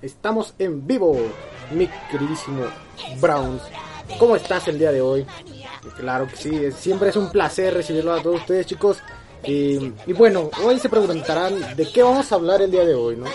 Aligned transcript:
Estamos 0.00 0.54
en 0.60 0.86
vivo, 0.86 1.16
mi 1.72 1.88
queridísimo 2.10 2.66
Browns. 3.20 3.62
¿Cómo 4.18 4.36
estás 4.36 4.68
el 4.68 4.78
día 4.78 4.92
de 4.92 5.00
hoy? 5.00 5.26
Claro 5.96 6.28
que 6.28 6.36
sí, 6.36 6.72
siempre 6.72 7.08
es 7.08 7.16
un 7.16 7.30
placer 7.30 7.74
recibirlo 7.74 8.12
a 8.12 8.22
todos 8.22 8.40
ustedes, 8.40 8.66
chicos. 8.66 8.98
Y, 9.42 9.92
y 10.06 10.12
bueno, 10.12 10.50
hoy 10.64 10.78
se 10.78 10.88
preguntarán 10.88 11.76
de 11.76 11.90
qué 11.90 12.04
vamos 12.04 12.30
a 12.30 12.36
hablar 12.36 12.62
el 12.62 12.70
día 12.70 12.84
de 12.84 12.94
hoy, 12.94 13.16
¿no? 13.16 13.26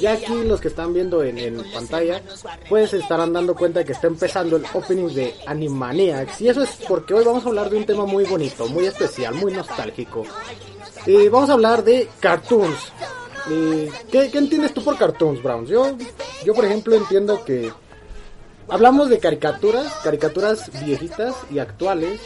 Ya 0.00 0.12
aquí 0.12 0.34
los 0.44 0.60
que 0.60 0.68
están 0.68 0.92
viendo 0.92 1.22
en, 1.22 1.38
en 1.38 1.62
pantalla, 1.72 2.20
pues 2.68 2.92
estarán 2.92 3.32
dando 3.32 3.54
cuenta 3.54 3.80
de 3.80 3.86
que 3.86 3.92
está 3.92 4.06
empezando 4.06 4.56
el 4.56 4.64
opening 4.74 5.14
de 5.14 5.34
Animaniacs. 5.46 6.42
Y 6.42 6.48
eso 6.48 6.62
es 6.62 6.76
porque 6.88 7.14
hoy 7.14 7.24
vamos 7.24 7.44
a 7.46 7.48
hablar 7.48 7.70
de 7.70 7.78
un 7.78 7.86
tema 7.86 8.04
muy 8.04 8.24
bonito, 8.24 8.66
muy 8.68 8.84
especial, 8.84 9.34
muy 9.34 9.52
nostálgico. 9.52 10.24
Y 11.06 11.28
vamos 11.28 11.48
a 11.48 11.54
hablar 11.54 11.82
de 11.82 12.08
cartoons. 12.20 12.92
¿Y 13.48 13.88
qué, 14.10 14.30
entiendes 14.32 14.74
tú 14.74 14.82
por 14.84 14.96
cartoons, 14.96 15.42
Browns? 15.42 15.68
Yo, 15.68 15.96
yo, 16.44 16.54
por 16.54 16.64
ejemplo, 16.64 16.94
entiendo 16.94 17.44
que 17.44 17.72
hablamos 18.68 19.08
de 19.08 19.18
caricaturas, 19.18 19.92
caricaturas 20.04 20.70
viejitas 20.84 21.34
y 21.50 21.58
actuales, 21.58 22.20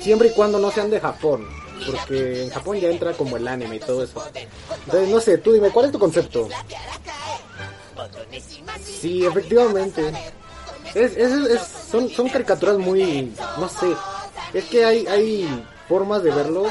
siempre 0.00 0.28
y 0.28 0.32
cuando 0.32 0.58
no 0.58 0.70
sean 0.70 0.90
de 0.90 1.00
Japón. 1.00 1.46
Porque 1.86 2.44
en 2.44 2.50
Japón 2.50 2.78
ya 2.80 2.90
entra 2.90 3.12
como 3.12 3.36
el 3.36 3.46
anime 3.46 3.76
y 3.76 3.80
todo 3.80 4.02
eso. 4.02 4.22
Entonces, 4.84 5.08
no 5.08 5.20
sé, 5.20 5.38
tú 5.38 5.52
dime, 5.52 5.70
¿cuál 5.70 5.86
es 5.86 5.92
tu 5.92 5.98
concepto? 5.98 6.48
Sí, 8.82 9.24
efectivamente. 9.24 10.12
Son, 11.90 12.08
son 12.08 12.28
caricaturas 12.28 12.78
muy, 12.78 13.32
no 13.58 13.68
sé, 13.68 13.94
es 14.52 14.64
que 14.64 14.84
hay, 14.84 15.06
hay 15.06 15.64
formas 15.88 16.22
de 16.22 16.30
verlo, 16.30 16.66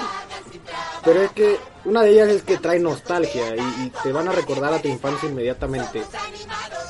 pero 1.04 1.22
es 1.22 1.32
que 1.32 1.58
una 1.88 2.04
de 2.04 2.12
ellas 2.12 2.30
es 2.30 2.44
que 2.44 2.58
trae 2.58 2.80
nostalgia 2.80 3.56
y, 3.56 3.86
y, 3.86 3.94
te 4.04 4.12
van 4.12 4.28
a 4.28 4.34
recordar 4.34 4.74
a 4.74 4.82
tu 4.82 4.90
infancia 4.90 5.30
inmediatamente. 5.30 6.04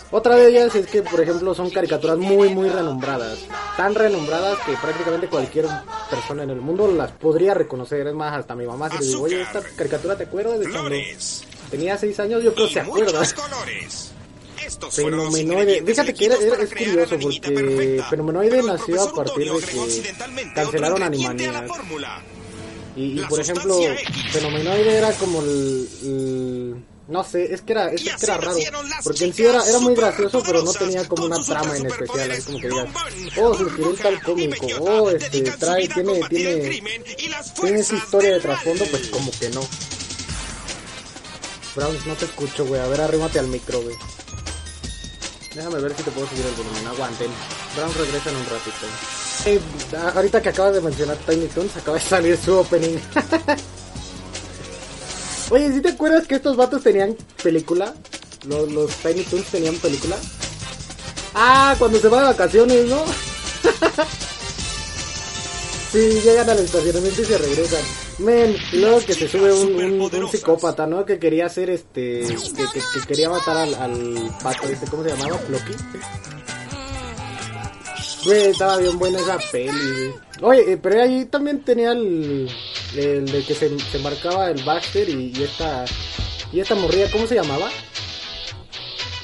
Otra 0.09 0.35
de 0.35 0.47
ellas 0.47 0.73
es 0.73 0.87
que, 0.87 1.03
por 1.03 1.21
ejemplo, 1.21 1.53
son 1.53 1.69
caricaturas 1.69 2.17
muy, 2.17 2.49
muy 2.49 2.67
renombradas. 2.67 3.39
Tan 3.75 3.93
renombradas 3.93 4.57
que 4.65 4.73
prácticamente 4.73 5.27
cualquier 5.27 5.67
persona 6.09 6.43
en 6.43 6.49
el 6.49 6.61
mundo 6.61 6.91
las 6.91 7.11
podría 7.11 7.53
reconocer. 7.53 8.07
Es 8.07 8.15
más, 8.15 8.39
hasta 8.39 8.55
mi 8.55 8.65
mamá 8.65 8.89
si 8.89 8.97
le 8.97 9.05
digo, 9.05 9.21
oye, 9.23 9.41
esta 9.41 9.61
caricatura 9.61 10.17
te 10.17 10.23
acuerdas 10.23 10.59
de 10.59 10.69
cuando 10.69 10.95
tenía 11.69 11.97
6 11.97 12.19
años, 12.21 12.43
yo 12.43 12.53
creo 12.53 12.67
que 12.67 12.73
se 12.73 12.79
acuerda. 12.79 13.21
Fenomenoide, 14.91 15.83
fíjate 15.85 16.13
que 16.13 16.25
era, 16.25 16.35
era, 16.35 16.63
es 16.63 16.73
curioso 16.73 17.17
porque 17.19 18.03
Fenomenoide 18.09 18.63
nació 18.63 19.03
a 19.03 19.13
partir 19.13 19.51
de 19.51 19.59
que 19.59 20.53
cancelaron 20.55 21.03
Animaniacs. 21.03 21.71
Y, 22.97 23.21
y, 23.21 23.25
por 23.25 23.39
ejemplo, 23.39 23.79
Fenomenoide 24.31 24.97
era 24.97 25.13
como 25.13 25.41
el, 25.41 25.89
el, 26.01 26.85
no 27.07 27.23
sé, 27.23 27.53
es 27.53 27.61
que 27.61 27.73
era, 27.73 27.91
es 27.91 28.01
que 28.01 28.25
era 28.25 28.37
raro, 28.37 28.57
porque 29.03 29.25
en 29.25 29.33
sí 29.33 29.45
era, 29.45 29.63
era 29.69 29.77
muy 29.77 29.93
gracioso, 29.93 30.41
pero 30.43 30.63
no 30.63 30.73
tenía 30.73 31.07
como 31.07 31.25
una 31.25 31.39
trama 31.43 31.77
en 31.77 31.85
especial, 31.85 32.31
así 32.31 32.41
como 32.41 32.59
que 32.59 32.69
digas, 32.69 32.89
oh, 33.39 33.55
se 33.55 33.63
inspiró 33.63 33.93
tal 33.93 34.21
cómico, 34.23 34.65
oh, 34.79 35.11
este, 35.11 35.41
trae, 35.43 35.87
tiene, 35.87 36.21
tiene, 36.27 36.81
tiene 37.61 37.79
esa 37.79 37.95
historia 37.95 38.31
de 38.31 38.39
trasfondo, 38.39 38.83
pues 38.85 39.07
como 39.09 39.31
que 39.31 39.49
no. 39.51 39.61
Browns, 41.75 42.07
no 42.07 42.15
te 42.15 42.25
escucho, 42.25 42.65
güey, 42.65 42.81
a 42.81 42.87
ver, 42.87 43.01
arrímate 43.01 43.37
al 43.37 43.47
micro, 43.47 43.79
güey. 43.79 43.95
Déjame 45.53 45.79
ver 45.79 45.95
si 45.95 46.03
te 46.03 46.11
puedo 46.11 46.27
subir 46.27 46.45
el 46.45 46.53
volumen. 46.53 46.87
Aguanten. 46.87 47.31
Brown 47.75 47.93
regresa 47.93 48.29
en 48.29 48.35
un 48.35 48.45
ratito. 48.45 49.26
Ahorita 50.15 50.41
que 50.41 50.49
acabas 50.49 50.73
de 50.73 50.81
mencionar 50.81 51.15
Tiny 51.17 51.45
Toons, 51.47 51.77
acaba 51.77 51.97
de 51.97 52.03
salir 52.03 52.37
su 52.37 52.57
opening. 52.57 52.97
Oye, 55.49 55.71
¿sí 55.71 55.81
te 55.81 55.89
acuerdas 55.89 56.27
que 56.27 56.35
estos 56.35 56.57
vatos 56.57 56.83
tenían 56.83 57.15
película? 57.41 57.93
Los, 58.45 58.71
los 58.71 58.91
Tiny 58.97 59.23
Toons 59.23 59.45
tenían 59.45 59.75
película. 59.75 60.17
Ah, 61.33 61.75
cuando 61.79 61.99
se 61.99 62.09
va 62.09 62.21
de 62.21 62.27
vacaciones, 62.27 62.85
¿no? 62.87 63.05
sí, 65.91 66.21
llegan 66.23 66.49
al 66.49 66.59
estacionamiento 66.59 67.21
y 67.21 67.25
se 67.25 67.37
regresan. 67.37 67.83
Men, 68.19 68.57
luego 68.73 68.99
que 69.05 69.13
se 69.13 69.27
sube 69.27 69.53
un, 69.53 69.75
un, 69.75 70.01
un, 70.01 70.29
psicópata, 70.29 70.87
¿no? 70.87 71.05
Que 71.05 71.19
quería 71.19 71.45
hacer 71.45 71.69
este. 71.69 72.21
Que, 72.21 72.35
que, 72.35 72.81
que 72.93 73.07
quería 73.07 73.29
matar 73.29 73.57
al, 73.57 73.75
al 73.75 74.31
pato, 74.41 74.67
este, 74.67 74.87
¿cómo 74.87 75.03
se 75.03 75.09
llamaba? 75.09 75.37
Floki. 75.37 75.73
Güey, 78.27 78.47
estaba 78.47 78.75
bien 78.75 78.99
buena 78.99 79.19
esa 79.19 79.37
peli, 79.53 80.13
Oye, 80.41 80.73
eh, 80.73 80.77
pero 80.77 81.01
ahí 81.01 81.23
también 81.27 81.63
tenía 81.63 81.93
el. 81.93 82.51
El 82.93 83.25
de 83.25 83.41
que 83.41 83.55
se, 83.55 83.79
se 83.79 83.99
marcaba 83.99 84.49
el 84.49 84.61
Baxter 84.65 85.07
y, 85.07 85.31
esta. 85.41 85.85
Y 86.51 86.59
esta 86.59 86.75
morrilla, 86.75 87.09
¿cómo 87.09 87.25
se 87.25 87.35
llamaba? 87.35 87.69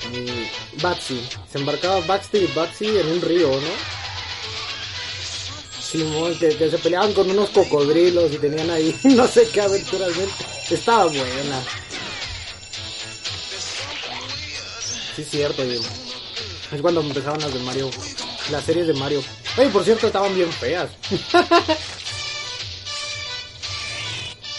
Mm, 0.09 0.81
Batsy. 0.81 1.21
Se 1.51 1.57
embarcaba 1.57 1.99
Baxter 2.07 2.43
y 2.43 2.47
Batsy 2.55 2.97
en 2.97 3.07
un 3.07 3.21
río, 3.21 3.49
¿no? 3.49 3.73
Simón, 5.81 6.39
que, 6.39 6.55
que, 6.55 6.69
se 6.69 6.77
peleaban 6.77 7.11
con 7.11 7.29
unos 7.29 7.49
cocodrilos 7.49 8.31
y 8.31 8.37
tenían 8.37 8.69
ahí 8.69 8.97
no 9.03 9.27
sé 9.27 9.49
qué 9.51 9.59
aventuras. 9.59 10.11
Estaba 10.71 11.07
buena. 11.07 11.61
Sí, 15.13 15.25
cierto, 15.25 15.61
digo. 15.65 15.83
Es 16.71 16.81
cuando 16.81 17.01
empezaban 17.01 17.41
las 17.41 17.53
de 17.53 17.59
Mario. 17.59 17.89
Las 18.51 18.63
series 18.65 18.87
de 18.87 18.93
Mario. 18.93 19.23
Oye, 19.57 19.69
por 19.69 19.83
cierto, 19.83 20.07
estaban 20.07 20.35
bien 20.35 20.51
feas. 20.51 20.89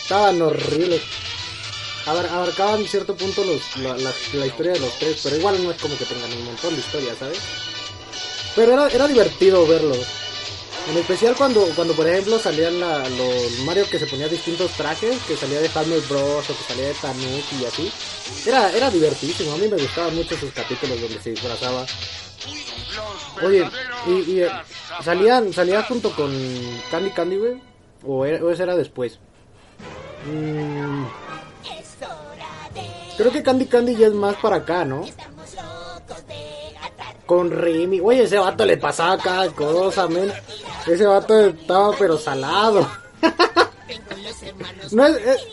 estaban 0.03 0.41
horribles. 0.41 1.03
Abar 2.06 2.27
abarcaban 2.27 2.81
en 2.81 2.89
cierto 2.89 3.17
punto 3.17 3.43
la, 3.44 4.47
historia 4.47 4.73
de 4.73 4.81
los 4.81 4.99
tres, 4.99 5.21
pero 5.23 5.37
igual 5.37 5.62
no 5.65 5.71
es 5.71 5.81
como 5.81 5.97
que 5.97 6.05
tengan 6.05 6.31
un 6.33 6.44
montón 6.44 6.75
de 6.75 6.81
historias, 6.81 7.17
¿sabes? 7.19 7.39
Pero 8.55 8.87
era, 8.87 9.09
divertido 9.09 9.67
verlos. 9.67 10.06
En 10.91 10.99
especial 10.99 11.34
cuando, 11.34 11.65
cuando 11.75 11.94
por 11.94 12.06
ejemplo 12.06 12.39
salían 12.39 12.78
los 12.78 13.59
Mario 13.65 13.89
que 13.91 13.99
se 13.99 14.06
ponía 14.06 14.28
distintos 14.28 14.71
trajes, 14.73 15.17
que 15.27 15.34
salía 15.34 15.61
de 15.61 15.71
Hammer 15.75 16.00
Bros 16.03 16.44
o 16.50 16.56
que 16.56 16.65
salía 16.69 16.89
de 16.89 16.94
Tanuki 16.94 17.56
y 17.62 17.65
así. 17.65 17.91
Era, 18.47 18.71
era 18.71 18.91
divertísimo, 18.91 19.53
a 19.53 19.56
mí 19.56 19.67
me 19.67 19.78
gustaban 19.78 20.15
mucho 20.15 20.34
esos 20.34 20.53
capítulos 20.53 21.00
donde 21.00 21.23
se 21.23 21.31
disfrazaba. 21.31 21.87
Oye, 23.43 23.69
y, 24.06 24.12
y 24.33 24.43
eh, 24.43 24.50
salían, 25.03 25.53
salía 25.53 25.83
junto 25.83 26.11
con 26.15 26.33
Candy 26.91 27.11
Candy, 27.11 27.37
güey, 27.37 27.62
o, 28.06 28.25
era, 28.25 28.45
o 28.45 28.50
eso 28.50 28.62
era 28.62 28.77
después. 28.77 29.19
Mm, 30.27 31.05
creo 33.17 33.33
que 33.33 33.43
Candy 33.43 33.67
Candy 33.67 33.97
ya 33.97 34.06
es 34.06 34.15
más 34.15 34.37
para 34.37 34.56
acá, 34.56 34.84
¿no? 34.84 35.05
con 37.27 37.50
Remy. 37.50 38.00
Oye, 38.00 38.25
ese 38.25 38.39
vato 38.39 38.65
le 38.65 38.77
pasaba 38.77 39.19
cada 39.19 39.49
cosa, 39.50 40.06
men. 40.09 40.33
Ese 40.87 41.06
vato 41.06 41.39
estaba 41.41 41.94
pero 41.99 42.19
salado. 42.19 42.89
no 44.93 45.06
es, 45.06 45.17
es, 45.17 45.47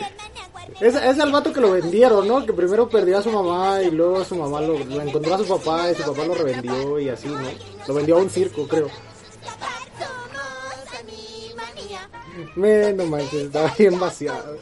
es, 0.80 0.96
es, 0.96 1.20
el 1.20 1.32
vato 1.32 1.54
que 1.54 1.62
lo 1.62 1.72
vendieron, 1.72 2.28
¿no? 2.28 2.46
Que 2.46 2.54
primero 2.54 2.90
perdió 2.90 3.18
a 3.18 3.22
su 3.22 3.32
mamá 3.32 3.82
y 3.82 3.92
luego 3.92 4.24
su 4.24 4.36
mamá 4.36 4.62
lo, 4.62 4.80
lo, 4.80 5.02
encontró 5.02 5.36
a 5.36 5.38
su 5.38 5.48
papá 5.48 5.92
y 5.92 5.96
su 5.96 6.04
papá 6.04 6.26
lo 6.26 6.36
revendió 6.36 7.00
y 7.00 7.10
así, 7.10 7.28
¿no? 7.28 7.40
Lo 7.88 7.94
vendió 7.94 8.18
a 8.18 8.22
un 8.22 8.30
circo, 8.30 8.68
creo. 8.68 8.88
Me, 12.56 12.94
no 12.94 13.06
manches, 13.06 13.44
estaba 13.44 13.74
bien 13.78 14.00
vaciado. 14.00 14.58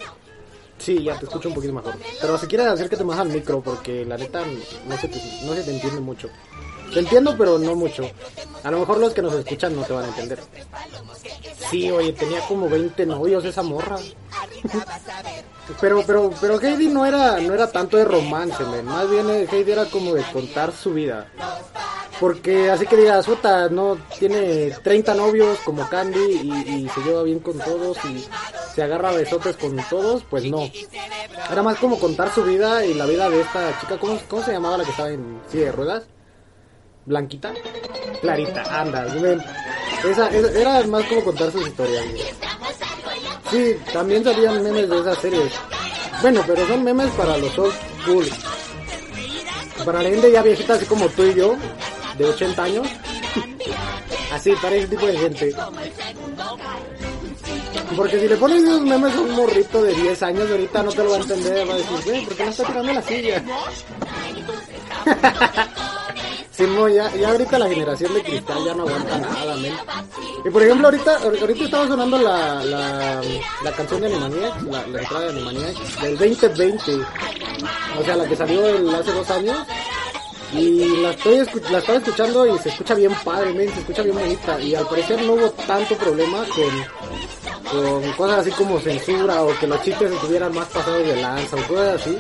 Sí, 0.78 1.04
ya 1.04 1.18
te 1.20 1.26
escucho 1.26 1.50
un 1.50 1.56
poquito 1.56 1.74
mejor. 1.74 1.94
Pero 2.22 2.38
si 2.38 2.48
quieres 2.48 2.68
acércate 2.68 3.04
más 3.04 3.20
al 3.20 3.30
micro 3.30 3.62
porque 3.62 4.06
la 4.06 4.18
neta 4.18 4.44
no 4.88 4.98
se 4.98 5.08
te, 5.08 5.22
no 5.46 5.54
se 5.54 5.64
te 5.64 5.72
entiende 5.72 6.00
mucho. 6.00 6.30
Te 6.94 7.00
entiendo, 7.00 7.36
pero 7.38 7.60
no 7.60 7.76
mucho. 7.76 8.04
A 8.64 8.72
lo 8.72 8.80
mejor 8.80 8.98
los 8.98 9.14
que 9.14 9.22
nos 9.22 9.34
escuchan 9.34 9.76
no 9.76 9.84
te 9.84 9.94
van 9.94 10.06
a 10.06 10.08
entender. 10.08 10.40
Sí, 11.70 11.92
oye, 11.92 12.14
tenía 12.14 12.40
como 12.48 12.70
20 12.70 13.06
novios 13.06 13.46
esa 13.46 13.62
morra. 13.62 13.98
pero, 15.80 16.04
pero, 16.06 16.32
pero 16.40 16.60
Heidi 16.60 16.88
no 16.88 17.06
era, 17.06 17.40
no 17.40 17.54
era 17.54 17.72
tanto 17.72 17.98
de 17.98 18.06
romance, 18.06 18.64
man. 18.64 18.86
Más 18.86 19.10
bien 19.10 19.30
eh, 19.30 19.48
Heidi 19.52 19.72
era 19.72 19.86
como 19.86 20.14
de 20.14 20.24
contar 20.32 20.72
su 20.72 20.94
vida. 20.94 21.28
Porque 22.20 22.70
así 22.70 22.86
que 22.86 22.98
digas, 22.98 23.26
puta, 23.26 23.70
no 23.70 23.98
tiene 24.18 24.72
30 24.84 25.14
novios 25.16 25.58
como 25.60 25.88
Candy 25.88 26.20
y, 26.20 26.90
se 26.90 27.02
lleva 27.02 27.24
bien 27.24 27.40
con 27.40 27.58
todos 27.58 27.98
y 28.06 28.26
se 28.74 28.84
agarra 28.84 29.12
besotes 29.14 29.56
con 29.56 29.78
todos, 29.90 30.24
pues 30.30 30.44
no. 30.44 30.70
Era 31.50 31.64
más 31.64 31.78
como 31.78 31.98
contar 31.98 32.34
su 32.34 32.44
vida 32.44 32.86
y 32.86 32.94
la 32.94 33.06
vida 33.06 33.30
de 33.30 33.40
esta 33.40 33.80
chica, 33.80 33.98
¿cómo, 33.98 34.20
cómo 34.28 34.44
se 34.44 34.52
llamaba 34.52 34.78
la 34.78 34.84
que 34.84 34.92
estaba 34.92 35.10
en 35.10 35.40
silla 35.50 35.66
de 35.66 35.72
ruedas? 35.72 36.04
Blanquita, 37.06 37.54
Clarita, 38.22 38.82
anda, 38.82 39.08
esa, 40.06 40.30
era 40.30 40.86
más 40.88 41.06
como 41.06 41.24
contar 41.24 41.52
sus 41.52 41.68
historias. 41.68 42.06
Sí, 43.52 43.76
también 43.92 44.24
salían 44.24 44.64
memes 44.64 44.90
de 44.90 45.00
esas 45.00 45.18
series. 45.20 45.52
Bueno, 46.22 46.44
pero 46.46 46.68
son 46.68 46.84
memes 46.84 47.10
para 47.12 47.38
los 47.38 47.58
old 47.58 47.74
school. 48.02 48.30
Para 49.86 50.04
la 50.04 50.10
gente 50.10 50.32
ya 50.32 50.42
viejita, 50.44 50.76
así 50.76 50.86
como 50.86 51.08
tú 51.10 51.24
y 51.24 51.34
yo, 51.34 51.56
de 52.18 52.26
80 52.26 52.64
años. 52.64 52.88
Así, 54.32 54.54
para 54.62 54.76
ese 54.76 54.88
tipo 54.88 55.08
de 55.08 55.18
gente. 55.18 55.56
Porque 57.96 58.20
si 58.20 58.28
le 58.28 58.36
pones 58.38 58.62
esos 58.64 58.82
memes 58.82 59.16
a 59.16 59.22
un 59.22 59.32
morrito 59.32 59.82
de 59.82 59.96
10 59.96 60.24
años, 60.24 60.52
ahorita 60.52 60.84
no 60.84 60.92
te 60.92 61.04
lo 61.04 61.10
va 61.10 61.18
a 61.18 61.20
entender. 61.22 61.68
Va 61.68 61.74
a 61.74 61.78
decir, 61.78 61.98
güey, 62.06 62.26
¿por 62.26 62.36
qué 62.36 62.44
no 62.44 62.52
está 62.52 62.64
tirando 62.66 62.94
la 62.94 63.02
silla? 63.02 63.44
Simón, 66.60 66.92
ya, 66.92 67.10
ya 67.16 67.30
ahorita 67.30 67.58
la 67.58 67.70
generación 67.70 68.14
de 68.14 68.22
cristal 68.22 68.66
ya 68.66 68.74
no 68.74 68.84
aguanta 68.84 69.18
nada, 69.18 69.56
men. 69.56 69.74
Y 70.44 70.50
por 70.50 70.62
ejemplo, 70.62 70.88
ahorita, 70.88 71.18
ahorita 71.20 71.64
estaba 71.64 71.88
sonando 71.88 72.18
la, 72.18 72.62
la, 72.66 73.22
la 73.64 73.72
canción 73.72 74.02
de 74.02 74.08
Animaniacs, 74.08 74.64
la, 74.64 74.84
entrada 74.84 75.22
de 75.22 75.30
Animaniacs, 75.30 76.02
del 76.02 76.18
2020. 76.18 76.96
O 77.98 78.04
sea, 78.04 78.18
la 78.18 78.28
que 78.28 78.36
salió 78.36 78.62
hace 78.94 79.14
dos 79.14 79.30
años. 79.30 79.58
Y 80.52 80.98
la, 80.98 81.12
estoy 81.12 81.48
la 81.72 81.78
estaba 81.78 81.98
escuchando 81.98 82.54
y 82.54 82.60
se 82.60 82.68
escucha 82.68 82.94
bien 82.94 83.14
padre, 83.24 83.54
men, 83.54 83.74
se 83.74 83.80
escucha 83.80 84.02
bien 84.02 84.18
bonita. 84.18 84.60
Y 84.60 84.76
al 84.76 84.86
parecer 84.86 85.22
no 85.22 85.36
hubo 85.36 85.50
tanto 85.52 85.96
problema 85.96 86.40
con, 86.40 87.39
con 87.72 88.12
cosas 88.14 88.40
así 88.40 88.52
como 88.52 88.80
censura 88.80 89.44
o 89.44 89.58
que 89.60 89.68
los 89.68 89.82
chistes 89.84 90.12
estuvieran 90.12 90.54
más 90.54 90.68
pasados 90.68 91.06
de 91.06 91.16
lanza 91.22 91.56
o 91.56 91.68
cosas 91.68 92.02
así. 92.02 92.18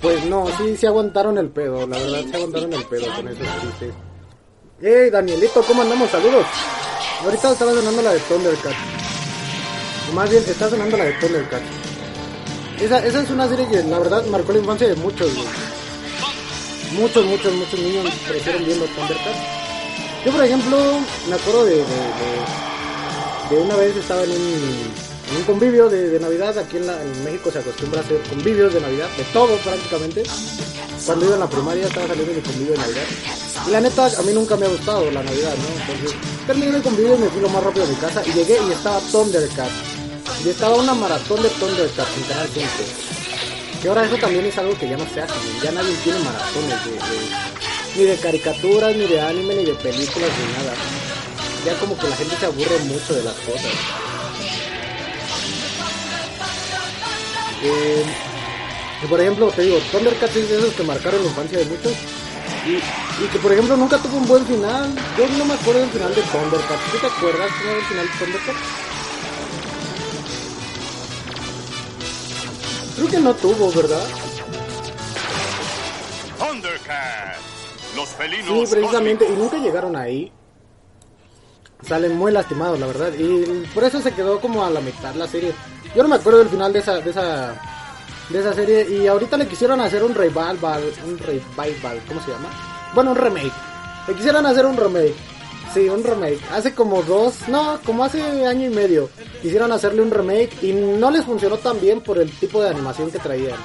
Pues 0.00 0.24
no, 0.26 0.46
sí, 0.58 0.76
sí 0.76 0.86
aguantaron 0.86 1.38
el 1.38 1.48
pedo, 1.48 1.86
la 1.86 1.98
verdad, 1.98 2.20
sí 2.24 2.34
aguantaron 2.34 2.72
el 2.72 2.84
pedo 2.84 3.14
con 3.14 3.28
esos 3.28 3.46
chistes. 3.60 3.94
Hey, 4.82 5.10
Danielito, 5.10 5.62
¿cómo 5.62 5.82
andamos? 5.82 6.10
Saludos. 6.10 6.46
Ahorita 7.22 7.52
estaba 7.52 7.72
sonando 7.72 8.02
la 8.02 8.12
de 8.14 8.20
Thundercat. 8.20 8.74
O 10.10 10.14
más 10.14 10.30
bien, 10.30 10.42
está 10.46 10.70
sonando 10.70 10.96
la 10.96 11.04
de 11.04 11.12
Thundercat. 11.12 11.62
Esa, 12.80 13.06
esa 13.06 13.22
es 13.22 13.30
una 13.30 13.46
serie 13.46 13.68
que 13.68 13.82
la 13.84 13.98
verdad 13.98 14.24
marcó 14.26 14.52
la 14.52 14.58
infancia 14.58 14.88
de 14.88 14.94
muchos. 14.96 15.30
Muchos, 16.92 17.24
muchos, 17.26 17.52
muchos 17.52 17.78
niños 17.78 18.08
crecieron 18.26 18.64
viendo 18.64 18.86
Thundercat. 18.86 19.60
Yo, 20.24 20.32
por 20.32 20.44
ejemplo, 20.44 20.78
me 21.28 21.34
acuerdo 21.34 21.64
de, 21.66 21.84
de 23.50 23.56
una 23.58 23.76
vez 23.76 23.96
estaba 23.96 24.22
en 24.24 24.30
un, 24.30 25.44
convivio 25.46 25.88
de, 25.88 26.18
Navidad. 26.20 26.56
Aquí 26.58 26.76
en, 26.76 26.86
la- 26.86 26.98
México 27.24 27.50
se 27.50 27.58
acostumbra 27.58 28.00
a 28.00 28.04
hacer 28.04 28.20
convivios 28.28 28.72
de 28.74 28.80
Navidad, 28.80 29.08
de 29.16 29.24
todo 29.32 29.56
prácticamente. 29.58 30.22
Cuando 31.06 31.24
iba 31.26 31.34
en 31.34 31.40
la 31.40 31.48
primaria 31.48 31.86
estaba 31.86 32.06
saliendo 32.08 32.32
mi 32.34 32.40
convivio 32.40 32.72
de 32.72 32.78
Navidad. 32.78 33.02
Y 33.66 33.70
la 33.70 33.80
neta, 33.80 34.06
a 34.06 34.22
mí 34.22 34.32
nunca 34.32 34.56
me 34.56 34.66
ha 34.66 34.68
gustado 34.68 35.10
la 35.10 35.22
Navidad, 35.22 35.54
¿no? 35.56 35.80
Entonces, 35.92 36.16
terminé 36.46 36.76
el 36.76 36.82
convivio 36.82 37.14
y 37.16 37.18
me 37.18 37.28
fui 37.28 37.40
lo 37.40 37.48
más 37.48 37.62
rápido 37.64 37.84
a 37.84 37.88
mi 37.88 37.94
casa. 37.96 38.22
Y 38.26 38.32
llegué 38.32 38.58
y 38.68 38.72
estaba 38.72 39.00
Thundercat. 39.12 39.70
Y 40.44 40.48
estaba 40.50 40.76
una 40.76 40.94
maratón 40.94 41.42
de 41.42 41.48
Thundercat 41.50 42.08
en 42.16 42.22
Canal 42.24 42.48
5. 42.54 42.66
Que 43.82 43.88
ahora 43.88 44.04
eso 44.04 44.16
también 44.16 44.44
es 44.44 44.58
algo 44.58 44.76
que 44.78 44.88
ya 44.88 44.96
no 44.98 45.04
se 45.14 45.22
hace, 45.22 45.32
ya 45.62 45.72
nadie 45.72 45.94
tiene 46.04 46.18
maratones 46.18 46.84
de- 46.84 47.98
ni 47.98 48.04
de 48.04 48.16
caricaturas, 48.16 48.94
ni 48.94 49.06
de 49.06 49.20
anime, 49.20 49.54
ni 49.54 49.64
de 49.64 49.74
películas, 49.74 50.28
ni 50.38 50.52
nada. 50.64 50.74
Ya 51.64 51.74
como 51.78 51.96
que 51.98 52.08
la 52.08 52.16
gente 52.16 52.36
se 52.36 52.46
aburre 52.46 52.78
mucho 52.86 53.14
de 53.14 53.22
las 53.22 53.34
cosas. 53.36 53.70
Eh, 57.62 58.02
por 59.08 59.20
ejemplo, 59.20 59.48
te 59.50 59.62
digo, 59.62 59.78
Thundercats 59.92 60.36
es 60.36 60.48
de 60.48 60.58
esos 60.58 60.74
que 60.74 60.82
marcaron 60.82 61.22
la 61.22 61.28
infancia 61.28 61.58
de 61.58 61.64
muchos. 61.66 61.92
Y, 62.66 62.72
y 63.24 63.28
que 63.32 63.38
por 63.38 63.52
ejemplo 63.52 63.76
nunca 63.76 63.98
tuvo 63.98 64.16
un 64.18 64.26
buen 64.26 64.46
final. 64.46 64.94
Yo 65.18 65.26
no 65.38 65.44
me 65.44 65.54
acuerdo 65.54 65.80
del 65.80 65.90
final 65.90 66.14
de 66.14 66.22
Thundercats. 66.22 66.90
¿Tú 66.92 66.98
te 66.98 67.06
acuerdas 67.06 67.50
cómo 67.58 67.70
era 67.70 67.78
el 67.80 67.84
final 67.86 68.06
de 68.06 68.12
Thundercats? 68.18 68.58
Creo 72.96 73.08
que 73.08 73.18
no 73.20 73.34
tuvo, 73.34 73.72
¿verdad? 73.72 74.06
Thundercats. 76.38 77.38
Los 77.96 78.08
Sí, 78.08 78.14
felinos. 78.16 78.70
precisamente, 78.70 79.26
y 79.26 79.32
nunca 79.32 79.56
llegaron 79.58 79.96
ahí. 79.96 80.32
Salen 81.86 82.16
muy 82.16 82.32
lastimados, 82.32 82.78
la 82.78 82.86
verdad. 82.86 83.12
Y 83.18 83.66
por 83.74 83.84
eso 83.84 84.00
se 84.00 84.12
quedó 84.12 84.40
como 84.40 84.64
a 84.64 84.70
la 84.70 84.80
mitad 84.80 85.14
la 85.14 85.26
serie. 85.26 85.52
Yo 85.94 86.02
no 86.02 86.08
me 86.08 86.16
acuerdo 86.16 86.40
del 86.40 86.48
final 86.48 86.72
de 86.72 86.78
esa, 86.78 87.00
de 87.00 87.10
esa, 87.10 87.54
de 88.28 88.38
esa 88.38 88.54
serie. 88.54 88.86
Y 88.88 89.06
ahorita 89.06 89.36
le 89.36 89.46
quisieron 89.46 89.80
hacer 89.80 90.02
un 90.02 90.14
revival, 90.14 90.58
un 91.06 91.18
revival, 91.18 92.00
¿cómo 92.06 92.22
se 92.22 92.30
llama? 92.30 92.48
Bueno, 92.94 93.10
un 93.12 93.16
remake. 93.16 93.52
Le 94.08 94.14
quisieron 94.14 94.46
hacer 94.46 94.66
un 94.66 94.76
remake. 94.76 95.14
Sí, 95.72 95.88
un 95.88 96.02
remake. 96.02 96.40
Hace 96.52 96.74
como 96.74 97.02
dos, 97.02 97.48
no, 97.48 97.78
como 97.84 98.04
hace 98.04 98.20
año 98.46 98.66
y 98.66 98.74
medio. 98.74 99.08
Quisieron 99.40 99.70
hacerle 99.70 100.02
un 100.02 100.10
remake 100.10 100.50
y 100.62 100.72
no 100.72 101.10
les 101.10 101.24
funcionó 101.24 101.58
tan 101.58 101.80
bien 101.80 102.00
por 102.00 102.18
el 102.18 102.30
tipo 102.30 102.60
de 102.60 102.70
animación 102.70 103.10
que 103.10 103.20
traían. 103.20 103.58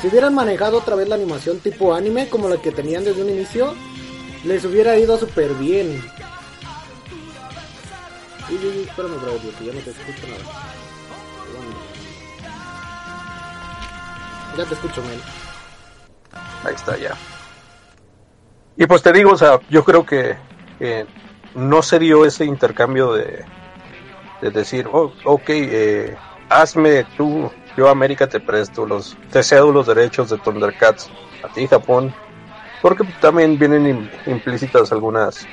Si 0.00 0.08
hubieran 0.08 0.34
manejado 0.34 0.78
otra 0.78 0.94
vez 0.94 1.08
la 1.08 1.14
animación 1.14 1.58
tipo 1.60 1.94
anime 1.94 2.28
como 2.28 2.50
la 2.50 2.58
que 2.58 2.70
tenían 2.70 3.02
desde 3.02 3.22
un 3.22 3.30
inicio, 3.30 3.72
les 4.44 4.62
hubiera 4.66 4.98
ido 4.98 5.18
súper 5.18 5.54
bien. 5.54 6.02
Y, 8.48 8.54
y, 8.54 8.56
y, 8.56 8.82
espérame, 8.82 9.20
bro, 9.20 9.32
que 9.58 9.64
ya 9.66 9.72
no 9.72 9.80
te 9.80 9.90
escucho 9.90 10.26
nada. 10.28 10.66
Ya 14.56 14.64
te 14.64 14.74
escucho, 14.74 15.02
man. 15.02 15.20
Ahí 16.64 16.74
está 16.74 16.96
ya. 16.96 17.14
Y 18.76 18.86
pues 18.86 19.02
te 19.02 19.12
digo, 19.12 19.32
o 19.32 19.36
sea, 19.36 19.60
yo 19.68 19.84
creo 19.84 20.04
que, 20.04 20.36
no 21.54 21.82
se 21.82 21.98
dio 21.98 22.24
ese 22.24 22.44
intercambio 22.44 23.12
de, 23.12 23.44
de 24.40 24.50
decir, 24.50 24.86
oh, 24.92 25.12
ok, 25.24 25.48
eh, 25.48 26.16
hazme 26.48 27.04
tú, 27.16 27.50
yo 27.76 27.88
América 27.88 28.26
te 28.28 28.40
presto 28.40 28.86
los, 28.86 29.16
te 29.32 29.42
cedo 29.42 29.72
los 29.72 29.86
derechos 29.86 30.30
de 30.30 30.38
Thundercats 30.38 31.10
a 31.42 31.48
ti 31.48 31.66
Japón, 31.66 32.14
porque 32.82 33.04
también 33.20 33.58
vienen 33.58 33.86
im- 33.86 34.10
implícitas 34.26 34.92
algunas 34.92 35.46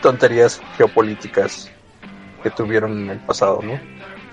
tonterías 0.00 0.60
geopolíticas 0.76 1.70
que 2.42 2.50
tuvieron 2.50 2.92
en 3.04 3.10
el 3.10 3.18
pasado, 3.18 3.60
¿no? 3.62 3.78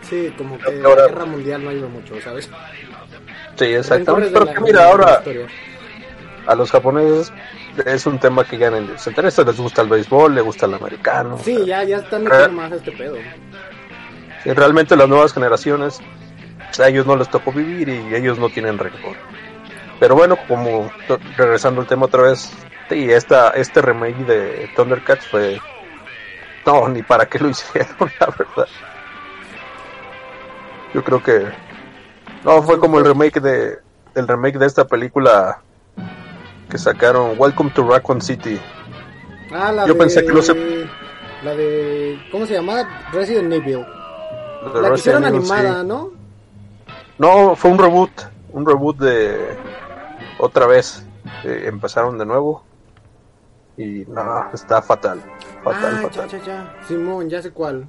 Sí, 0.02 0.34
como 0.38 0.58
que 0.60 0.82
Ahora- 0.84 1.04
la 1.04 1.08
guerra 1.08 1.26
mundial 1.26 1.64
no 1.64 1.70
ayuda 1.72 1.88
mucho, 1.88 2.20
¿sabes? 2.22 2.50
Sí, 3.56 3.66
exactamente. 3.66 4.30
Pero 4.32 4.54
que 4.54 4.62
mira, 4.62 4.86
ahora 4.90 5.24
a 6.48 6.56
los 6.56 6.70
japoneses 6.72 7.34
es 7.86 8.06
un 8.06 8.20
tema 8.20 8.44
que 8.44 8.58
ya 8.58 8.70
les 8.70 9.08
interesa, 9.08 9.44
les 9.44 9.58
gusta 9.58 9.82
el 9.82 9.90
béisbol, 9.90 10.36
les 10.36 10.44
gusta 10.44 10.66
el 10.68 10.76
americano. 10.76 11.40
Sí, 11.44 11.56
o 11.56 11.66
sea, 11.66 11.84
ya, 11.84 11.84
ya 11.84 11.98
están 11.98 12.24
metiendo 12.24 12.48
Eh. 12.48 12.52
más 12.52 12.72
a 12.72 12.76
este 12.76 12.92
pedo. 12.92 13.16
sí, 14.44 14.52
realmente 14.54 14.96
las 14.96 15.08
nuevas 15.10 15.34
generaciones 15.34 16.00
a 16.78 16.88
ellos 16.88 17.06
no 17.08 17.16
les 17.16 17.30
tocó 17.30 17.52
vivir 17.52 17.88
y 17.90 18.14
ellos 18.14 18.38
no 18.38 18.50
tienen 18.50 18.78
rencor. 18.78 19.16
Pero 20.00 20.14
bueno, 20.16 20.38
como 20.48 20.92
regresando 21.38 21.82
al 21.82 21.88
tema 21.88 22.06
otra 22.06 22.24
vez, 22.24 22.52
sí, 22.90 23.10
esta, 23.10 23.50
este 23.52 23.82
remake 23.82 24.18
de 24.26 24.70
Thundercats 24.76 25.26
fue... 25.26 25.60
No, 26.66 26.88
ni 26.88 27.04
para 27.04 27.26
qué 27.28 27.40
lo 27.40 27.50
hicieron, 27.50 27.96
la 28.20 28.28
verdad. 28.28 28.68
Yo 30.94 31.04
creo 31.04 31.22
que... 31.22 31.46
No, 32.44 32.62
fue 32.62 32.80
como 32.80 33.00
el 33.00 33.06
remake 33.06 33.40
de... 33.40 33.80
El 34.16 34.28
remake 34.28 34.58
de 34.58 34.66
esta 34.66 34.86
película 34.88 35.62
que 36.70 36.78
sacaron, 36.78 37.36
Welcome 37.38 37.72
to 37.72 37.88
Raccoon 37.88 38.22
City. 38.22 38.60
Ah, 39.52 39.72
la 39.72 39.86
Yo 39.86 39.94
de... 39.94 40.00
pensé 40.00 40.26
que 40.26 40.32
no 40.32 40.42
se- 40.42 40.88
La 41.44 41.54
de... 41.54 42.20
¿Cómo 42.32 42.46
se 42.46 42.54
llama? 42.54 43.10
Resident 43.12 43.52
Evil. 43.54 43.86
La 44.74 44.90
que 44.90 44.96
hicieron 44.96 45.24
Resident 45.24 45.26
Evil, 45.26 45.46
sí. 45.46 45.54
animada, 45.54 45.84
¿no? 45.84 46.12
No, 47.18 47.56
fue 47.56 47.72
un 47.72 47.78
reboot, 47.78 48.12
un 48.52 48.66
reboot 48.66 48.98
de 48.98 49.58
otra 50.40 50.66
vez. 50.66 51.06
Eh, 51.44 51.64
empezaron 51.68 52.18
de 52.18 52.26
nuevo 52.26 52.64
y 53.78 54.06
no, 54.08 54.52
está 54.54 54.82
fatal, 54.82 55.22
fatal, 55.64 55.94
ah, 55.98 56.02
fatal. 56.04 56.30
ya, 56.30 56.38
ya, 56.40 56.46
ya. 56.46 56.76
Simón, 56.88 57.30
ya 57.30 57.42
sé 57.42 57.52
cuál. 57.52 57.88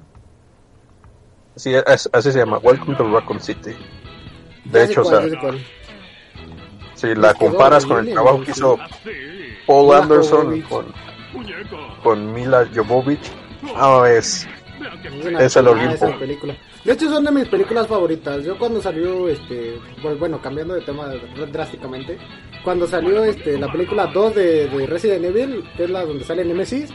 Sí, 1.55 1.73
es- 1.73 2.09
así 2.13 2.31
se 2.31 2.39
llama, 2.39 2.57
Welcome 2.59 2.95
to 2.97 3.09
Raccoon 3.09 3.39
City. 3.39 3.75
De 4.65 4.83
hecho, 4.83 5.01
o 5.01 5.03
cuál, 5.05 5.21
sea, 5.21 5.29
sé 5.29 5.37
cuál. 5.37 5.65
si 6.95 7.15
la 7.15 7.33
comparas 7.33 7.85
con 7.85 7.99
el 7.99 8.13
trabajo 8.13 8.43
que 8.43 8.51
hizo 8.51 8.77
Paul 9.65 9.85
Mila 9.87 9.97
Anderson 10.03 10.61
con, 10.63 10.85
con 12.03 12.33
Mila 12.33 12.67
Jovovich, 12.75 13.31
no, 13.61 14.05
es, 14.05 14.47
Es, 15.39 15.55
el 15.55 15.67
Olimpo. 15.67 16.19
película. 16.19 16.55
De 16.83 16.93
hecho, 16.93 17.09
son 17.09 17.23
de 17.23 17.31
mis 17.31 17.47
películas 17.47 17.87
favoritas. 17.87 18.43
Yo 18.43 18.57
cuando 18.57 18.81
salió, 18.81 19.27
este, 19.27 19.79
pues, 20.01 20.17
bueno, 20.19 20.41
cambiando 20.41 20.73
de 20.73 20.81
tema 20.81 21.09
drásticamente, 21.51 22.17
cuando 22.63 22.87
salió 22.87 23.23
este, 23.23 23.57
la 23.57 23.71
película 23.71 24.07
2 24.07 24.35
de, 24.35 24.67
de 24.67 24.87
Resident 24.87 25.25
Evil, 25.25 25.63
que 25.75 25.85
es 25.85 25.89
la 25.89 26.05
donde 26.05 26.23
sale 26.23 26.45
Nemesis, 26.45 26.89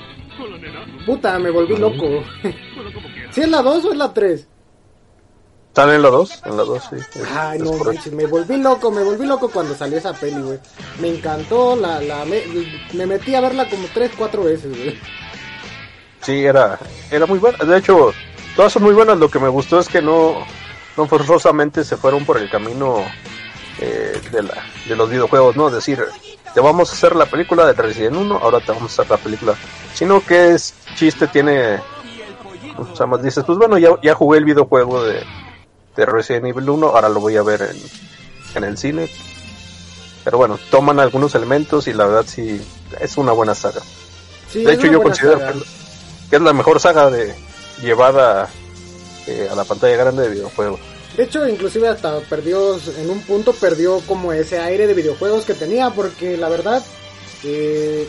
puta, 1.07 1.39
me 1.39 1.51
volví 1.51 1.77
loco. 1.77 2.25
¿Sí 3.31 3.41
es 3.43 3.49
la 3.49 3.63
2 3.63 3.85
o 3.85 3.93
es 3.93 3.99
la 3.99 4.13
3? 4.13 4.49
¿están 5.73 5.89
en 5.89 6.03
la 6.03 6.11
2? 6.11 6.43
En 6.45 6.57
la 6.59 6.65
2, 6.65 6.83
sí. 6.91 7.21
Ay, 7.35 7.59
no 7.59 7.73
manches, 7.73 8.13
me 8.13 8.27
volví 8.27 8.59
loco, 8.59 8.91
me 8.91 9.03
volví 9.03 9.27
loco 9.27 9.49
cuando 9.49 9.75
salió 9.75 9.97
esa 9.97 10.13
peli, 10.13 10.43
güey. 10.43 10.59
Me 11.01 11.09
encantó, 11.09 11.77
la, 11.77 11.99
la, 12.03 12.27
me, 12.27 12.43
me 12.93 13.07
metí 13.07 13.35
a 13.35 13.41
verla 13.41 13.67
como 13.71 13.89
3, 13.95 14.11
4 14.19 14.45
veces, 14.45 14.69
güey. 14.69 14.99
Sí, 16.23 16.45
era, 16.45 16.79
era 17.11 17.27
muy 17.27 17.39
buena. 17.39 17.59
De 17.59 17.79
hecho, 17.79 18.13
todas 18.57 18.73
son 18.73 18.83
muy 18.83 18.95
buenas. 18.95 19.19
Lo 19.19 19.29
que 19.29 19.39
me 19.39 19.49
gustó 19.49 19.79
es 19.79 19.89
que 19.89 20.01
no, 20.01 20.45
no 20.97 21.07
forzosamente 21.07 21.85
se 21.85 21.97
fueron 21.97 22.25
por 22.25 22.39
el 22.39 22.49
camino 22.49 23.05
eh, 23.79 24.21
de, 24.31 24.43
la, 24.43 24.55
de 24.87 24.97
los 24.97 25.11
videojuegos, 25.11 25.57
¿no? 25.57 25.69
Es 25.69 25.75
decir, 25.75 26.05
te 26.55 26.61
vamos 26.61 26.91
a 26.91 26.93
hacer 26.93 27.17
la 27.17 27.27
película 27.27 27.67
de 27.67 27.73
Resident 27.73 28.17
1, 28.17 28.39
ahora 28.39 28.61
te 28.61 28.73
vamos 28.73 28.99
a 28.99 29.03
hacer 29.03 29.11
la 29.11 29.17
película. 29.17 29.55
Sino 29.95 30.25
que 30.25 30.53
es 30.53 30.75
chiste, 30.95 31.27
tiene. 31.27 31.81
O 32.79 32.97
sea, 32.97 33.07
más 33.07 33.23
dices, 33.23 33.45
pues 33.45 33.59
bueno, 33.59 33.77
ya, 33.79 33.91
ya 34.03 34.15
jugué 34.15 34.39
el 34.39 34.45
videojuego 34.45 35.05
de, 35.05 35.23
de 35.97 36.07
Resident 36.07 36.47
Evil 36.47 36.69
1, 36.71 36.87
ahora 36.87 37.09
lo 37.09 37.21
voy 37.21 37.37
a 37.37 37.43
ver 37.43 37.63
en, 37.63 37.77
en 38.55 38.65
el 38.65 38.79
cine. 38.79 39.11
pero 40.25 40.39
bueno, 40.39 40.59
toman 40.71 41.01
algunos 41.01 41.35
elementos 41.35 41.87
y 41.87 41.93
la 41.93 42.07
verdad 42.07 42.25
sí 42.27 42.61
es 43.01 43.17
una 43.17 43.33
buena 43.33 43.55
saga. 43.55 43.81
Sí, 44.51 44.65
de 44.65 44.75
hecho, 44.75 44.87
yo 44.87 45.03
considero 45.03 45.39
saga. 45.39 45.53
que, 45.53 45.82
que 46.33 46.37
es 46.37 46.43
la 46.43 46.55
mejor 46.55 46.81
saga 46.81 47.11
de 47.11 47.35
llevada 47.83 48.49
eh, 49.27 49.49
a 49.53 49.55
la 49.55 49.65
pantalla 49.65 49.97
grande 49.99 50.23
de 50.23 50.29
videojuegos. 50.31 50.81
De 51.15 51.25
hecho, 51.25 51.47
inclusive 51.47 51.89
hasta 51.89 52.21
perdió, 52.21 52.81
en 52.97 53.11
un 53.11 53.21
punto 53.21 53.53
perdió 53.53 54.01
como 54.07 54.33
ese 54.33 54.59
aire 54.59 54.87
de 54.87 54.95
videojuegos 54.95 55.45
que 55.45 55.53
tenía, 55.53 55.91
porque 55.91 56.39
la 56.39 56.49
verdad, 56.49 56.83
eh, 57.45 58.09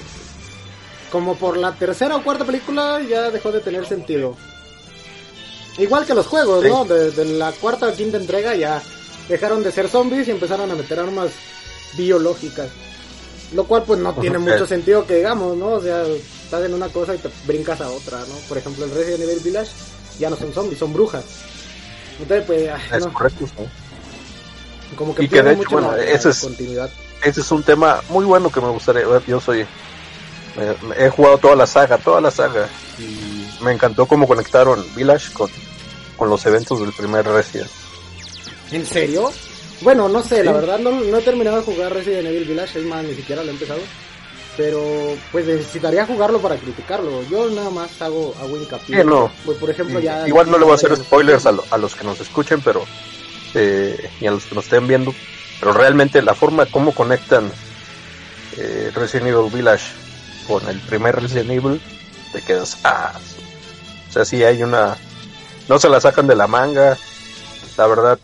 como 1.12 1.36
por 1.36 1.58
la 1.58 1.74
tercera 1.76 2.16
o 2.16 2.24
cuarta 2.24 2.46
película 2.46 3.02
ya 3.02 3.30
dejó 3.30 3.52
de 3.52 3.60
tener 3.60 3.86
sentido. 3.86 4.38
Igual 5.78 6.06
que 6.06 6.14
los 6.14 6.28
juegos, 6.28 6.64
Sí. 6.64 6.70
¿no? 6.70 6.86
De, 6.86 7.12
de 7.12 7.26
la 7.26 7.52
cuarta 7.52 7.90
o 7.90 7.94
quinta 7.94 8.16
entrega 8.16 8.56
ya 8.56 8.82
dejaron 9.28 9.64
de 9.64 9.74
ser 9.74 9.90
zombies 9.90 10.30
y 10.30 10.32
empezaron 10.32 10.72
a 10.72 10.76
meter 10.76 10.98
armas 10.98 11.32
biológicas. 11.98 12.70
Lo 13.54 13.66
cual 13.66 13.84
pues 13.84 14.00
no 14.00 14.14
tiene 14.14 14.38
mucho 14.38 14.66
sentido 14.66 15.06
que 15.06 15.16
digamos, 15.18 15.58
¿no? 15.58 15.72
O 15.74 15.82
sea, 15.82 16.06
estás 16.54 16.70
en 16.70 16.76
una 16.76 16.88
cosa 16.90 17.16
y 17.16 17.18
te 17.18 17.30
brincas 17.48 17.82
a 17.82 17.90
otra, 17.90 18.20
¿no? 18.20 18.36
Por 18.48 18.58
ejemplo, 18.60 18.86
el 18.86 18.92
Resident 18.92 19.24
Evil 19.24 19.40
Village 19.44 19.72
ya 20.20 20.30
no 20.30 20.36
son 20.36 20.54
zombies, 20.54 20.78
son 20.80 20.94
brujas. 20.94 21.24
Entonces, 22.20 22.46
pues, 22.46 22.70
ay, 22.70 22.82
Es 22.98 23.06
no. 23.06 23.12
correcto. 23.14 23.46
¿no? 23.58 23.66
Como 24.96 25.16
que 25.16 25.24
Y 25.24 25.28
que 25.30 25.42
de 25.42 25.50
hecho, 25.52 25.58
mucho 25.58 25.70
bueno, 25.72 25.92
la, 25.98 26.04
ese 26.04 26.28
la 26.28 26.32
es- 26.34 26.40
continuidad. 26.42 26.90
Ese 27.24 27.42
es 27.42 27.52
un 27.52 27.64
tema 27.64 28.02
muy 28.10 28.26
bueno 28.26 28.52
que 28.52 28.62
me 28.62 28.68
gustaría. 28.70 29.04
Yo 29.26 29.40
soy. 29.40 29.66
me- 30.56 31.04
he 31.06 31.10
jugado 31.10 31.38
toda 31.40 31.56
la 31.56 31.66
saga, 31.66 31.98
toda 31.98 32.22
la 32.22 32.30
saga. 32.30 32.68
Y 33.00 33.64
me 33.64 33.72
encantó 33.72 34.06
cómo 34.06 34.28
conectaron 34.28 34.86
Village 34.96 35.34
con, 35.34 35.50
con 36.18 36.30
los 36.30 36.46
eventos 36.46 36.80
del 36.82 36.94
primer 36.94 37.26
Resident. 37.26 37.70
¿En 38.72 38.86
serio? 38.86 39.32
Bueno, 39.82 40.08
no 40.08 40.22
sé, 40.22 40.44
la 40.44 40.52
verdad 40.52 40.78
no, 40.80 40.92
no 40.92 41.18
he 41.18 41.22
terminado 41.22 41.58
de 41.58 41.64
jugar 41.64 41.92
Resident 41.94 42.28
Evil 42.28 42.46
Village, 42.46 42.80
es 42.80 42.86
más, 42.86 43.04
ni 43.04 43.16
siquiera 43.16 43.42
lo 43.44 43.50
he 43.50 43.54
empezado. 43.54 43.80
Pero 44.56 45.16
pues 45.32 45.46
necesitaría 45.46 46.06
jugarlo 46.06 46.42
para 46.42 46.58
criticarlo. 46.58 47.24
Yo 47.30 47.50
nada 47.50 47.70
más 47.70 48.02
hago, 48.02 48.34
hago 48.40 48.58
hincapié. 48.58 48.98
Sí, 48.98 49.04
no. 49.08 49.32
Pues 49.44 49.58
por 49.58 49.70
ejemplo 49.70 50.00
ya... 50.00 50.28
Igual 50.28 50.50
no 50.50 50.58
le 50.58 50.64
voy 50.66 50.74
a 50.74 50.76
hacer 50.76 50.96
spoilers 50.96 51.46
a, 51.46 51.52
lo- 51.52 51.66
a 51.70 51.78
los 51.78 51.96
que 51.96 52.04
nos 52.04 52.20
escuchen, 52.22 52.62
pero. 52.62 52.86
eh, 53.54 54.12
y 54.20 54.28
a 54.28 54.32
los 54.32 54.46
que 54.46 54.56
nos 54.56 54.66
estén 54.66 54.88
viendo. 54.88 55.16
Pero 55.60 55.74
realmente 55.74 56.22
la 56.22 56.36
forma 56.36 56.66
como 56.68 56.94
conectan 56.94 57.52
eh, 58.58 58.92
Resident 58.94 59.28
Evil 59.30 59.52
Village 59.52 59.86
con 60.44 60.68
el 60.68 60.82
primer 60.82 61.16
Resident 61.16 61.52
Evil, 61.52 61.82
te 62.32 62.42
quedas. 62.42 62.78
Ah, 62.84 63.14
o 63.16 64.12
sea, 64.12 64.26
sí 64.26 64.44
hay 64.44 64.62
una. 64.64 64.98
No 65.68 65.80
se 65.80 65.90
la 65.90 66.00
sacan 66.02 66.28
de 66.28 66.36
la 66.36 66.48
manga. 66.48 66.98
La 67.78 67.88
verdad, 67.88 68.20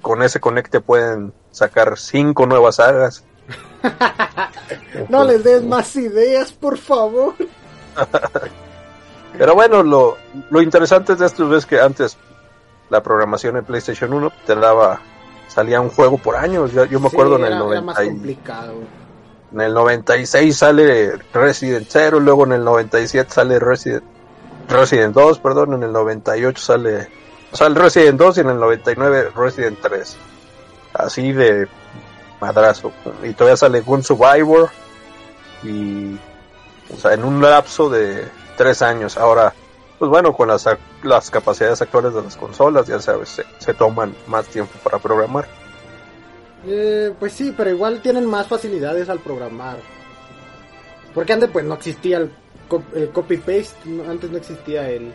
con 0.00 0.22
ese 0.22 0.40
conecte 0.40 0.80
pueden 0.80 1.34
sacar 1.50 1.98
cinco 1.98 2.46
nuevas 2.46 2.76
sagas. 2.76 3.24
No 5.08 5.24
les 5.24 5.42
des 5.42 5.62
más 5.64 5.94
ideas, 5.96 6.52
por 6.52 6.78
favor. 6.78 7.34
Pero 9.38 9.54
bueno, 9.54 9.82
lo, 9.82 10.18
lo 10.50 10.62
interesante 10.62 11.16
de 11.16 11.26
esto 11.26 11.54
es 11.56 11.66
que 11.66 11.80
antes 11.80 12.16
la 12.90 13.02
programación 13.02 13.56
en 13.56 13.64
PlayStation 13.64 14.12
1 14.12 14.30
te 14.46 14.54
daba, 14.54 15.00
salía 15.48 15.80
un 15.80 15.88
juego 15.90 16.18
por 16.18 16.36
años. 16.36 16.72
Yo, 16.72 16.84
yo 16.84 17.00
me 17.00 17.08
Sí, 17.08 17.16
acuerdo 17.16 17.36
en, 17.36 17.44
el 17.44 17.46
era, 17.46 17.56
era 17.56 17.80
90 17.80 17.82
más 17.82 17.98
complicado. 18.00 18.74
en 19.52 19.60
el 19.60 19.74
96 19.74 20.56
sale 20.56 21.16
Resident 21.32 21.86
0, 21.88 22.20
luego 22.20 22.44
en 22.44 22.52
el 22.52 22.64
97 22.64 23.30
sale 23.32 23.58
Resident, 23.58 24.04
Resident 24.68 25.14
2, 25.14 25.38
perdón, 25.40 25.74
en 25.74 25.82
el 25.82 25.92
98 25.92 26.62
sale, 26.62 27.08
sale 27.52 27.74
Resident 27.80 28.18
2 28.18 28.36
y 28.36 28.40
en 28.40 28.50
el 28.50 28.60
99 28.60 29.30
Resident 29.34 29.78
3. 29.80 30.16
Así 30.94 31.32
de 31.32 31.68
madrazo. 32.42 32.92
Y 33.22 33.32
todavía 33.32 33.56
sale 33.56 33.80
Gun 33.80 34.02
Survivor 34.02 34.68
y 35.62 36.16
o 36.92 36.96
sea, 36.98 37.14
en 37.14 37.24
un 37.24 37.40
lapso 37.40 37.88
de 37.88 38.26
tres 38.56 38.82
años. 38.82 39.16
Ahora, 39.16 39.54
pues 39.98 40.10
bueno, 40.10 40.34
con 40.34 40.48
las, 40.48 40.68
las 41.04 41.30
capacidades 41.30 41.80
actuales 41.80 42.12
de 42.12 42.22
las 42.22 42.36
consolas, 42.36 42.86
ya 42.86 43.00
sabes, 43.00 43.28
se, 43.28 43.44
se 43.58 43.72
toman 43.72 44.14
más 44.26 44.46
tiempo 44.46 44.72
para 44.82 44.98
programar. 44.98 45.46
Eh, 46.66 47.12
pues 47.18 47.32
sí, 47.32 47.54
pero 47.56 47.70
igual 47.70 48.02
tienen 48.02 48.26
más 48.26 48.46
facilidades 48.48 49.08
al 49.08 49.20
programar. 49.20 49.76
Porque 51.14 51.32
antes 51.32 51.50
pues 51.50 51.64
no 51.64 51.74
existía 51.74 52.18
el, 52.18 52.32
el 52.94 53.10
copy-paste, 53.10 53.76
no- 53.88 54.10
antes 54.10 54.30
no 54.30 54.38
existía 54.38 54.90
el, 54.90 55.14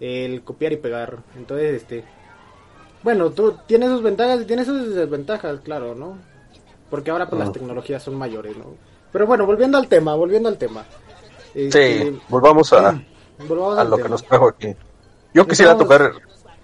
el 0.00 0.42
copiar 0.42 0.72
y 0.72 0.76
pegar. 0.76 1.18
Entonces, 1.36 1.82
este... 1.82 2.04
Bueno, 3.02 3.30
tú 3.30 3.58
tienes 3.66 3.90
sus 3.90 4.02
ventajas 4.02 4.40
y 4.40 4.44
tienes 4.46 4.66
sus 4.66 4.94
desventajas, 4.94 5.60
claro, 5.60 5.94
¿no? 5.94 6.16
Porque 6.94 7.10
ahora 7.10 7.28
pues 7.28 7.42
Ah. 7.42 7.46
las 7.46 7.52
tecnologías 7.52 8.00
son 8.04 8.14
mayores, 8.14 8.56
¿no? 8.56 8.66
Pero 9.10 9.26
bueno, 9.26 9.44
volviendo 9.46 9.76
al 9.78 9.88
tema, 9.88 10.14
volviendo 10.14 10.48
al 10.48 10.56
tema. 10.56 10.84
Este, 11.52 12.02
Sí, 12.12 12.20
volvamos 12.28 12.72
a, 12.72 13.02
volvamos 13.48 13.78
a 13.80 13.82
lo 13.82 13.96
que 13.96 14.08
nos 14.08 14.22
trajo 14.22 14.46
aquí. 14.50 14.76
Yo 15.32 15.44
quisiera 15.44 15.72
Estamos- 15.72 15.88
tocar 15.92 16.12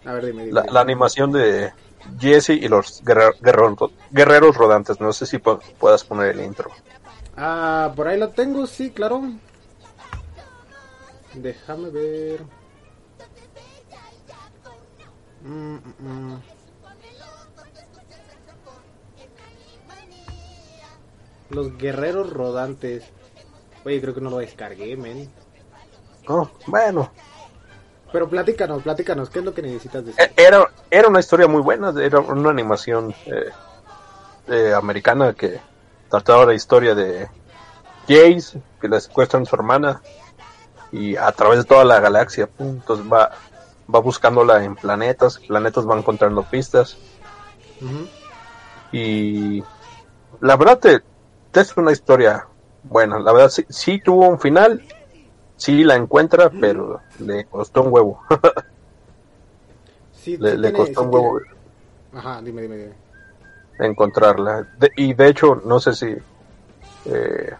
A 0.04 0.12
ver, 0.12 0.26
dime, 0.26 0.44
dime. 0.46 0.52
la, 0.60 0.70
la 0.72 0.80
animación 0.82 1.32
de 1.32 1.72
Jesse 2.20 2.50
y 2.50 2.68
los 2.68 3.02
guerrer- 3.02 3.34
guerreros, 3.40 3.90
guerreros 4.12 4.56
rodantes. 4.56 5.00
No 5.00 5.12
sé 5.12 5.26
si 5.26 5.38
pu- 5.38 5.60
puedas 5.80 6.04
poner 6.04 6.28
el 6.37 6.42
intro. 6.44 6.70
Ah, 7.37 7.92
por 7.96 8.06
ahí 8.06 8.16
lo 8.16 8.28
tengo, 8.28 8.68
sí, 8.68 8.92
claro. 8.92 9.22
Déjame 11.34 11.90
ver. 11.90 12.42
Mm, 15.42 15.75
mm, 15.99 16.40
Los 21.50 21.76
guerreros 21.76 22.30
rodantes. 22.33 23.04
Oye, 23.85 24.00
creo 24.00 24.14
que 24.14 24.21
no 24.21 24.30
lo 24.30 24.38
descargué, 24.38 24.97
men. 24.97 25.33
Oh, 26.28 26.49
bueno, 26.66 27.12
Pero 28.12 28.28
platícanos, 28.28 28.83
platícanos, 28.83 29.30
¿qué 29.30 29.38
es 29.40 29.45
lo 29.45 29.54
que 29.54 29.62
necesitas 29.62 30.04
decir? 30.04 30.21
e- 30.25 30.33
era, 30.37 30.69
era 30.90 31.09
una 31.09 31.21
historia 31.21 31.47
muy 31.49 31.62
buena. 31.62 31.92
Era 32.00 32.21
una 32.21 32.50
animación 32.50 33.14
eh, 33.26 33.50
eh, 34.49 34.73
americana 34.75 35.35
que 35.35 35.61
trataba 36.09 36.47
la 36.47 36.54
historia 36.54 36.95
de 36.95 37.28
Jace, 38.09 38.62
que 38.80 38.88
le 38.88 39.00
secuestran 39.00 39.42
a 39.45 39.47
su 39.47 39.57
hermana. 39.57 40.02
Y 40.92 41.16
a 41.16 41.30
través 41.33 41.59
de 41.59 41.64
toda 41.64 41.85
la 41.85 42.00
galaxia, 42.00 42.50
entonces 42.59 43.07
va, 43.11 43.30
va 43.92 44.00
buscándola 44.00 44.64
en 44.64 44.76
planetas. 44.76 45.38
Planetas 45.38 45.88
va 45.88 45.97
encontrando 45.99 46.42
pistas. 46.45 46.99
Y 48.92 49.62
la 50.40 50.57
verdad 50.57 50.78
te 50.78 51.00
es 51.54 51.76
una 51.76 51.92
historia 51.92 52.47
buena. 52.85 53.19
La 53.19 53.33
verdad 53.33 53.49
sí, 53.50 53.64
sí 53.69 54.00
tuvo 54.00 54.28
un 54.28 54.38
final, 54.38 54.83
sí 55.57 55.83
la 55.85 55.97
encuentra, 55.97 56.50
pero 56.50 57.00
le 57.19 57.45
costó 57.47 57.83
un 57.83 57.92
huevo. 57.92 58.23
Sí, 60.12 60.37
le, 60.37 60.50
sí 60.50 60.57
le 60.59 60.71
tiene- 60.71 60.76
costó 60.76 61.00
sí 61.00 61.07
un 61.07 61.14
huevo 61.14 61.38
tiene- 61.40 61.61
Ajá, 62.12 62.42
dime, 62.42 62.61
dime, 62.62 62.76
dime. 62.76 62.95
encontrarla. 63.78 64.69
De- 64.78 64.92
y 64.97 65.14
de 65.14 65.28
hecho, 65.28 65.62
no 65.64 65.80
sé 65.80 65.95
si 65.95 66.14
eh, 67.07 67.50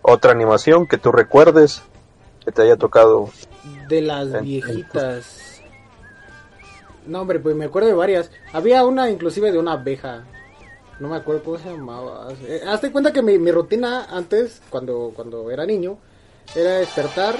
otra 0.00 0.32
animación 0.32 0.86
que 0.86 0.96
tú 0.96 1.12
recuerdes 1.12 1.82
que 2.44 2.50
te 2.50 2.62
haya 2.62 2.76
tocado. 2.76 3.28
De 3.88 4.00
las 4.00 4.28
En- 4.28 4.36
en- 4.36 4.44
viejitas. 4.44 5.60
No, 7.06 7.20
hombre, 7.20 7.40
pues 7.40 7.54
me 7.56 7.66
acuerdo 7.66 7.88
de 7.88 7.94
varias. 7.94 8.30
Había 8.54 8.86
una 8.86 9.10
inclusive 9.10 9.52
de 9.52 9.58
una 9.58 9.72
abeja. 9.72 10.22
No 11.02 11.08
me 11.08 11.16
acuerdo 11.16 11.42
cómo 11.42 11.58
se 11.58 11.68
llamaba. 11.68 12.28
Eh, 12.46 12.62
hazte 12.64 12.92
cuenta 12.92 13.12
que 13.12 13.22
mi, 13.22 13.36
mi 13.36 13.50
rutina 13.50 14.04
antes, 14.08 14.62
cuando, 14.70 15.10
cuando 15.16 15.50
era 15.50 15.66
niño, 15.66 15.98
era 16.54 16.74
despertar, 16.78 17.34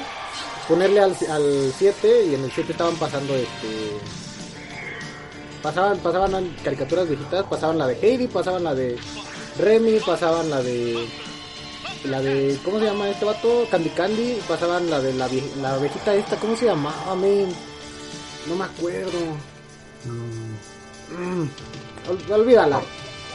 ponerle 0.66 0.98
al 1.00 1.14
7 1.14 2.24
y 2.26 2.34
en 2.34 2.42
el 2.42 2.50
7 2.50 2.72
estaban 2.72 2.96
pasando 2.96 3.32
este... 3.36 3.98
Pasaban, 5.62 5.98
pasaban 5.98 6.56
caricaturas 6.64 7.06
viejitas, 7.08 7.44
pasaban 7.44 7.78
la 7.78 7.86
de 7.86 7.94
Heidi, 8.02 8.26
pasaban 8.26 8.64
la 8.64 8.74
de 8.74 8.98
Remy, 9.60 10.00
pasaban 10.00 10.50
la 10.50 10.60
de 10.60 11.06
la 12.06 12.20
de 12.20 12.58
¿cómo 12.64 12.80
se 12.80 12.86
llama 12.86 13.08
este 13.10 13.24
vato? 13.24 13.64
Candy 13.70 13.90
Candy, 13.90 14.40
pasaban 14.48 14.90
la 14.90 15.00
de 15.00 15.12
la, 15.14 15.28
vie- 15.28 15.54
la 15.60 15.74
abejita 15.74 16.16
esta, 16.16 16.34
¿cómo 16.34 16.56
se 16.56 16.64
llamaba? 16.66 17.14
men? 17.14 17.46
No 18.48 18.56
me 18.56 18.64
acuerdo. 18.64 19.20
Mm, 20.04 21.44
ol- 22.10 22.32
olvídala. 22.40 22.80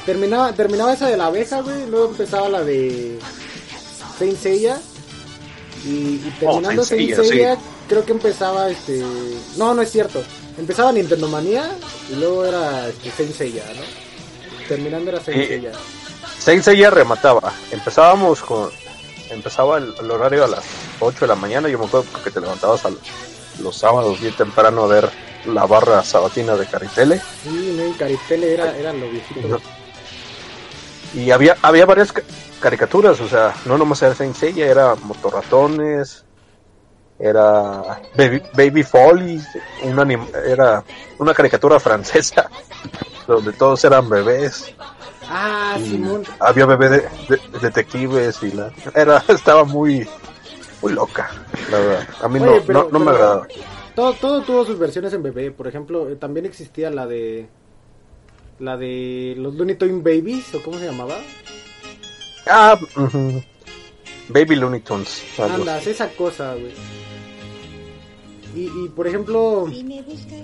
Terminaba, 0.07 0.53
terminaba 0.53 0.93
esa 0.93 1.09
de 1.09 1.17
la 1.17 1.25
abeja, 1.25 1.59
güey, 1.61 1.85
luego 1.89 2.07
empezaba 2.11 2.47
la 2.47 2.63
de 2.63 3.19
Saint 4.17 4.39
Seiya. 4.39 4.79
Y, 5.85 5.89
y 6.25 6.35
terminando 6.39 6.81
Oh, 6.81 6.85
Saint 6.85 7.09
Saint 7.09 7.27
Seiya, 7.27 7.55
Seiya, 7.55 7.57
creo 7.89 8.05
que 8.05 8.13
empezaba 8.13 8.69
este. 8.69 9.03
No, 9.57 9.73
no 9.73 9.81
es 9.81 9.91
cierto. 9.91 10.23
Empezaba 10.57 10.93
Nintendo 10.93 11.27
Manía 11.27 11.69
y 12.09 12.15
luego 12.15 12.45
era 12.45 12.87
este, 12.87 13.11
Saint 13.11 13.33
Seiya, 13.35 13.63
¿no? 13.75 13.81
Terminando 14.69 15.11
era 15.11 15.21
Saint 15.21 15.41
Sí. 15.41 15.47
Seiya. 15.47 15.71
Saint 16.39 16.63
Seiya 16.63 16.89
remataba. 16.89 17.51
Empezábamos 17.71 18.41
con. 18.41 18.69
Empezaba 19.29 19.77
el, 19.77 19.93
el 19.99 20.09
horario 20.09 20.45
a 20.45 20.47
las 20.47 20.63
8 21.01 21.19
de 21.19 21.27
la 21.27 21.35
mañana. 21.35 21.67
Yo 21.67 21.77
me 21.79 21.85
acuerdo 21.85 22.07
que 22.23 22.31
te 22.31 22.39
levantabas 22.39 22.85
a 22.85 22.91
los 23.61 23.75
sábados 23.75 24.21
bien 24.21 24.33
temprano 24.37 24.83
a 24.83 24.87
ver 24.87 25.09
la 25.45 25.65
barra 25.65 26.01
sabatina 26.01 26.55
de 26.55 26.65
Caritele. 26.65 27.21
Sí, 27.43 27.75
no, 27.77 27.97
Caritele 27.97 28.53
era, 28.53 28.77
era 28.77 28.93
lo 28.93 29.09
viejito. 29.09 29.59
Y 31.13 31.31
había 31.31 31.55
había 31.61 31.85
varias 31.85 32.11
ca- 32.11 32.21
caricaturas, 32.61 33.19
o 33.21 33.27
sea, 33.27 33.53
no 33.65 33.77
nomás 33.77 34.01
era 34.01 34.13
Saint 34.15 34.35
Seiya, 34.35 34.65
era 34.67 34.95
Motorratones, 34.95 36.25
era 37.19 37.99
Baby, 38.15 38.41
Baby 38.55 38.83
Folly, 38.83 39.41
anim- 39.83 40.27
era 40.45 40.83
una 41.19 41.33
caricatura 41.33 41.79
francesa 41.79 42.49
donde 43.27 43.53
todos 43.53 43.83
eran 43.85 44.07
bebés. 44.09 44.73
Ah, 45.29 45.75
Simón. 45.79 46.23
había 46.39 46.65
bebé 46.65 46.89
de, 46.89 46.97
de- 47.27 47.59
detectives 47.59 48.41
y 48.43 48.51
la 48.51 48.71
era 48.95 49.21
estaba 49.27 49.63
muy 49.65 50.07
muy 50.81 50.93
loca, 50.93 51.29
la 51.71 51.77
verdad. 51.79 52.07
A 52.21 52.27
mí 52.27 52.39
Oye, 52.39 52.57
no, 52.59 52.61
pero- 52.65 52.83
no, 52.83 52.99
no 52.99 52.99
me 53.05 53.11
agradaba. 53.11 53.47
Todo, 53.95 54.13
todo 54.13 54.41
tuvo 54.43 54.63
sus 54.63 54.77
versiones 54.77 55.11
en 55.13 55.23
bebé. 55.23 55.49
Por 55.49 55.67
ejemplo, 55.67 56.07
eh, 56.07 56.15
también 56.15 56.45
existía 56.45 56.91
la 56.91 57.07
de. 57.07 57.49
La 58.59 58.75
de 58.77 59.35
los 59.37 59.53
Looney 59.55 59.75
Tunes 59.75 60.03
Babies, 60.03 60.53
o 60.55 60.63
cómo 60.63 60.79
se 60.79 60.85
llamaba. 60.85 61.15
Ah. 62.47 62.79
Baby 64.29 64.55
Looney 64.55 64.81
Tunes. 64.81 65.23
así. 65.37 65.41
Andas, 65.41 65.85
esa 65.87 66.09
cosa, 66.09 66.53
güey. 66.55 66.71
Y, 68.55 68.61
y 68.85 68.89
por 68.95 69.07
ejemplo, 69.07 69.67
Si 69.71 69.83
me 69.83 70.01
buscas 70.01 70.41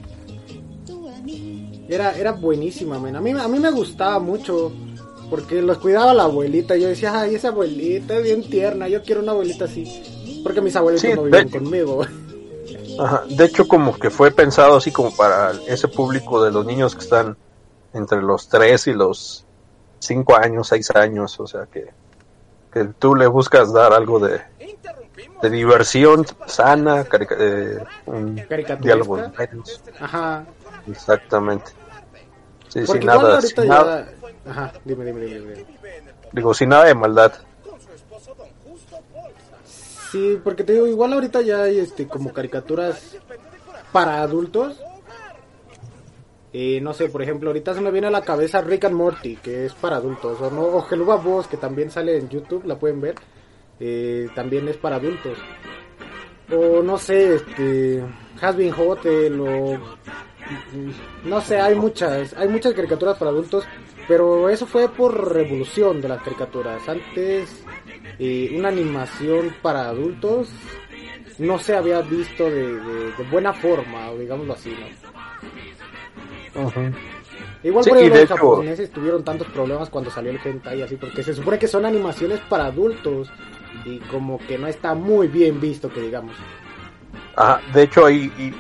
tú 0.86 1.10
a 1.10 1.20
mí. 1.22 1.86
era, 1.90 2.16
era 2.18 2.32
buenísima, 2.34 3.00
men. 3.00 3.16
A 3.16 3.22
mí, 3.22 3.32
a 3.32 3.48
mí 3.48 3.60
me 3.60 3.72
gustaba 3.72 4.20
mucho. 4.20 4.72
Porque 5.30 5.62
los 5.64 5.80
cuidaba 5.80 6.14
la 6.14 6.24
abuelita. 6.24 6.76
Yo 6.76 6.90
decía, 6.90 7.20
ay, 7.20 7.36
esa 7.36 7.48
abuelita 7.48 8.18
es 8.18 8.24
bien 8.24 8.48
tierna. 8.48 8.88
Yo 8.88 9.02
quiero 9.02 9.22
una 9.22 9.32
abuelita 9.32 9.66
así. 9.66 10.42
Porque 10.44 10.62
mis 10.62 10.76
abuelitos 10.76 11.02
Sí, 11.10 11.16
no 11.16 11.24
de 11.24 11.30
viven 11.32 11.48
hecho. 11.48 11.58
conmigo. 11.60 12.06
Ajá, 13.00 13.24
De 13.28 13.46
hecho, 13.46 13.68
como 13.68 13.98
que 13.98 14.12
fue 14.12 14.30
pensado 14.30 14.76
así 14.76 14.92
como 14.92 15.16
para 15.16 15.54
ese 15.68 15.88
público 15.88 16.44
de 16.44 16.52
los 16.52 16.64
niños 16.66 16.94
que 16.94 17.02
están 17.02 17.36
entre 17.94 18.22
los 18.22 18.48
3 18.50 18.88
y 18.88 18.94
los 18.94 19.46
5 20.00 20.36
años, 20.36 20.68
6 20.68 20.92
años, 20.96 21.40
o 21.40 21.48
sea 21.48 21.66
que, 21.72 21.86
que 22.72 22.86
tú 23.00 23.16
le 23.16 23.28
buscas 23.28 23.72
dar 23.72 23.94
algo 23.94 24.20
de, 24.20 24.42
de 25.42 25.50
diversión 25.50 26.26
sana, 26.48 27.04
carica- 27.06 27.36
eh, 27.40 27.84
un 28.08 28.36
diálogo. 28.82 29.22
Ajá. 30.00 30.46
exactamente. 30.88 31.72
Sí, 32.70 32.80
Porque 32.86 33.02
sin 33.02 33.06
nada, 33.06 33.42
sin 33.42 33.56
ya. 33.56 33.64
nada, 33.66 34.10
Ajá, 34.46 34.74
dime, 34.84 35.06
dime, 35.06 35.22
dime, 35.22 35.40
dime. 35.54 35.66
digo, 36.32 36.54
sin 36.54 36.70
nada 36.70 36.86
de 36.86 36.96
maldad. 36.96 37.34
Sí, 40.12 40.40
porque 40.44 40.64
te 40.64 40.74
digo, 40.74 40.86
igual 40.88 41.14
ahorita 41.14 41.42
ya 41.42 41.64
hay 41.64 41.80
este 41.80 42.08
como 42.08 42.34
caricaturas 42.34 43.02
para 43.92 44.22
adultos. 44.22 44.80
Eh, 46.56 46.80
no 46.82 46.94
sé, 46.94 47.10
por 47.10 47.22
ejemplo, 47.24 47.50
ahorita 47.50 47.74
se 47.74 47.82
me 47.82 47.90
viene 47.90 48.08
a 48.08 48.12
la 48.12 48.22
cabeza 48.22 48.62
Rick 48.62 48.86
and 48.86 48.96
Morty, 48.96 49.38
que 49.38 49.66
es 49.66 49.74
para 49.74 49.96
adultos, 49.96 50.40
o 50.40 50.52
no, 50.52 50.62
o 50.62 50.82
Geluga 50.84 51.16
Boss, 51.16 51.48
que 51.48 51.58
también 51.58 51.90
sale 51.90 52.16
en 52.18 52.30
YouTube, 52.30 52.66
la 52.66 52.78
pueden 52.78 53.02
ver, 53.02 53.16
eh, 53.80 54.28
también 54.36 54.68
es 54.68 54.78
para 54.78 54.98
adultos. 54.98 55.38
O 56.52 56.84
no 56.84 56.98
sé, 57.00 57.36
este, 57.36 58.04
Has 58.40 58.56
Been 58.56 58.74
Hotel, 58.78 59.40
o 59.42 59.80
no 61.24 61.42
sé, 61.42 61.60
hay 61.60 61.74
muchas, 61.74 62.34
hay 62.34 62.48
muchas 62.50 62.74
caricaturas 62.74 63.18
para 63.18 63.32
adultos, 63.32 63.66
pero 64.08 64.48
eso 64.50 64.68
fue 64.68 64.90
por 64.90 65.34
revolución 65.34 66.02
de 66.02 66.10
las 66.10 66.22
caricaturas. 66.22 66.88
Antes, 66.88 67.64
eh, 68.20 68.54
una 68.56 68.68
animación 68.68 69.56
para 69.62 69.88
adultos 69.90 70.50
no 71.40 71.58
se 71.58 71.76
había 71.76 72.02
visto 72.02 72.44
de, 72.48 72.76
de- 72.76 73.24
buena 73.32 73.54
forma, 73.54 74.12
digámoslo 74.14 74.54
así, 74.54 74.70
¿no? 74.70 74.86
Igual 77.64 77.84
Sí, 77.84 77.90
por 77.92 77.98
eso 78.00 78.08
los 78.10 78.20
hecho- 78.20 78.36
japoneses 78.36 78.92
tuvieron 78.92 79.24
tantos 79.24 79.48
problemas 79.48 79.90
cuando 79.90 80.12
salió 80.12 80.32
el 80.32 80.40
hentai 80.44 80.82
así, 80.82 80.96
porque 80.98 81.24
se 81.24 81.34
supone 81.34 81.58
que 81.58 81.68
son 81.68 81.86
animaciones 81.86 82.40
para 82.50 82.66
adultos 82.66 83.30
y 83.86 84.00
como 84.00 84.38
que 84.40 84.58
no 84.58 84.68
está 84.68 84.94
muy 84.94 85.28
bien 85.28 85.60
visto 85.62 85.90
que 85.92 86.02
digamos. 86.02 86.36
Ajá, 87.36 87.62
de 87.74 87.84
hecho 87.84 88.06
ahí 88.06 88.32
y 88.38 88.54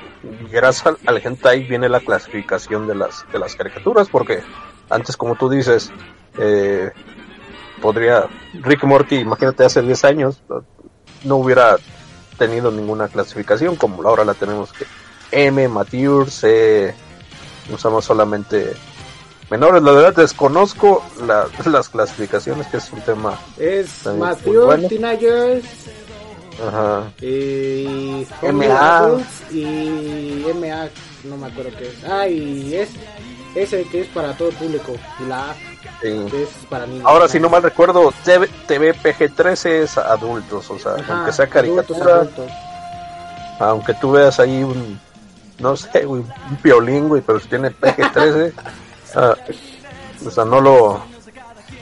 gracias 0.51 0.88
al, 0.88 0.97
al 1.06 1.21
hentai 1.23 1.63
viene 1.67 1.89
la 1.89 1.99
clasificación 1.99 2.88
de 2.88 2.95
las 2.95 3.25
de 3.32 3.39
las 3.39 3.56
caricaturas 3.56 4.08
porque 4.10 4.41
antes 4.89 5.17
como 5.17 5.36
tú 5.36 5.49
dices 5.49 5.91
eh, 6.39 6.89
podría 7.82 8.27
Rick 8.62 8.84
Morty 8.86 9.17
imagínate 9.17 9.65
hace 9.65 9.82
10 9.82 10.03
años 10.06 10.41
no 11.25 11.36
hubiera 11.36 11.77
tenido 12.38 12.71
ninguna 12.71 13.10
clasificación 13.10 13.75
como 13.75 14.01
ahora 14.08 14.23
la 14.25 14.34
tenemos 14.34 14.71
que 14.73 14.86
M, 15.32 15.67
mature, 15.67 16.29
C 16.32 16.95
usamos 17.71 18.04
solamente 18.06 18.73
menores 19.49 19.82
la 19.84 19.91
verdad 19.91 20.15
desconozco 20.15 21.04
la- 21.28 21.47
las 21.65 21.89
clasificaciones 21.89 22.67
que 22.67 22.78
es 22.78 22.91
un 22.91 23.02
tema 23.02 23.38
Es 23.58 24.06
Matthew, 24.06 24.65
bueno. 24.65 24.88
Teenagers, 24.88 25.65
ajá, 26.67 27.04
y 27.21 28.26
MA. 28.41 29.17
Y 29.52 30.45
MA, 30.56 30.88
no 31.26 31.38
me 31.38 31.47
acuerdo 31.47 31.71
qué 31.78 31.88
es. 31.88 32.04
Ah, 32.10 32.28
y 32.28 32.76
es 32.76 32.89
ese 33.56 33.84
que 33.86 34.02
es 34.02 34.08
para 34.08 34.36
todo 34.36 34.49
el 34.49 34.56
público 34.56 34.93
y 35.23 35.28
la 35.30 35.52
A 35.52 35.54
sí. 36.02 36.26
que 36.32 36.43
es 36.43 36.49
para 36.69 36.86
niños. 36.88 37.06
Ahora, 37.06 37.28
si 37.28 37.39
no 37.39 37.49
mal 37.49 37.62
recuerdo, 37.63 38.12
TV, 38.23 38.49
TV 38.67 38.93
PG-13 38.95 39.65
es 39.84 39.97
adultos, 39.97 40.69
o 40.71 40.80
sea, 40.80 40.93
Ajá, 40.95 41.13
aunque 41.17 41.32
sea 41.34 41.45
adultos, 41.45 41.86
caricatura, 41.86 42.15
adultos. 42.15 42.52
aunque 43.60 43.93
tú 43.95 44.12
veas 44.12 44.39
ahí 44.39 44.63
un, 44.63 44.99
no 45.59 45.75
sé, 45.75 46.05
güey, 46.05 46.23
un 46.49 46.55
piolín, 46.57 47.07
güey, 47.09 47.21
pero 47.21 47.39
si 47.39 47.47
tiene 47.47 47.71
PG-13, 47.71 48.53
ah, 49.15 49.35
o 50.25 50.31
sea, 50.31 50.45
no 50.45 50.61
lo, 50.61 51.01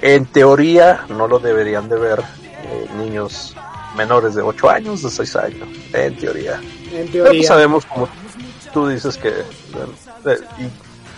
en 0.02 0.26
teoría, 0.28 1.06
no 1.10 1.28
lo 1.28 1.40
deberían 1.40 1.88
de 1.90 1.98
ver 1.98 2.20
eh, 2.64 2.88
niños 2.98 3.56
menores 3.96 4.36
de 4.36 4.42
8 4.42 4.70
años, 4.70 5.04
de 5.04 5.10
6 5.10 5.36
años, 5.36 5.68
en 5.94 6.18
teoría. 6.18 6.56
En 6.56 6.62
Pero 6.92 7.02
pues 7.12 7.12
teoría. 7.12 7.48
sabemos, 7.48 7.86
como 7.86 8.08
tú 8.74 8.88
dices, 8.88 9.18
que, 9.18 9.30
eh, 9.30 9.44
eh, 10.26 10.38
y 10.60 10.70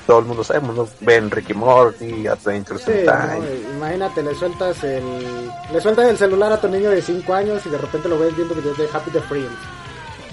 todo 0.07 0.19
el 0.19 0.25
mundo 0.25 0.43
sabemos, 0.43 0.75
¿no? 0.75 0.87
Ven 1.01 1.31
Ricky 1.31 1.53
Morty, 1.53 2.27
Adventures 2.27 2.81
Sí, 2.83 2.91
in 2.91 3.05
no, 3.05 3.11
Time. 3.11 3.59
imagínate, 3.77 4.21
le 4.23 4.35
sueltas 4.35 4.83
el 4.83 5.49
le 5.71 5.79
sueltas 5.81 6.09
el 6.09 6.17
celular 6.17 6.51
a 6.51 6.59
tu 6.59 6.67
niño 6.67 6.89
de 6.89 7.01
5 7.01 7.33
años 7.33 7.65
y 7.65 7.69
de 7.69 7.77
repente 7.77 8.09
lo 8.09 8.19
ves 8.19 8.35
viendo 8.35 8.53
videos 8.55 8.77
de 8.77 8.87
Happy 8.91 9.11
the 9.11 9.21
Friends. 9.21 9.51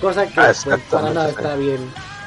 Cosa 0.00 0.26
que 0.26 0.40
Ah, 0.40 0.52
pues, 0.64 0.80
para 0.90 1.10
nada 1.12 1.28
está 1.28 1.54
bien. 1.56 1.78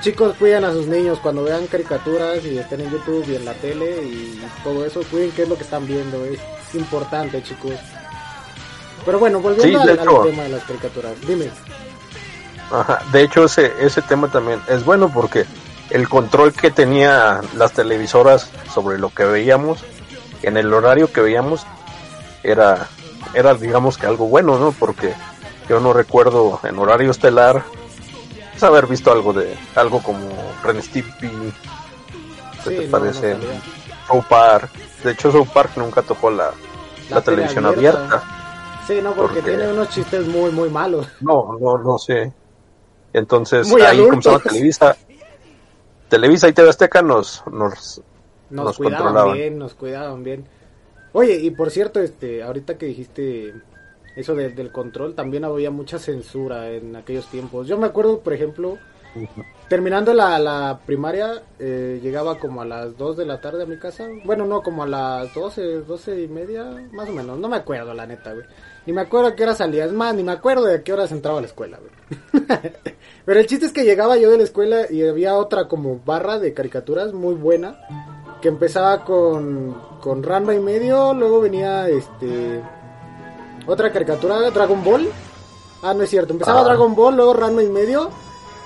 Chicos, 0.04 0.36
cuiden 0.38 0.66
a 0.66 0.74
sus 0.74 0.86
niños 0.86 1.18
cuando 1.20 1.46
vean 1.46 1.66
caricaturas 1.68 2.44
y 2.44 2.58
estén 2.58 2.82
en 2.82 2.92
YouTube 2.92 3.26
y 3.30 3.38
en 3.38 3.46
la 3.46 3.54
tele 3.54 4.04
y 4.04 4.44
todo 4.62 4.86
eso, 4.86 5.02
cuiden 5.10 5.32
qué 5.32 5.44
es 5.44 5.50
lo 5.50 5.56
que 5.56 5.64
están 5.64 5.88
viendo, 5.88 6.26
es 6.26 6.40
importante, 6.74 7.42
chicos. 7.42 7.72
Pero 9.06 9.18
bueno, 9.18 9.40
volviendo 9.40 9.82
Sí, 9.82 9.90
al, 9.90 10.00
al 10.00 10.24
tema 10.24 10.44
de 10.44 10.50
las 10.50 10.64
caricaturas, 10.66 11.14
dime. 11.26 11.50
Ajá, 12.70 13.02
de 13.14 13.22
hecho 13.22 13.46
ese, 13.46 13.72
ese 13.80 14.02
tema 14.02 14.30
también 14.30 14.62
es 14.68 14.84
bueno 14.84 15.10
porque 15.10 15.46
el 15.90 16.10
control 16.10 16.52
que 16.52 16.70
tenía 16.70 17.40
las 17.56 17.72
televisoras 17.72 18.50
sobre 18.74 19.00
lo 19.00 19.10
que 19.10 19.24
veíamos, 19.24 19.86
en 20.42 20.58
el 20.58 20.74
horario 20.74 21.14
que 21.14 21.22
veíamos, 21.22 21.66
era, 22.44 22.90
era 23.34 23.54
digamos 23.54 23.98
que 23.98 24.06
algo 24.06 24.28
bueno, 24.28 24.60
¿no? 24.60 24.74
Porque 24.74 25.14
yo 25.70 25.80
no 25.80 25.94
recuerdo 25.94 26.60
en 26.64 26.78
horario 26.78 27.10
estelar 27.10 27.64
haber 28.62 28.86
visto 28.88 29.12
algo 29.12 29.34
de, 29.34 29.56
algo 29.76 30.02
como 30.04 30.30
Ren 30.64 30.82
Stimpy, 30.82 31.28
¿qué 31.28 32.70
Sí, 32.70 32.76
te 32.78 32.86
no, 32.86 32.92
parece? 32.92 33.34
no. 33.36 33.40
South 34.08 34.26
Park, 34.30 34.70
de 35.04 35.12
hecho 35.12 35.32
South 35.32 35.48
Park 35.54 35.72
nunca 35.78 36.02
tocó 36.04 36.30
la, 36.30 36.52
la, 37.10 37.16
La 37.16 37.22
tele 37.22 37.38
televisión 37.38 37.66
abierta. 37.66 38.00
abierta. 38.06 38.24
Sí, 38.86 39.00
no, 39.02 39.14
porque 39.14 39.36
Porque- 39.40 39.52
tiene 39.56 39.72
unos 39.72 39.90
chistes 39.90 40.28
muy, 40.28 40.52
muy 40.52 40.70
malos. 40.70 41.08
No, 41.22 41.58
no, 41.60 41.78
no 41.78 41.98
sé. 41.98 42.32
Entonces, 43.14 43.68
Muy 43.70 43.82
ahí 43.82 44.04
comenzaba 44.04 44.40
Televisa. 44.40 44.96
Televisa 46.10 46.48
y 46.48 46.54
TV 46.54 46.70
Azteca 46.70 47.02
nos, 47.02 47.44
nos 47.52 48.02
Nos, 48.50 48.66
Nos 48.66 48.78
cuidaban 48.78 49.34
bien, 49.34 49.58
nos 49.58 49.74
cuidaban 49.74 50.24
bien. 50.24 50.46
Oye, 51.14 51.36
y 51.36 51.50
por 51.52 51.72
cierto, 51.72 52.00
este, 52.02 52.44
ahorita 52.44 52.78
que 52.78 52.86
dijiste 52.88 53.54
eso 54.16 54.36
de- 54.36 54.50
del 54.50 54.72
control, 54.72 55.16
también 55.16 55.44
había 55.46 55.72
mucha 55.72 56.00
censura 56.00 56.70
en 56.72 56.96
aquellos 56.96 57.28
tiempos. 57.28 57.68
Yo 57.68 57.78
me 57.78 57.88
acuerdo, 57.88 58.20
por 58.20 58.34
ejemplo, 58.34 58.78
terminando 59.70 60.14
la, 60.14 60.40
la 60.40 60.80
primaria, 60.86 61.44
eh, 61.60 62.00
llegaba 62.02 62.38
como 62.40 62.62
a 62.62 62.66
las 62.66 62.98
2 62.98 63.18
de 63.18 63.26
la 63.26 63.40
tarde 63.42 63.64
a 63.64 63.66
mi 63.66 63.78
casa. 63.78 64.08
Bueno, 64.26 64.46
no, 64.46 64.62
como 64.62 64.84
a 64.84 64.88
las 64.88 65.34
12, 65.34 65.82
12 65.82 66.22
y 66.24 66.28
media, 66.28 66.64
más 66.92 67.10
o 67.10 67.12
menos. 67.14 67.38
No 67.40 67.48
me 67.48 67.58
acuerdo, 67.58 67.94
la 67.94 68.06
neta, 68.08 68.34
güey. 68.34 68.46
Ni 68.86 68.92
me 68.94 69.02
acuerdo 69.02 69.28
a 69.28 69.36
qué 69.36 69.44
hora 69.44 69.56
salía. 69.56 69.86
Es 69.86 69.94
más, 69.94 70.14
ni 70.16 70.24
me 70.24 70.32
acuerdo 70.32 70.66
de 70.66 70.76
a 70.76 70.84
qué 70.84 70.94
horas 70.94 71.12
entraba 71.12 71.38
a 71.38 71.42
la 71.42 71.48
escuela, 71.48 71.78
güey. 71.80 72.44
Pero 73.26 73.40
el 73.40 73.46
chiste 73.48 73.66
es 73.68 73.72
que 73.72 73.86
llegaba 73.86 74.18
yo 74.18 74.30
de 74.30 74.38
la 74.38 74.44
escuela 74.44 74.92
y 74.92 75.08
había 75.08 75.36
otra 75.36 75.68
como 75.68 76.00
barra 76.06 76.40
de 76.40 76.54
caricaturas 76.54 77.14
muy 77.14 77.36
buena. 77.36 77.80
Que 78.42 78.50
empezaba 78.50 79.06
con, 79.06 79.74
con 80.02 80.22
Ranma 80.22 80.54
y 80.54 80.60
medio, 80.60 81.14
luego 81.14 81.40
venía 81.40 81.88
este 81.88 82.62
otra 83.68 83.92
caricatura, 83.92 84.50
Dragon 84.52 84.84
Ball. 84.84 85.10
Ah, 85.82 85.94
no 85.94 86.04
es 86.04 86.10
cierto, 86.10 86.34
empezaba 86.34 86.62
Ah. 86.62 86.64
Dragon 86.64 86.96
Ball, 86.96 87.16
luego 87.16 87.34
Ranma 87.34 87.64
y 87.64 87.70
medio. 87.70 88.10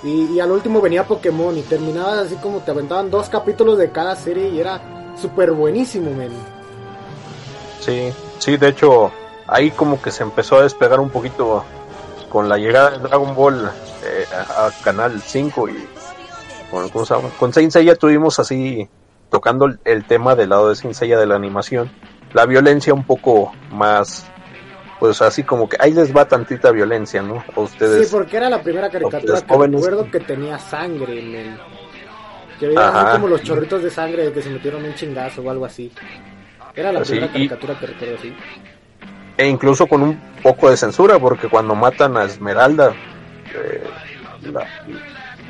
Y, 0.04 0.26
y 0.34 0.40
al 0.40 0.52
último 0.52 0.80
venía 0.80 1.08
Pokémon 1.08 1.58
y 1.58 1.64
terminaba 1.64 2.20
así 2.22 2.36
como 2.36 2.60
te 2.60 2.70
aventaban 2.70 3.10
dos 3.10 3.30
capítulos 3.30 3.80
de 3.80 3.92
cada 3.92 4.16
serie 4.16 4.50
y 4.50 4.60
era 4.60 4.80
súper 5.20 5.52
buenísimo, 5.52 6.12
men. 6.12 6.32
Sí, 7.80 8.12
sí, 8.38 8.58
de 8.58 8.70
hecho, 8.70 9.12
ahí 9.48 9.72
como 9.72 10.00
que 10.02 10.12
se 10.12 10.24
empezó 10.24 10.58
a 10.58 10.64
despegar 10.64 11.00
un 11.00 11.10
poquito 11.10 11.64
con 12.30 12.48
la 12.48 12.58
llegada 12.58 12.92
de 12.92 13.00
Dragon 13.00 13.34
Ball 13.36 13.72
eh, 14.04 14.26
a, 14.34 14.68
a 14.68 14.72
Canal 14.84 15.20
5 15.22 15.70
y 15.70 15.88
con, 16.70 16.90
¿cómo 16.90 17.06
se 17.06 17.16
llama? 17.16 17.30
con 17.40 17.54
Saint 17.54 17.72
Seiya 17.72 17.96
tuvimos 17.96 18.40
así 18.40 18.88
tocando 19.30 19.66
el, 19.66 19.80
el 19.86 20.06
tema 20.06 20.36
del 20.36 20.50
lado 20.50 20.70
de 20.70 20.76
Saint 20.76 20.96
Seiya 20.96 21.18
de 21.18 21.26
la 21.26 21.36
animación, 21.36 21.90
la 22.34 22.46
violencia 22.46 22.94
un 22.94 23.04
poco 23.06 23.52
más 23.72 24.26
pues 25.00 25.22
así 25.22 25.44
como 25.44 25.70
que 25.70 25.78
ahí 25.80 25.94
les 25.94 26.16
va 26.16 26.28
tantita 26.28 26.72
violencia, 26.72 27.22
¿no? 27.22 27.44
A 27.56 27.60
ustedes 27.60 28.08
Sí, 28.08 28.16
porque 28.16 28.38
era 28.38 28.50
la 28.50 28.62
primera 28.62 28.90
caricatura 28.90 29.42
que 29.42 29.54
jóvenes. 29.54 29.82
recuerdo 29.82 30.10
que 30.12 30.20
tenía 30.20 30.58
sangre 30.60 31.20
en 31.20 31.36
el... 31.36 31.58
Que 32.60 32.68
veía 32.68 33.10
como 33.14 33.28
los 33.28 33.44
chorritos 33.44 33.84
de 33.84 33.92
sangre 33.92 34.26
de 34.26 34.32
que 34.34 34.42
se 34.42 34.50
metieron 34.50 34.84
un 34.84 34.96
chingazo 34.96 35.42
o 35.44 35.52
algo 35.52 35.66
así. 35.66 35.92
Era 36.76 36.92
la 36.92 37.02
primera 37.04 37.28
y- 37.28 37.30
caricatura 37.30 37.80
que 37.80 37.86
recuerdo 37.88 38.16
así. 38.18 38.34
e 39.38 39.48
incluso 39.48 39.86
con 39.86 40.02
un 40.02 40.20
poco 40.42 40.70
de 40.72 40.78
censura 40.78 41.20
porque 41.20 41.48
cuando 41.48 41.76
matan 41.76 42.18
a 42.18 42.24
Esmeralda 42.24 42.94
eh, 43.54 43.84
la, 44.52 44.66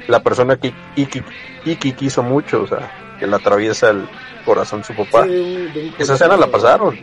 la 0.08 0.20
persona 0.22 0.58
que 0.58 0.74
Iki, 0.98 1.24
Iki 1.66 1.94
quiso 1.94 2.22
mucho, 2.24 2.64
o 2.64 2.68
sea, 2.68 2.92
que 3.18 3.26
le 3.28 3.36
atraviesa 3.38 3.90
el 3.92 4.06
corazón 4.46 4.84
su 4.84 4.94
papá. 4.94 5.24
Sí, 5.24 5.30
de 5.30 5.42
un- 5.42 5.74
de 5.74 5.88
un 5.88 5.94
Esa 5.98 6.14
escena 6.16 6.36
la 6.36 6.48
pasaron. 6.48 6.98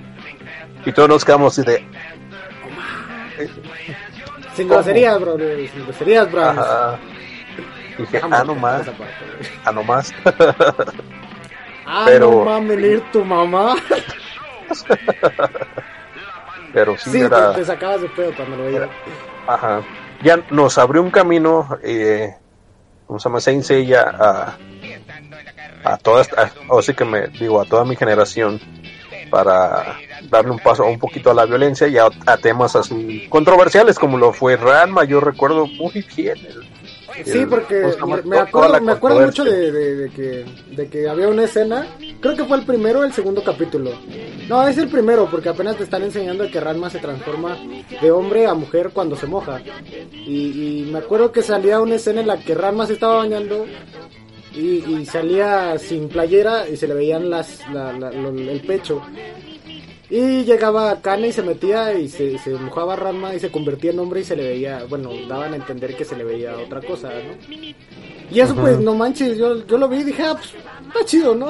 Y 0.87 0.93
todos 0.93 1.09
nos 1.09 1.25
quedamos 1.25 1.59
así 1.59 1.67
de, 1.67 1.83
Sin 4.55 4.69
groserías, 4.69 5.21
bro. 5.21 5.37
Sin 5.39 5.85
groserías, 5.85 6.31
bro. 6.31 6.43
ajá. 6.45 6.99
Dije, 7.99 8.21
ah, 8.29 8.43
no 8.45 8.55
más, 8.57 8.83
esa 8.83 8.93
parte, 8.93 9.15
ah, 9.65 9.73
no 9.73 9.83
más. 9.85 10.13
Ah, 11.87 12.05
Pero- 12.07 12.31
no 12.31 12.45
mames, 12.45 12.79
ir 12.81 13.01
tu 13.13 13.25
mamá. 13.25 13.77
Pero 16.73 16.97
sí, 16.99 17.11
Sí, 17.11 17.21
era, 17.21 17.53
te, 17.53 17.61
te 17.61 17.65
sacabas 17.67 18.01
de 18.01 18.09
pedo 18.09 18.35
cuando 18.35 18.57
lo 18.57 18.65
veías. 18.65 18.89
ajá. 19.47 19.83
Ya 20.23 20.39
nos 20.51 20.79
abrió 20.79 21.03
un 21.03 21.11
camino, 21.11 21.69
eh, 21.83 22.35
¿cómo 23.07 23.19
se 23.19 23.29
llama? 23.29 23.41
Saint 23.41 23.63
Seiya 23.63 24.03
a, 24.19 24.57
a 25.85 25.97
toda 25.99 26.23
esta, 26.23 26.51
o 26.69 26.81
sí 26.81 26.95
que 26.95 27.05
me 27.05 27.29
digo, 27.29 27.61
a 27.61 27.65
toda 27.67 27.85
mi 27.85 27.95
generación 27.95 28.59
para 29.35 29.99
darle 30.31 30.53
un 30.53 30.59
paso 30.61 30.85
un 30.85 30.99
poquito 30.99 31.29
a 31.31 31.35
la 31.35 31.45
violencia 31.45 31.89
y 31.89 31.99
a, 31.99 32.07
a 32.27 32.37
temas 32.37 32.77
así 32.77 33.27
controversiales 33.29 33.99
como 33.99 34.17
lo 34.17 34.33
fue 34.33 34.57
Ranma, 34.57 35.03
yo 35.05 35.19
recuerdo 35.21 35.67
muy 35.67 36.05
bien 36.17 36.39
el- 36.39 36.65
Sí, 37.25 37.47
porque 37.49 37.81
me, 38.25 38.39
acuerdo, 38.39 38.81
me 38.81 38.91
acuerdo 38.93 39.21
mucho 39.21 39.45
de- 39.45 39.71
de 39.71 40.11
que, 40.11 40.45
de 40.75 40.89
que 40.89 41.09
había 41.09 41.29
una 41.29 41.45
escena, 41.45 41.87
creo 42.21 42.35
que 42.37 42.45
fue 42.45 42.57
el 42.57 42.65
primero 42.67 43.01
o 43.01 43.05
el 43.05 43.13
segundo 43.13 43.45
capítulo. 43.45 43.93
No, 44.49 44.67
es 44.67 44.79
el 44.79 44.89
primero, 44.89 45.29
porque 45.31 45.49
apenas 45.49 45.77
te 45.77 45.85
están 45.85 46.03
enseñando 46.03 46.51
que 46.51 46.59
Ranma 46.59 46.91
se 46.91 46.99
transforma 46.99 47.57
de 48.03 48.11
hombre 48.11 48.47
a 48.49 48.55
mujer 48.55 48.91
cuando 48.93 49.15
se 49.15 49.27
moja. 49.29 49.61
Y, 50.13 50.81
y 50.87 50.91
me 50.93 50.99
acuerdo 50.99 51.31
que 51.31 51.43
salía 51.43 51.79
una 51.81 51.95
escena 51.95 52.21
en 52.21 52.27
la 52.27 52.37
que 52.39 52.53
Ranma 52.53 52.85
se 52.85 52.95
estaba 52.95 53.19
bañando 53.19 53.65
y, 54.55 54.85
y 55.01 55.07
salía 55.07 55.79
sin 55.79 56.09
playera 56.09 56.69
y 56.69 56.77
se 56.77 56.87
le 56.89 56.95
veían 56.95 57.29
las, 57.31 57.61
la- 57.73 57.93
la- 57.93 58.11
lo- 58.13 58.31
el 58.31 58.61
pecho. 58.61 59.03
Y 60.11 60.45
llegaba 60.45 61.01
Kane 61.01 61.29
y 61.29 61.33
se 61.33 61.43
metía 61.43 61.95
y 61.95 62.09
se, 62.09 62.39
se 62.39 62.51
mojaba 62.51 62.95
Ranma 62.95 63.35
y 63.35 63.41
se 63.41 63.51
convertía 63.51 63.91
en 63.91 63.99
hombre 63.99 64.21
y 64.21 64.25
se 64.25 64.37
le 64.37 64.45
veía, 64.45 64.85
bueno, 64.89 65.11
daban 65.29 65.55
a 65.55 65.57
entender 65.57 65.97
que 65.97 66.05
se 66.05 66.15
le 66.15 66.25
veía 66.25 66.57
otra 66.57 66.81
cosa, 66.83 67.09
¿no? 67.09 67.55
Y 68.31 68.41
eso 68.41 68.55
pues, 68.55 68.79
no 68.79 68.95
manches, 68.95 69.37
yo, 69.39 69.67
yo 69.67 69.79
lo 69.79 69.89
vi 69.89 69.99
y 69.99 70.05
dije, 70.05 70.23
ah, 70.23 70.35
pues, 70.37 70.53
está 70.87 71.05
chido, 71.05 71.35
¿no? 71.35 71.49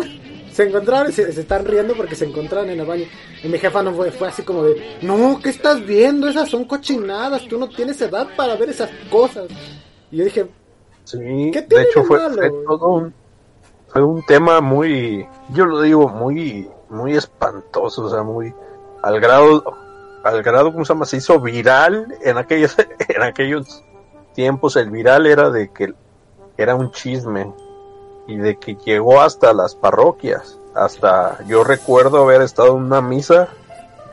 Se 0.53 0.63
encontraron 0.63 1.11
y 1.11 1.13
se, 1.13 1.33
se 1.33 1.41
están 1.41 1.65
riendo 1.65 1.95
porque 1.95 2.15
se 2.15 2.27
encontraron 2.27 2.71
en 2.71 2.79
el 2.81 2.87
baño. 2.87 3.05
Y 3.43 3.49
mi 3.49 3.59
jefa 3.59 3.83
no 3.83 3.93
fue, 3.93 4.13
fue 4.13 4.29
así 4.29 4.43
como 4.43 4.63
de, 4.63 4.99
no, 5.03 5.41
¿qué 5.43 5.51
estás 5.51 5.85
viendo? 5.85 6.29
Esas 6.29 6.49
son 6.49 6.65
cochinadas, 6.65 7.47
tú 7.49 7.59
no 7.59 7.69
tienes 7.69 8.01
edad 8.01 8.29
para 8.37 8.55
ver 8.55 8.71
esas 8.71 8.89
cosas. 9.11 9.47
Y 10.13 10.19
yo 10.19 10.25
dije, 10.25 10.47
Sí, 11.05 11.51
¿Qué 11.53 11.63
de 11.63 11.83
hecho 11.83 12.01
de 12.01 12.07
fue, 12.07 12.19
malo? 12.19 12.35
fue 12.37 12.51
todo 12.67 12.89
un, 12.89 13.15
fue 13.89 14.03
un 14.03 14.25
tema 14.27 14.61
muy, 14.61 15.27
yo 15.51 15.67
lo 15.67 15.81
digo, 15.83 16.09
muy, 16.09 16.69
muy 16.89 17.15
espantoso, 17.15 18.05
o 18.05 18.11
sea, 18.11 18.23
muy, 18.23 18.55
al 19.03 19.21
grado, 19.21 19.63
al 20.23 20.43
grado, 20.43 20.73
¿cómo 20.73 20.85
se 20.85 20.95
llama? 20.95 21.05
Se 21.05 21.19
hizo 21.19 21.39
viral 21.41 22.15
en 22.23 22.39
aquellos, 22.39 22.77
en 23.09 23.23
aquellos 23.23 23.85
tiempos, 24.35 24.77
el 24.77 24.91
viral 24.91 25.27
era 25.27 25.51
de 25.51 25.71
que 25.71 25.95
era 26.57 26.75
un 26.75 26.91
chisme 26.91 27.53
y 28.27 28.37
de 28.37 28.57
que 28.57 28.77
llegó 28.77 29.21
hasta 29.21 29.53
las 29.53 29.75
parroquias, 29.75 30.59
hasta, 30.75 31.45
yo 31.47 31.63
recuerdo 31.65 32.23
haber 32.23 32.43
estado 32.43 32.77
en 32.77 32.85
una 32.85 33.01
misa 33.01 33.49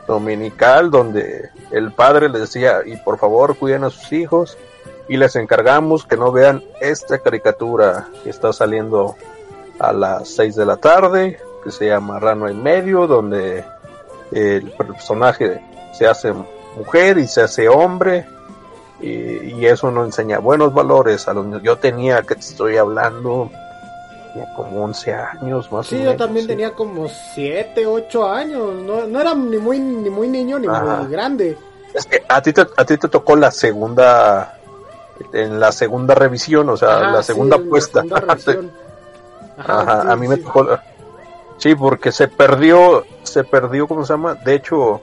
dominical 0.06 0.90
donde 0.90 1.50
el 1.70 1.92
padre 1.92 2.28
le 2.28 2.40
decía, 2.40 2.80
y 2.84 2.96
por 2.98 3.18
favor 3.18 3.56
cuiden 3.56 3.84
a 3.84 3.90
sus 3.90 4.12
hijos, 4.12 4.58
y 5.08 5.16
les 5.16 5.36
encargamos 5.36 6.06
que 6.06 6.16
no 6.16 6.32
vean 6.32 6.62
esta 6.80 7.18
caricatura 7.18 8.08
que 8.22 8.30
está 8.30 8.52
saliendo 8.52 9.16
a 9.78 9.92
las 9.92 10.28
6 10.28 10.56
de 10.56 10.66
la 10.66 10.76
tarde, 10.76 11.38
que 11.64 11.70
se 11.70 11.86
llama 11.88 12.18
Rano 12.18 12.48
en 12.48 12.62
Medio, 12.62 13.06
donde 13.06 13.64
el 14.30 14.70
personaje 14.72 15.60
se 15.92 16.06
hace 16.06 16.32
mujer 16.76 17.18
y 17.18 17.26
se 17.26 17.42
hace 17.42 17.68
hombre, 17.68 18.26
y, 19.00 19.10
y 19.10 19.66
eso 19.66 19.90
no 19.90 20.04
enseña 20.04 20.38
buenos 20.38 20.72
valores 20.72 21.26
a 21.28 21.34
los 21.34 21.44
niños. 21.44 21.62
Yo 21.62 21.76
tenía, 21.76 22.22
que 22.22 22.34
te 22.36 22.40
estoy 22.40 22.76
hablando, 22.76 23.50
tenía 24.32 24.54
como 24.54 24.84
11 24.84 25.14
años 25.14 25.70
más 25.72 25.86
o 25.86 25.90
sí, 25.90 25.96
menos. 25.96 26.12
yo 26.12 26.16
también 26.16 26.44
sí. 26.44 26.48
tenía 26.48 26.72
como 26.72 27.08
7, 27.08 27.86
8 27.86 28.28
años, 28.28 28.74
no, 28.74 29.06
no 29.06 29.20
era 29.20 29.34
ni 29.34 29.58
muy, 29.58 29.80
ni 29.80 30.08
muy 30.08 30.28
niño 30.28 30.58
ni 30.58 30.68
Ajá. 30.68 30.98
muy 31.02 31.10
grande. 31.10 31.58
Es 31.92 32.06
que 32.06 32.22
a 32.26 32.40
ti 32.40 32.52
te, 32.52 32.62
a 32.76 32.84
ti 32.84 32.96
te 32.96 33.08
tocó 33.08 33.36
la 33.36 33.50
segunda, 33.50 34.58
en 35.32 35.60
la 35.60 35.72
segunda 35.72 36.14
revisión, 36.14 36.68
o 36.68 36.76
sea, 36.76 36.96
Ajá, 37.00 37.10
la 37.12 37.22
sí, 37.22 37.28
segunda 37.28 37.56
la 37.58 37.64
puesta. 37.68 38.00
segunda 38.02 38.20
revisión. 38.26 38.70
Ajá, 39.58 39.80
Ajá, 39.80 40.02
sí, 40.02 40.08
a 40.10 40.16
mí 40.16 40.28
me 40.28 40.36
sí. 40.36 40.42
tocó. 40.42 40.62
la- 40.64 40.84
Sí, 41.58 41.74
porque 41.76 42.10
se 42.10 42.26
perdió, 42.26 43.04
se 43.22 43.44
perdió, 43.44 43.86
¿cómo 43.86 44.04
se 44.04 44.12
llama? 44.14 44.34
De 44.34 44.54
hecho, 44.54 45.00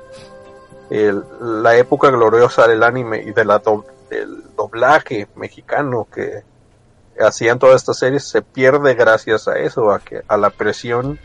el- 0.90 1.24
la 1.64 1.78
época 1.78 2.10
gloriosa 2.10 2.68
del 2.68 2.84
anime 2.84 3.22
y 3.22 3.32
de 3.32 3.46
la 3.46 3.60
do- 3.60 3.86
del 4.10 4.44
doblaje 4.58 5.28
mexicano 5.36 6.08
que 6.14 6.44
hacían 7.22 7.60
todas 7.60 7.76
estas 7.78 8.00
series 8.00 8.28
se 8.28 8.42
pierde 8.42 8.96
gracias 8.96 9.48
a 9.48 9.58
eso, 9.60 9.92
a 9.92 10.00
que 10.00 10.22
a 10.28 10.36
la 10.38 10.50
presión 10.50 11.20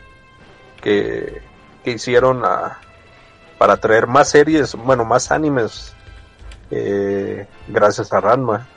que, 0.81 1.41
que 1.83 1.91
hicieron 1.91 2.45
a, 2.45 2.79
para 3.57 3.77
traer 3.77 4.05
más 4.07 4.29
series, 4.29 4.75
bueno, 4.75 5.03
más 5.03 5.31
animes, 5.31 5.93
eh, 6.71 7.47
gracias 7.67 8.13
a 8.13 8.21
Ranma. 8.21 8.67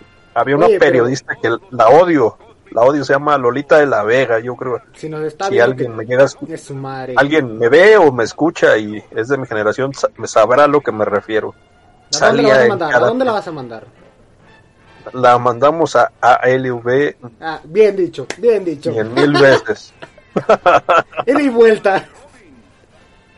Había 0.41 0.57
una 0.57 0.67
pero- 0.67 0.79
periodista 0.81 1.35
que 1.41 1.51
la 1.71 1.89
odio, 1.89 2.37
la 2.71 2.83
odio, 2.83 3.05
se 3.05 3.13
llama 3.15 3.37
Lolita 3.39 3.79
de 3.79 3.87
la 3.87 4.03
Vega, 4.03 4.39
yo 4.41 4.55
creo. 4.57 4.81
Si 4.95 5.09
nos 5.09 5.23
está 5.25 5.47
si 5.47 5.53
viendo 5.53 5.71
alguien 5.73 5.91
que- 5.93 5.97
me 5.97 6.05
llega 6.05 6.29
su 6.29 6.75
madre. 6.75 7.15
alguien 7.17 7.59
me 7.59 7.69
ve 7.69 7.97
o 7.97 8.13
me 8.13 8.25
escucha 8.25 8.77
y 8.77 9.03
es 9.11 9.29
de 9.29 9.39
mi 9.39 9.47
generación, 9.47 9.93
me 10.17 10.27
sabrá 10.27 10.65
a 10.65 10.69
lo 10.69 10.81
que 10.81 10.93
me 10.93 11.05
refiero. 11.05 11.55
¿A 12.21 12.27
dónde 12.29 12.43
la 12.43 12.49
vas 12.49 12.59
a 12.65 12.69
mandar? 12.69 12.89
¿A 12.89 12.93
cada- 12.93 13.07
dónde 13.09 13.25
la 13.25 13.33
vas 13.33 13.49
a 13.49 13.53
mandar? 13.53 13.85
la 15.15 15.39
mandamos 15.39 15.97
a 15.97 16.11
ALV 16.21 17.17
Ah, 17.41 17.61
bien 17.65 17.97
dicho, 17.97 18.27
bien 18.37 18.63
dicho. 18.63 18.91
en 18.91 19.15
mil 19.15 19.33
veces. 19.33 19.95
Ida 21.27 21.41
y 21.43 21.49
vuelta. 21.49 22.07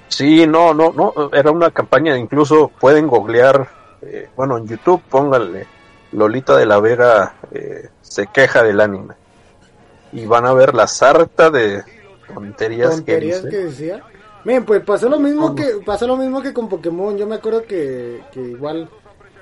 Sí, 0.08 0.46
no, 0.48 0.74
no, 0.74 0.92
no, 0.92 1.12
era 1.32 1.52
una 1.52 1.70
campaña, 1.70 2.16
incluso 2.18 2.68
pueden 2.80 3.06
googlear, 3.06 3.68
eh, 4.02 4.28
bueno, 4.36 4.58
en 4.58 4.66
YouTube 4.66 5.00
pónganle 5.08 5.66
Lolita 6.12 6.57
de 6.57 6.66
la 6.66 6.81
Vega 6.81 7.35
eh, 7.53 7.88
se 8.03 8.27
queja 8.27 8.62
del 8.62 8.81
anime 8.81 9.14
y 10.12 10.27
van 10.27 10.46
a 10.46 10.53
ver 10.53 10.75
la 10.75 10.87
sarta 10.87 11.51
de 11.51 11.85
tonterías, 12.35 12.90
tonterías 12.90 13.40
que 13.40 13.49
que, 13.49 13.57
dice. 13.59 13.64
decía. 13.64 14.05
Miren, 14.44 14.64
pues 14.64 14.83
pasó 14.83 15.09
lo 15.09 15.20
mismo 15.20 15.49
¿Cómo? 15.49 15.55
que 15.55 15.64
pasó 15.85 16.07
lo 16.07 16.16
mismo 16.16 16.42
que 16.42 16.53
con 16.53 16.68
Pokémon. 16.68 17.16
Yo 17.16 17.27
me 17.27 17.37
acuerdo 17.37 17.62
que, 17.64 18.23
que 18.33 18.40
igual 18.40 18.88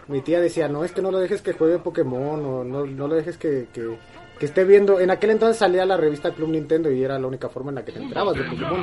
mi 0.09 0.21
tía 0.23 0.41
decía, 0.41 0.69
no, 0.69 0.85
es 0.85 0.93
que 0.93 1.03
no 1.03 1.11
lo 1.11 1.19
dejes 1.19 1.41
que 1.41 1.53
juegue 1.53 1.79
Pokémon 1.79 2.45
o 2.45 2.65
no, 2.65 2.85
no 2.85 3.09
lo 3.09 3.15
dejes 3.15 3.37
que, 3.37 3.69
que, 3.73 3.97
que 4.39 4.47
esté 4.47 4.65
viendo. 4.65 4.99
En 5.01 5.11
aquel 5.11 5.31
entonces 5.31 5.57
salía 5.57 5.87
la 5.87 5.97
revista 5.97 6.33
Club 6.33 6.49
Nintendo 6.51 6.91
y 6.91 7.03
era 7.03 7.19
la 7.19 7.27
única 7.27 7.49
forma 7.49 7.71
en 7.71 7.77
la 7.77 7.85
que 7.85 7.93
te 7.93 8.01
enterabas 8.01 8.35
de 8.37 8.45
Pokémon. 8.45 8.83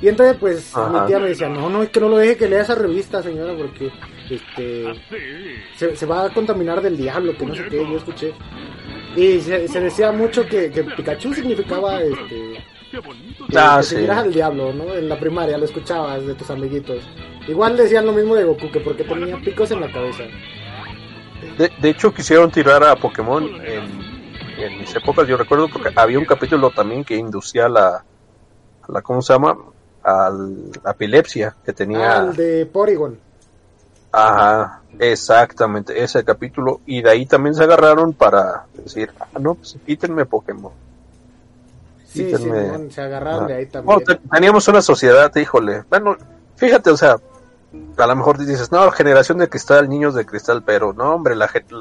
Y 0.00 0.08
entonces 0.08 0.36
pues 0.38 0.76
Ajá. 0.76 1.00
mi 1.00 1.06
tía 1.06 1.18
me 1.18 1.28
decía, 1.28 1.48
no, 1.48 1.68
no, 1.68 1.82
es 1.82 1.90
que 1.90 2.00
no 2.00 2.08
lo 2.08 2.18
deje 2.18 2.36
que 2.36 2.48
lea 2.48 2.62
esa 2.62 2.74
revista, 2.74 3.22
señora, 3.22 3.54
porque 3.56 3.90
este 4.30 4.84
se, 5.76 5.96
se 5.96 6.06
va 6.06 6.24
a 6.26 6.30
contaminar 6.32 6.80
del 6.80 6.96
diablo, 6.96 7.36
que 7.36 7.46
no 7.46 7.54
sé 7.54 7.64
qué, 7.68 7.78
yo 7.88 7.96
escuché. 7.96 8.32
Y 9.16 9.40
se, 9.40 9.68
se 9.68 9.80
decía 9.80 10.10
mucho 10.12 10.46
que, 10.46 10.70
que 10.70 10.84
Pikachu 10.84 11.32
significaba 11.34 12.00
este 12.02 12.64
que, 13.50 13.58
Ah, 13.58 13.76
que 13.78 13.82
sí. 13.84 13.90
siguieras 13.94 14.18
al 14.18 14.32
diablo, 14.32 14.72
¿no? 14.72 14.94
En 14.94 15.08
la 15.08 15.18
primaria 15.18 15.58
lo 15.58 15.64
escuchabas 15.64 16.24
de 16.26 16.34
tus 16.34 16.50
amiguitos. 16.50 17.04
Igual 17.48 17.76
decían 17.76 18.06
lo 18.06 18.12
mismo 18.12 18.34
de 18.34 18.44
Goku, 18.44 18.70
que 18.70 18.80
porque 18.80 19.04
tenía 19.04 19.36
picos 19.38 19.70
en 19.70 19.80
la 19.80 19.92
cabeza. 19.92 20.24
De, 21.58 21.70
de 21.80 21.90
hecho, 21.90 22.12
quisieron 22.12 22.50
tirar 22.50 22.82
a 22.84 22.96
Pokémon 22.96 23.44
en, 23.64 23.84
en 24.58 24.78
mis 24.78 24.94
épocas. 24.94 25.26
Yo 25.28 25.36
recuerdo 25.36 25.68
porque 25.68 25.90
había 25.94 26.18
un 26.18 26.24
capítulo 26.24 26.70
también 26.70 27.04
que 27.04 27.16
inducía 27.16 27.66
a 27.66 27.68
la, 27.68 27.88
a 27.96 28.92
la 28.92 29.02
¿cómo 29.02 29.22
se 29.22 29.32
llama? 29.32 29.56
a 30.02 30.30
la 30.84 30.90
epilepsia 30.90 31.56
que 31.64 31.72
tenía. 31.72 32.18
Ah, 32.20 32.26
el 32.30 32.36
de 32.36 32.66
Porygon. 32.66 33.18
Ajá, 34.16 34.80
exactamente, 34.98 36.02
ese 36.02 36.22
capítulo. 36.24 36.80
Y 36.86 37.02
de 37.02 37.10
ahí 37.10 37.26
también 37.26 37.54
se 37.54 37.64
agarraron 37.64 38.12
para 38.12 38.66
decir, 38.74 39.10
ah, 39.18 39.26
no, 39.40 39.54
pues 39.54 39.76
quítenme 39.84 40.24
Pokémon. 40.24 40.72
Sí, 42.06 42.26
Quítenme- 42.26 42.64
Simón, 42.66 42.90
se 42.92 43.00
agarraron 43.02 43.46
de 43.48 43.54
ahí 43.54 43.66
también. 43.66 44.04
te- 44.04 44.16
teníamos 44.32 44.68
una 44.68 44.82
sociedad, 44.82 45.34
híjole. 45.34 45.82
Bueno, 45.90 46.16
fíjate, 46.54 46.90
o 46.90 46.96
sea, 46.96 47.16
a 47.96 48.06
lo 48.06 48.14
mejor 48.16 48.38
dices, 48.38 48.70
no, 48.70 48.88
generación 48.92 49.38
de 49.38 49.48
cristal, 49.48 49.88
niños 49.88 50.14
de 50.14 50.24
cristal, 50.24 50.62
pero 50.62 50.92
no, 50.92 51.12
hombre, 51.14 51.34
la 51.34 51.48
gente, 51.48 51.74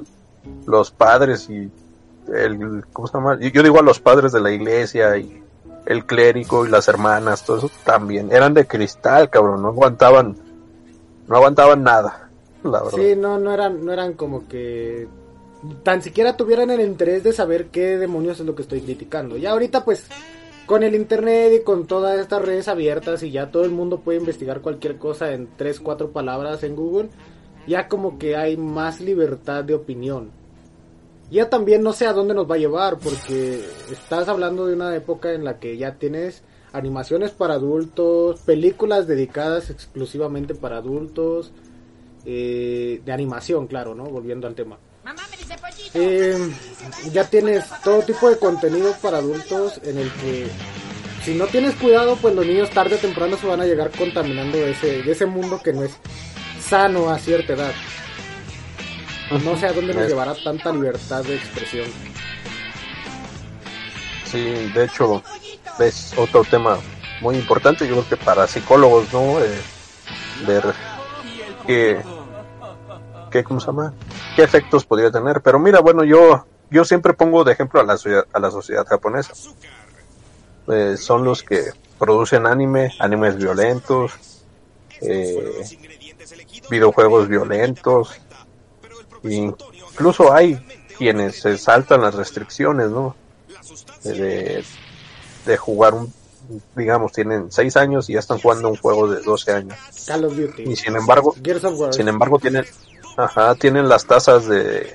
los 0.65 0.89
padres 0.89 1.47
y 1.51 1.71
el, 2.33 2.83
¿cómo 2.93 3.07
se 3.07 3.13
llama? 3.13 3.37
Yo 3.39 3.49
yo 3.49 3.61
digo 3.61 3.77
a 3.79 3.83
los 3.83 3.99
padres 3.99 4.31
de 4.31 4.41
la 4.41 4.49
iglesia 4.49 5.15
y 5.17 5.43
el 5.85 6.05
clérigo 6.05 6.65
y 6.65 6.69
las 6.69 6.87
hermanas, 6.87 7.43
todo 7.45 7.57
eso 7.57 7.69
también, 7.83 8.31
eran 8.31 8.55
de 8.55 8.65
cristal, 8.65 9.29
cabrón, 9.29 9.61
no 9.61 9.67
aguantaban, 9.67 10.35
no 11.27 11.35
aguantaban 11.35 11.83
nada, 11.83 12.22
la 12.71 12.83
verdad. 12.83 12.97
Sí, 12.97 13.15
no, 13.15 13.39
no 13.39 13.53
eran, 13.53 13.85
no 13.85 13.91
eran 13.91 14.13
como 14.13 14.47
que 14.47 15.07
tan 15.83 16.01
siquiera 16.01 16.35
tuvieran 16.35 16.69
el 16.71 16.81
interés 16.81 17.23
de 17.23 17.33
saber 17.33 17.67
qué 17.67 17.97
demonios 17.97 18.39
es 18.39 18.45
lo 18.45 18.55
que 18.55 18.63
estoy 18.63 18.81
criticando. 18.81 19.37
Ya 19.37 19.51
ahorita 19.51 19.85
pues 19.85 20.07
con 20.65 20.83
el 20.83 20.95
internet 20.95 21.53
y 21.59 21.63
con 21.63 21.87
todas 21.87 22.19
estas 22.19 22.41
redes 22.41 22.67
abiertas 22.67 23.23
y 23.23 23.31
ya 23.31 23.51
todo 23.51 23.65
el 23.65 23.71
mundo 23.71 23.99
puede 23.99 24.19
investigar 24.19 24.61
cualquier 24.61 24.97
cosa 24.97 25.31
en 25.33 25.49
tres, 25.57 25.79
cuatro 25.79 26.11
palabras 26.11 26.63
en 26.63 26.75
Google, 26.75 27.09
ya 27.67 27.87
como 27.87 28.17
que 28.17 28.35
hay 28.35 28.57
más 28.57 29.01
libertad 29.01 29.63
de 29.63 29.73
opinión. 29.73 30.31
Ya 31.31 31.49
también 31.49 31.81
no 31.81 31.93
sé 31.93 32.05
a 32.05 32.13
dónde 32.13 32.33
nos 32.33 32.49
va 32.49 32.55
a 32.55 32.59
llevar 32.59 32.99
porque 32.99 33.63
estás 33.91 34.27
hablando 34.27 34.67
de 34.67 34.75
una 34.75 34.95
época 34.95 35.33
en 35.33 35.43
la 35.43 35.59
que 35.59 35.77
ya 35.77 35.95
tienes 35.95 36.43
animaciones 36.73 37.31
para 37.31 37.55
adultos, 37.55 38.39
películas 38.41 39.07
dedicadas 39.07 39.69
exclusivamente 39.69 40.55
para 40.55 40.77
adultos, 40.77 41.51
eh, 42.25 43.01
de 43.03 43.11
animación, 43.11 43.67
claro, 43.67 43.93
¿no? 43.95 44.03
Volviendo 44.05 44.47
al 44.47 44.55
tema. 44.55 44.77
Eh, 45.93 46.37
ya 47.11 47.25
tienes 47.29 47.65
todo 47.83 48.01
tipo 48.01 48.29
de 48.29 48.37
contenido 48.39 48.95
para 49.01 49.17
adultos 49.17 49.79
en 49.83 49.97
el 49.97 50.09
que 50.11 50.47
si 51.23 51.35
no 51.35 51.45
tienes 51.47 51.75
cuidado, 51.75 52.15
pues 52.17 52.33
los 52.35 52.45
niños 52.45 52.69
tarde 52.71 52.95
o 52.95 52.97
temprano 52.97 53.37
se 53.37 53.45
van 53.47 53.61
a 53.61 53.65
llegar 53.65 53.91
contaminando 53.91 54.57
de 54.57 54.71
ese, 54.71 55.03
de 55.03 55.11
ese 55.11 55.25
mundo 55.25 55.61
que 55.63 55.71
no 55.73 55.83
es 55.83 55.91
sano 56.61 57.09
a 57.09 57.19
cierta 57.19 57.53
edad. 57.53 57.73
No 59.43 59.55
sé 59.57 59.67
a 59.67 59.73
dónde 59.73 59.93
nos 59.93 60.03
Es- 60.03 60.09
llevará 60.09 60.35
tanta 60.43 60.71
libertad 60.71 61.23
de 61.23 61.35
expresión. 61.35 61.87
Sí, 64.25 64.41
de 64.73 64.85
hecho, 64.85 65.23
es 65.79 66.13
otro 66.17 66.43
tema 66.43 66.77
muy 67.21 67.35
importante, 67.35 67.87
yo 67.87 67.93
creo 67.95 68.09
que 68.09 68.17
para 68.17 68.47
psicólogos, 68.47 69.11
¿no? 69.13 69.39
Eh, 69.39 69.61
ver 70.47 70.63
qué, 71.65 72.01
qué, 73.31 73.43
¿cómo 73.43 73.59
se 73.59 73.67
llama? 73.67 73.93
¿Qué 74.35 74.43
efectos 74.43 74.85
podría 74.85 75.11
tener? 75.11 75.41
Pero 75.41 75.59
mira, 75.59 75.79
bueno, 75.79 76.03
yo, 76.03 76.45
yo 76.69 76.85
siempre 76.85 77.13
pongo 77.13 77.43
de 77.43 77.53
ejemplo 77.53 77.79
a 77.79 77.83
la, 77.83 77.97
a 78.33 78.39
la 78.39 78.51
sociedad 78.51 78.85
japonesa. 78.85 79.33
Eh, 80.67 80.95
son 80.97 81.23
los 81.23 81.43
que 81.43 81.71
producen 81.99 82.47
anime, 82.47 82.93
animes 82.99 83.35
violentos, 83.35 84.13
eh, 85.01 85.63
videojuegos 86.69 87.27
violentos, 87.27 88.21
incluso 89.23 90.33
hay 90.33 90.55
quienes 90.97 91.41
se 91.41 91.57
saltan 91.57 92.01
las 92.01 92.15
restricciones, 92.15 92.89
¿no? 92.89 93.15
de, 94.03 94.63
de 95.45 95.57
jugar 95.57 95.93
un, 95.93 96.13
digamos, 96.75 97.11
tienen 97.11 97.51
6 97.51 97.77
años 97.77 98.09
y 98.09 98.13
ya 98.13 98.19
están 98.19 98.39
jugando 98.39 98.69
un 98.69 98.75
juego 98.77 99.07
de 99.09 99.21
12 99.21 99.51
años. 99.51 99.77
Call 100.05 100.25
of 100.25 100.35
Duty, 100.35 100.63
Y 100.63 100.75
sin 100.75 100.95
embargo, 100.95 101.35
sin 101.91 102.07
embargo 102.07 102.39
tienen, 102.39 102.65
ajá, 103.17 103.55
tienen 103.55 103.87
las 103.89 104.05
tasas 104.05 104.47
de, 104.47 104.93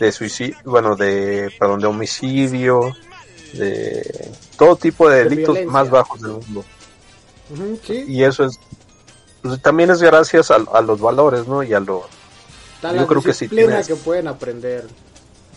de 0.00 0.12
suicidio, 0.12 0.56
bueno, 0.64 0.96
de, 0.96 1.50
perdón, 1.58 1.80
de 1.80 1.86
homicidio, 1.86 2.94
de 3.52 4.30
todo 4.56 4.76
tipo 4.76 5.08
de 5.08 5.18
De 5.18 5.24
delitos 5.24 5.54
violencia. 5.54 5.72
más 5.72 5.90
bajos 5.90 6.20
del 6.20 6.32
mundo. 6.32 6.64
Sí, 7.86 8.04
Y 8.08 8.24
eso 8.24 8.44
es, 8.44 8.58
pues, 9.42 9.60
también 9.60 9.90
es 9.90 10.00
gracias 10.00 10.50
a, 10.50 10.56
a 10.72 10.80
los 10.80 10.98
valores, 11.00 11.46
¿no? 11.46 11.62
Y 11.62 11.74
a 11.74 11.80
lo, 11.80 12.08
yo 12.82 13.06
creo 13.06 13.22
que 13.22 13.34
sí 13.34 13.44
disciplina 13.44 13.80
tienes- 13.82 13.86
que 13.88 13.94
pueden 13.96 14.26
aprender. 14.28 14.86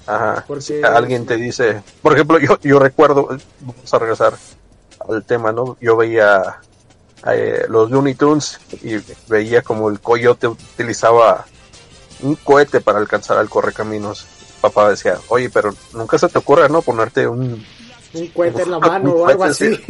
Ajá. 0.07 0.43
Porque- 0.45 0.61
Si 0.61 0.83
alguien 0.83 1.25
te 1.25 1.35
dice, 1.37 1.81
por 2.01 2.13
ejemplo, 2.13 2.37
yo, 2.37 2.59
yo 2.61 2.79
recuerdo, 2.79 3.27
vamos 3.61 3.93
a 3.93 3.97
regresar 3.99 4.33
al 5.09 5.23
tema, 5.23 5.51
¿no? 5.51 5.77
Yo 5.79 5.97
veía 5.97 6.59
eh, 7.31 7.65
los 7.69 7.89
Looney 7.89 8.15
Tunes 8.15 8.59
y 8.83 8.97
veía 9.27 9.61
como 9.61 9.89
el 9.89 9.99
coyote 9.99 10.47
utilizaba 10.47 11.45
un 12.21 12.35
cohete 12.35 12.81
para 12.81 12.99
alcanzar 12.99 13.37
al 13.37 13.49
correcaminos. 13.49 14.27
Papá 14.61 14.89
decía, 14.89 15.17
oye, 15.29 15.49
pero 15.49 15.73
nunca 15.93 16.17
se 16.17 16.29
te 16.29 16.37
ocurre, 16.37 16.69
¿no? 16.69 16.81
Ponerte 16.81 17.27
un, 17.27 17.65
Un 18.13 18.27
cohete 18.27 18.63
en 18.63 18.71
la 18.71 18.79
mano 18.79 19.11
o 19.11 19.27
algo 19.27 19.43
así. 19.43 19.83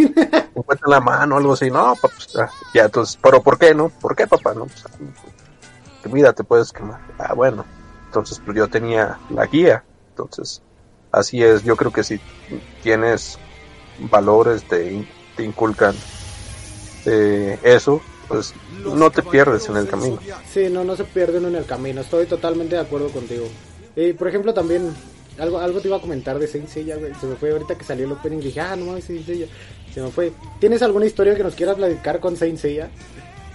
un 0.53 0.63
cohete 0.63 0.83
en 0.85 0.91
la 0.91 0.99
mano, 0.99 1.37
algo 1.37 1.53
así. 1.53 1.69
No, 1.69 1.95
papá, 1.95 2.13
pues, 2.15 2.29
ya, 2.73 2.85
entonces, 2.85 3.17
pero 3.21 3.41
¿por 3.41 3.57
qué, 3.57 3.73
no? 3.73 3.89
¿Por 3.89 4.15
qué, 4.15 4.27
papá? 4.27 4.53
No, 4.53 4.65
pues, 4.65 4.83
que 6.01 6.09
mira, 6.09 6.33
te 6.33 6.43
puedes 6.43 6.71
quemar. 6.71 6.99
Ah, 7.17 7.33
bueno. 7.33 7.65
Entonces, 8.05 8.41
pues 8.45 8.55
yo 8.55 8.67
tenía 8.69 9.19
la 9.29 9.45
guía. 9.45 9.83
Entonces, 10.09 10.61
así 11.11 11.43
es. 11.43 11.63
Yo 11.63 11.75
creo 11.75 11.91
que 11.91 12.03
si 12.03 12.19
tienes 12.81 13.37
valores, 13.99 14.63
te, 14.63 15.05
te 15.35 15.43
inculcan 15.43 15.95
eh, 17.05 17.59
eso, 17.63 18.01
pues 18.27 18.53
no 18.83 19.11
te 19.11 19.21
pierdes 19.21 19.69
en 19.69 19.77
el 19.77 19.87
camino. 19.87 20.19
Sí, 20.51 20.67
no, 20.69 20.83
no 20.83 20.95
se 20.95 21.03
pierde 21.03 21.37
uno 21.37 21.49
en 21.49 21.55
el 21.55 21.65
camino. 21.65 22.01
Estoy 22.01 22.25
totalmente 22.25 22.75
de 22.75 22.81
acuerdo 22.81 23.09
contigo. 23.09 23.45
Y 23.95 24.13
por 24.13 24.27
ejemplo, 24.27 24.53
también 24.53 24.93
algo, 25.37 25.59
algo 25.59 25.79
te 25.79 25.87
iba 25.87 25.97
a 25.97 26.01
comentar 26.01 26.39
de 26.39 26.47
Saint 26.47 26.67
Seiya. 26.67 26.97
Se 27.19 27.27
me 27.27 27.35
fue 27.35 27.51
ahorita 27.51 27.75
que 27.75 27.83
salió 27.83 28.05
el 28.05 28.11
opening. 28.13 28.39
Dije, 28.39 28.61
ah, 28.61 28.75
no 28.75 28.85
mames, 28.85 29.05
Saint 29.05 29.25
Seiya. 29.25 29.47
Se 29.93 30.01
me 30.01 30.09
fue. 30.09 30.31
¿Tienes 30.59 30.81
alguna 30.81 31.05
historia 31.05 31.35
que 31.35 31.43
nos 31.43 31.55
quieras 31.55 31.75
platicar 31.75 32.19
con 32.19 32.35
Saint 32.35 32.57
Seiya? 32.57 32.89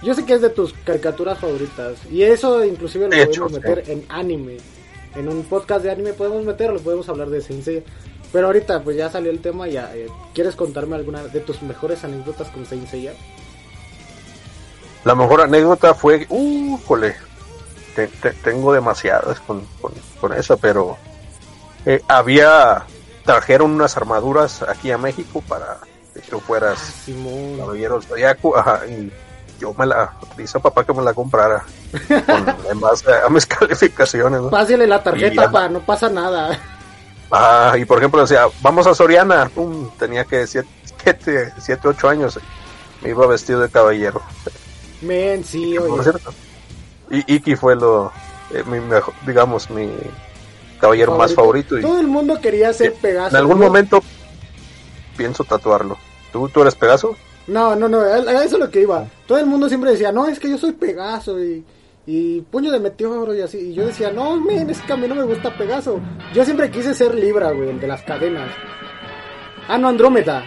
Yo 0.01 0.13
sé 0.15 0.25
que 0.25 0.33
es 0.33 0.41
de 0.41 0.49
tus 0.49 0.73
caricaturas 0.73 1.39
favoritas. 1.39 1.97
Y 2.11 2.23
eso 2.23 2.63
inclusive 2.65 3.05
lo 3.05 3.11
De 3.11 3.23
hecho, 3.23 3.43
podemos 3.47 3.63
meter 3.63 3.89
en 3.89 4.05
anime. 4.09 4.57
En 5.15 5.27
un 5.27 5.43
podcast 5.43 5.83
de 5.83 5.91
anime 5.91 6.13
podemos 6.13 6.45
meterlo, 6.45 6.79
podemos 6.79 7.07
hablar 7.09 7.29
de 7.29 7.41
Saint 7.41 7.63
Seiya. 7.63 7.83
Pero 8.31 8.47
ahorita 8.47 8.81
pues 8.83 8.95
ya 8.95 9.09
salió 9.09 9.29
el 9.31 9.41
tema, 9.41 9.67
ya 9.67 9.91
eh, 9.93 10.07
¿quieres 10.33 10.55
contarme 10.55 10.95
alguna 10.95 11.23
de 11.23 11.39
tus 11.41 11.61
mejores 11.61 12.03
anécdotas 12.03 12.47
con 12.49 12.65
Saint 12.65 12.87
Seiya? 12.87 13.13
La 15.03 15.15
mejor 15.15 15.41
anécdota 15.41 15.93
fue, 15.93 16.25
uh, 16.29 16.77
jole, 16.85 17.15
te- 17.95 18.07
te- 18.07 18.31
tengo 18.33 18.71
demasiadas 18.73 19.39
con, 19.41 19.65
con, 19.81 19.91
con 20.19 20.31
esa, 20.33 20.55
pero 20.57 20.97
eh, 21.85 22.01
había, 22.07 22.83
trajeron 23.25 23.71
unas 23.71 23.97
armaduras 23.97 24.61
aquí 24.61 24.91
a 24.91 24.97
México 24.99 25.43
para 25.47 25.79
que 26.13 26.21
tú 26.21 26.39
fueras 26.39 26.77
Simón. 27.03 27.57
caballero 27.57 28.01
Zodiaco, 28.01 28.55
ajá, 28.55 28.81
y 28.87 29.11
yo 29.59 29.73
me 29.73 29.87
la, 29.87 30.13
dice 30.37 30.57
a 30.59 30.61
papá 30.61 30.85
que 30.85 30.93
me 30.93 31.01
la 31.01 31.13
comprara, 31.15 31.63
con, 32.07 32.55
en 32.71 32.79
base 32.79 33.11
a 33.11 33.27
mis 33.29 33.45
calificaciones, 33.47 34.39
¿no? 34.39 34.49
Pásale 34.51 34.85
la 34.85 34.97
Y 34.97 35.03
tarjeta, 35.03 35.43
ya. 35.45 35.51
pa, 35.51 35.67
no 35.67 35.79
pasa 35.79 36.09
nada. 36.09 36.59
Ah, 37.31 37.75
y 37.79 37.85
por 37.85 37.97
ejemplo 37.97 38.21
decía, 38.21 38.47
vamos 38.61 38.87
a 38.87 38.93
Soriana, 38.93 39.49
pum, 39.53 39.89
tenía 39.97 40.25
que 40.25 40.45
siete, 40.47 40.67
siete, 41.03 41.53
siete, 41.59 41.87
ocho 41.87 42.09
años, 42.09 42.39
me 43.01 43.09
iba 43.09 43.25
vestido 43.25 43.61
de 43.61 43.69
caballero. 43.69 44.21
Men, 45.01 45.43
sí, 45.43 45.75
por 45.79 45.91
oye. 45.91 46.03
cierto. 46.03 46.33
Y 47.09 47.35
Iki 47.35 47.55
fue 47.55 47.75
lo, 47.75 48.11
eh, 48.53 48.63
mi 48.65 48.79
mejor, 48.79 49.13
digamos, 49.25 49.69
mi 49.69 49.89
caballero 50.79 51.17
más 51.17 51.33
favorito. 51.33 51.77
Y 51.77 51.81
Todo 51.81 51.99
el 51.99 52.07
mundo 52.07 52.39
quería 52.41 52.73
ser 52.73 52.93
Pegaso. 52.93 53.29
en 53.29 53.35
algún 53.37 53.59
momento 53.59 54.03
pienso 55.17 55.43
tatuarlo. 55.43 55.97
¿Tú, 56.31 56.49
tú 56.49 56.61
eres 56.61 56.75
Pegaso? 56.75 57.15
No, 57.47 57.75
no, 57.75 57.89
no, 57.89 57.99
a 58.01 58.17
eso 58.17 58.55
es 58.55 58.59
lo 58.59 58.69
que 58.69 58.81
iba. 58.81 59.05
Todo 59.27 59.37
el 59.39 59.45
mundo 59.45 59.67
siempre 59.67 59.91
decía, 59.91 60.11
no, 60.11 60.27
es 60.27 60.39
que 60.39 60.49
yo 60.49 60.57
soy 60.57 60.73
Pegaso 60.73 61.39
y, 61.43 61.63
y 62.05 62.41
puño 62.41 62.71
de 62.71 62.79
meteoro 62.79 63.33
y 63.33 63.41
así. 63.41 63.57
Y 63.57 63.73
yo 63.73 63.85
decía, 63.85 64.11
no, 64.11 64.39
men, 64.39 64.69
es 64.69 64.81
que 64.81 64.93
a 64.93 64.97
mí 64.97 65.07
no 65.07 65.15
me 65.15 65.23
gusta 65.23 65.55
Pegaso. 65.57 65.99
Yo 66.33 66.43
siempre 66.45 66.69
quise 66.71 66.93
ser 66.93 67.13
Libra, 67.15 67.51
güey, 67.51 67.69
el 67.69 67.79
de 67.79 67.87
las 67.87 68.01
cadenas. 68.03 68.49
Ah, 69.67 69.77
no, 69.77 69.87
Andrómeda. 69.89 70.43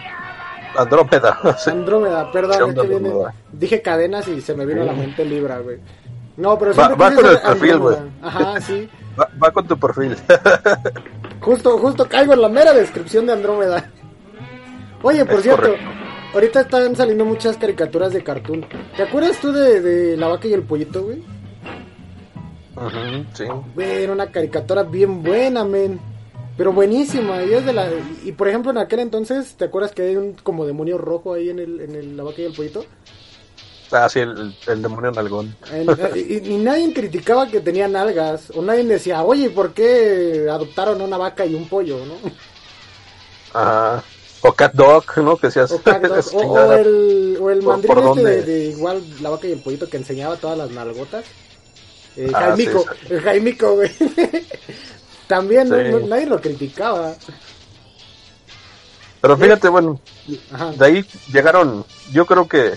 Andrómeda. 0.77 1.39
sí. 1.57 1.69
Andrómeda, 1.69 2.31
perdón, 2.31 2.53
Sí, 2.57 2.69
es 2.69 2.81
que 2.81 2.87
viene- 2.87 3.07
Andrómeda. 3.07 3.33
dije 3.53 3.81
cadenas 3.81 4.27
y 4.27 4.41
se 4.41 4.53
me 4.55 4.65
vino 4.65 4.81
a 4.81 4.85
la 4.85 4.93
mente 4.93 5.23
Libra, 5.25 5.59
güey. 5.59 5.77
No, 6.37 6.57
pero 6.59 6.71
Va- 6.73 6.85
siempre 6.87 6.97
va 6.97 7.09
quise 7.11 7.21
con 7.21 7.31
el 7.31 7.39
perfil, 7.41 7.77
güey. 7.79 7.95
Ajá, 8.21 8.59
sí. 8.61 8.89
Va, 9.17 9.29
va 9.41 9.49
con 9.51 9.65
tu 9.65 9.79
perfil. 9.79 10.13
Justo, 11.39 11.77
justo 11.77 12.05
caigo 12.09 12.33
en 12.33 12.41
la 12.41 12.49
mera 12.49 12.73
descripción 12.73 13.25
de 13.25 13.31
Andrómeda. 13.33 13.89
Oye, 15.03 15.23
por 15.23 15.35
Es 15.35 15.43
cierto, 15.43 15.61
correcto. 15.61 15.85
ahorita 16.33 16.61
están 16.61 16.95
saliendo 16.97 17.23
muchas 17.23 17.55
caricaturas 17.55 18.11
de 18.11 18.23
cartoon. 18.23 18.65
¿Te 18.97 19.03
acuerdas 19.03 19.37
tú 19.37 19.53
de, 19.53 19.79
de 19.79 20.17
La 20.17 20.27
Vaca 20.27 20.47
y 20.49 20.53
el 20.53 20.63
Pollito, 20.63 21.03
güey? 21.03 21.23
Ujú, 22.75 23.25
sí. 23.33 23.43
Güey, 23.73 24.03
era 24.03 24.13
una 24.13 24.31
caricatura 24.31 24.83
bien 24.83 25.23
buena, 25.23 25.63
men. 25.63 25.99
Pero 26.57 26.71
buenísima, 26.71 27.43
y 27.43 27.53
es 27.53 27.65
de 27.65 27.73
la... 27.73 27.89
Y 28.23 28.31
por 28.31 28.47
ejemplo 28.47 28.71
en 28.71 28.77
aquel 28.77 28.99
entonces, 28.99 29.55
¿te 29.57 29.65
acuerdas 29.65 29.91
que 29.91 30.03
hay 30.03 30.15
un 30.15 30.33
como 30.35 30.65
demonio 30.65 30.97
rojo 30.97 31.33
ahí 31.33 31.49
en, 31.49 31.59
el, 31.59 31.81
en 31.81 31.95
el- 31.95 32.15
la 32.15 32.23
vaca 32.23 32.41
y 32.41 32.45
el 32.45 32.53
pollito? 32.53 32.85
Ah, 33.91 34.07
sí, 34.09 34.19
el, 34.19 34.55
el 34.67 34.81
demonio 34.81 35.11
nalgón. 35.11 35.53
En- 35.71 35.87
y, 36.15 36.53
y 36.53 36.57
nadie 36.57 36.93
criticaba 36.93 37.47
que 37.47 37.59
tenía 37.59 37.87
nalgas, 37.89 38.51
o 38.55 38.61
nadie 38.61 38.85
decía, 38.85 39.21
oye, 39.23 39.49
¿por 39.49 39.73
qué 39.73 40.47
adoptaron 40.49 41.01
una 41.01 41.17
vaca 41.17 41.45
y 41.45 41.55
un 41.55 41.67
pollo, 41.67 41.99
no? 42.05 42.15
Ajá. 43.53 44.03
O 44.41 44.53
Cat 44.53 44.73
Dog, 44.73 45.05
¿no? 45.17 45.37
Que 45.37 45.49
seas 45.51 45.71
O, 45.71 45.81
cat 45.81 46.01
dog, 46.07 46.23
o- 46.35 46.39
o 46.53 46.71
el, 46.73 47.37
o 47.41 47.49
el 47.49 47.59
¿Por- 47.59 47.73
mandril 47.73 47.97
este 47.99 48.43
de 48.51 48.65
igual 48.69 49.03
la 49.21 49.29
vaca 49.31 49.47
y 49.47 49.51
el 49.53 49.59
pollito 49.59 49.89
que 49.89 49.97
enseñaba 49.97 50.37
todas 50.37 50.57
las 50.57 50.69
nalgotas. 50.71 51.25
Eh, 52.17 52.31
Ah, 52.33 52.39
Jaimico, 52.55 52.79
sí, 52.81 52.87
sí. 53.07 53.13
el 53.13 53.21
Jaimico, 53.21 53.73
güey. 53.75 53.91
También 55.27 55.69
no- 55.69 55.77
Sí. 55.77 55.83
no- 55.91 55.99
nadie 56.07 56.25
lo 56.27 56.39
criticaba. 56.41 57.13
Pero 59.21 59.37
fíjate, 59.37 59.69
bueno, 59.69 59.99
Ajá. 60.51 60.71
de 60.71 60.85
ahí 60.85 61.05
llegaron, 61.31 61.83
yo 62.11 62.25
creo 62.25 62.47
que 62.47 62.73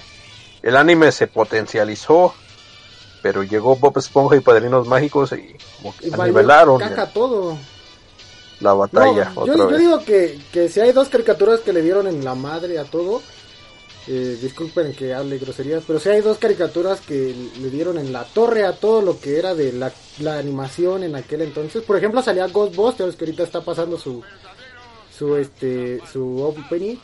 el 0.62 0.76
anime 0.76 1.12
se 1.12 1.26
potencializó, 1.26 2.34
pero 3.22 3.42
llegó 3.42 3.76
Bob 3.76 3.98
Esponja 3.98 4.36
y 4.36 4.40
Padrinos 4.40 4.86
Mágicos 4.86 5.32
y 5.32 5.56
como 5.76 5.94
que 5.96 6.08
Y 6.08 6.10
nivelaron 6.10 6.78
caca 6.78 7.06
todo. 7.06 7.58
la 8.60 8.72
batalla 8.72 9.32
yo, 9.34 9.40
otra 9.42 9.54
yo 9.56 9.66
vez. 9.68 9.78
digo 9.78 9.98
que, 10.04 10.38
que 10.50 10.68
si 10.70 10.80
hay 10.80 10.92
dos 10.92 11.08
caricaturas 11.10 11.60
que 11.60 11.72
le 11.74 11.82
dieron 11.82 12.06
en 12.06 12.24
la 12.24 12.34
madre 12.34 12.78
a 12.78 12.84
todo, 12.84 13.20
eh, 14.08 14.38
disculpen 14.40 14.92
que 14.94 15.14
hable 15.14 15.38
groserías, 15.38 15.84
pero 15.86 15.98
si 15.98 16.08
hay 16.08 16.20
dos 16.20 16.38
caricaturas 16.38 17.00
que 17.00 17.34
le 17.60 17.70
dieron 17.70 17.98
en 17.98 18.12
la 18.12 18.24
torre 18.24 18.64
a 18.64 18.72
todo 18.72 19.02
lo 19.02 19.20
que 19.20 19.38
era 19.38 19.54
de 19.54 19.72
la, 19.72 19.92
la 20.20 20.38
animación 20.38 21.04
en 21.04 21.14
aquel 21.14 21.42
entonces. 21.42 21.82
Por 21.82 21.96
ejemplo, 21.96 22.22
salía 22.22 22.46
Ghostbusters, 22.46 23.16
que 23.16 23.24
ahorita 23.24 23.42
está 23.42 23.60
pasando 23.60 23.98
su 23.98 24.22
su 25.16 25.36
este 25.36 26.00
su 26.12 26.40
opening 26.42 26.96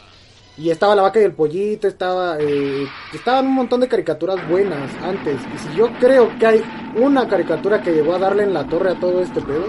y 0.57 0.71
estaba 0.71 0.95
la 0.95 1.03
vaca 1.03 1.21
y 1.21 1.25
el 1.25 1.33
pollito, 1.33 1.88
estaba 1.88 2.38
eh, 2.38 2.87
estaban 3.12 3.47
un 3.49 3.55
montón 3.55 3.81
de 3.81 3.88
caricaturas 3.88 4.49
buenas 4.49 4.90
antes. 5.03 5.40
Y 5.55 5.59
si 5.59 5.77
yo 5.77 5.88
creo 6.01 6.31
que 6.38 6.47
hay 6.47 6.62
una 6.97 7.29
caricatura 7.29 7.83
que 7.83 7.93
llegó 7.93 8.14
a 8.14 8.19
darle 8.19 8.45
en 8.45 8.55
la 8.55 8.67
torre 8.67 8.93
a 8.93 9.01
todo 9.01 9.21
este 9.21 9.40
pedo, 9.40 9.67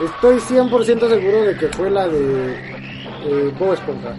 Estoy 0.00 0.36
100% 0.36 1.08
seguro 1.08 1.42
de 1.42 1.56
que 1.56 1.68
fue 1.68 1.88
la 1.88 2.06
de 2.06 2.54
eh, 2.54 3.54
Bob 3.58 3.72
Esponja. 3.72 4.14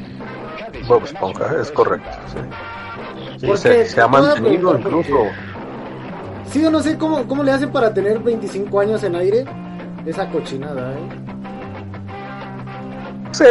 Bob 0.88 1.04
Esponja, 1.06 1.56
es 1.62 1.72
correcto. 1.72 2.10
sí. 2.28 2.38
Sí, 3.40 3.46
¿Por 3.46 3.58
se, 3.60 4.02
ha 4.02 4.08
mantenido 4.08 4.76
incluso. 4.80 5.26
Sí, 6.50 6.62
yo 6.62 6.72
no 6.72 6.80
sé 6.80 6.98
cómo, 6.98 7.28
cómo 7.28 7.44
le 7.44 7.52
hacen 7.52 7.72
para 7.72 7.94
tener 7.94 8.18
25 8.20 8.80
años 8.80 9.04
en 9.04 9.16
aire 9.16 9.46
esa 10.08 10.28
cochinada, 10.30 10.94
¿eh? 10.94 11.10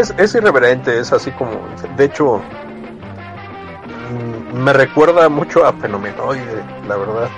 Es, 0.01 0.13
es 0.19 0.35
irreverente, 0.35 0.99
es 0.99 1.13
así 1.13 1.31
como. 1.33 1.53
De 1.97 2.05
hecho, 2.07 2.41
mm, 4.11 4.59
me 4.59 4.73
recuerda 4.73 5.29
mucho 5.29 5.65
a 5.65 5.73
Fenomenoide, 5.75 6.65
la 6.89 6.97
verdad. 6.97 7.29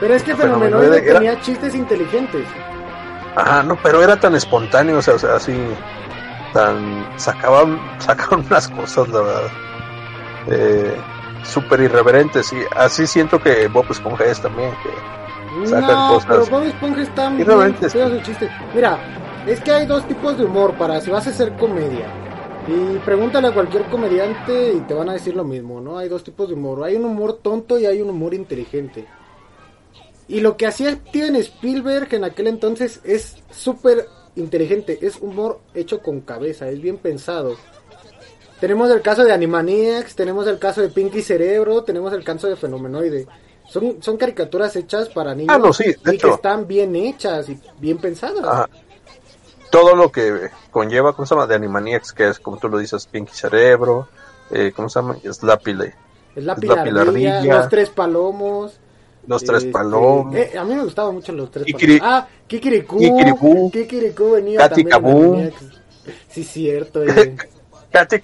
Pero 0.00 0.14
es 0.14 0.22
que 0.22 0.34
Fenomenoide 0.34 1.04
era- 1.04 1.18
tenía 1.18 1.40
chistes 1.42 1.74
inteligentes. 1.74 2.46
Ajá, 3.36 3.62
no, 3.62 3.76
pero 3.76 4.02
era 4.02 4.18
tan 4.18 4.34
espontáneo, 4.34 4.98
o 4.98 5.02
sea, 5.02 5.14
o 5.14 5.18
sea, 5.18 5.34
así. 5.36 5.52
Tan. 6.52 7.06
Sacaban, 7.18 7.80
sacaban 7.98 8.44
unas 8.46 8.68
cosas, 8.68 9.08
la 9.08 9.20
verdad. 9.20 9.50
Eh, 10.48 10.96
Súper 11.44 11.80
irreverentes, 11.80 12.52
y 12.52 12.58
así 12.76 13.04
siento 13.06 13.40
que 13.40 13.66
Bob 13.66 13.86
Esponja 13.90 14.24
es 14.26 14.40
también. 14.40 14.70
Que 14.82 15.66
sacan 15.66 15.90
no, 15.90 16.14
cosas 16.14 16.28
pero 16.28 16.46
Bob 16.46 16.62
Esponja 16.68 17.02
está 17.02 17.30
muy 17.30 17.42
irreverentes. 17.42 17.92
chistes. 18.22 18.50
Mira, 18.74 18.96
es 19.46 19.60
que 19.60 19.72
hay 19.72 19.86
dos 19.86 20.06
tipos 20.06 20.38
de 20.38 20.44
humor 20.44 20.74
para 20.74 21.00
si 21.00 21.10
vas 21.10 21.26
a 21.26 21.30
hacer 21.30 21.56
comedia. 21.56 22.06
Y 22.68 22.98
pregúntale 22.98 23.48
a 23.48 23.52
cualquier 23.52 23.82
comediante 23.86 24.72
y 24.72 24.80
te 24.82 24.94
van 24.94 25.08
a 25.08 25.14
decir 25.14 25.34
lo 25.34 25.42
mismo, 25.42 25.80
¿no? 25.80 25.98
Hay 25.98 26.08
dos 26.08 26.22
tipos 26.22 26.48
de 26.48 26.54
humor. 26.54 26.84
Hay 26.84 26.94
un 26.94 27.06
humor 27.06 27.40
tonto 27.42 27.76
y 27.76 27.86
hay 27.86 28.00
un 28.00 28.10
humor 28.10 28.34
inteligente. 28.34 29.04
Y 30.28 30.40
lo 30.40 30.56
que 30.56 30.66
hacía 30.66 30.92
Steven 30.92 31.34
Spielberg 31.36 32.14
en 32.14 32.22
aquel 32.24 32.46
entonces 32.46 33.00
es 33.02 33.42
súper 33.50 34.06
inteligente. 34.36 34.98
Es 35.02 35.16
humor 35.20 35.60
hecho 35.74 36.00
con 36.00 36.20
cabeza, 36.20 36.68
es 36.68 36.80
bien 36.80 36.98
pensado. 36.98 37.56
Tenemos 38.60 38.90
el 38.90 39.02
caso 39.02 39.24
de 39.24 39.32
Animaniacs, 39.32 40.14
tenemos 40.14 40.46
el 40.46 40.58
caso 40.58 40.82
de 40.82 40.88
Pinky 40.88 41.20
Cerebro, 41.20 41.82
tenemos 41.82 42.12
el 42.12 42.22
caso 42.22 42.48
de 42.48 42.56
Fenomenoide. 42.56 43.26
Son, 43.68 44.02
son 44.02 44.16
caricaturas 44.16 44.76
hechas 44.76 45.08
para 45.08 45.34
niños 45.34 45.54
Ah, 45.54 45.58
no, 45.58 45.72
sí, 45.72 45.94
de 46.04 46.14
y 46.14 46.18
que 46.18 46.28
están 46.28 46.66
bien 46.66 46.94
hechas 46.94 47.48
y 47.48 47.58
bien 47.80 47.98
pensadas. 47.98 48.44
Ajá. 48.44 48.68
Todo 49.70 49.96
lo 49.96 50.12
que 50.12 50.50
conlleva, 50.70 51.14
¿cómo 51.14 51.26
se 51.26 51.34
llama? 51.34 51.46
De 51.46 51.54
Animaniacs, 51.54 52.12
que 52.12 52.28
es, 52.28 52.38
como 52.38 52.58
tú 52.58 52.68
lo 52.68 52.78
dices, 52.78 53.06
Pinky 53.06 53.32
Cerebro, 53.32 54.08
eh, 54.50 54.72
¿cómo 54.76 54.88
se 54.88 55.00
llama? 55.00 55.16
Es 55.22 55.42
la 55.42 55.58
es 56.34 56.44
la 56.44 56.54
pilardilla, 56.56 56.84
pilardilla. 56.84 57.56
los 57.56 57.68
tres 57.68 57.90
palomos. 57.90 58.78
Los 59.26 59.44
Tres 59.44 59.64
este, 59.64 59.72
eh, 60.34 60.58
a 60.58 60.64
mí 60.64 60.74
me 60.74 60.82
gustaban 60.82 61.14
mucho 61.14 61.32
los 61.32 61.50
tres 61.50 61.64
Kikiri-. 61.66 62.00
Ah, 62.02 62.26
Kikirikú. 62.46 62.98
Kikirikú. 62.98 63.70
Kikirikú 63.70 64.30
venía 64.32 64.58
Katy 64.58 64.84
también. 64.84 65.52
Sí, 66.28 66.42
cierto. 66.42 67.04
eh. 67.04 67.36
Katy 67.92 68.20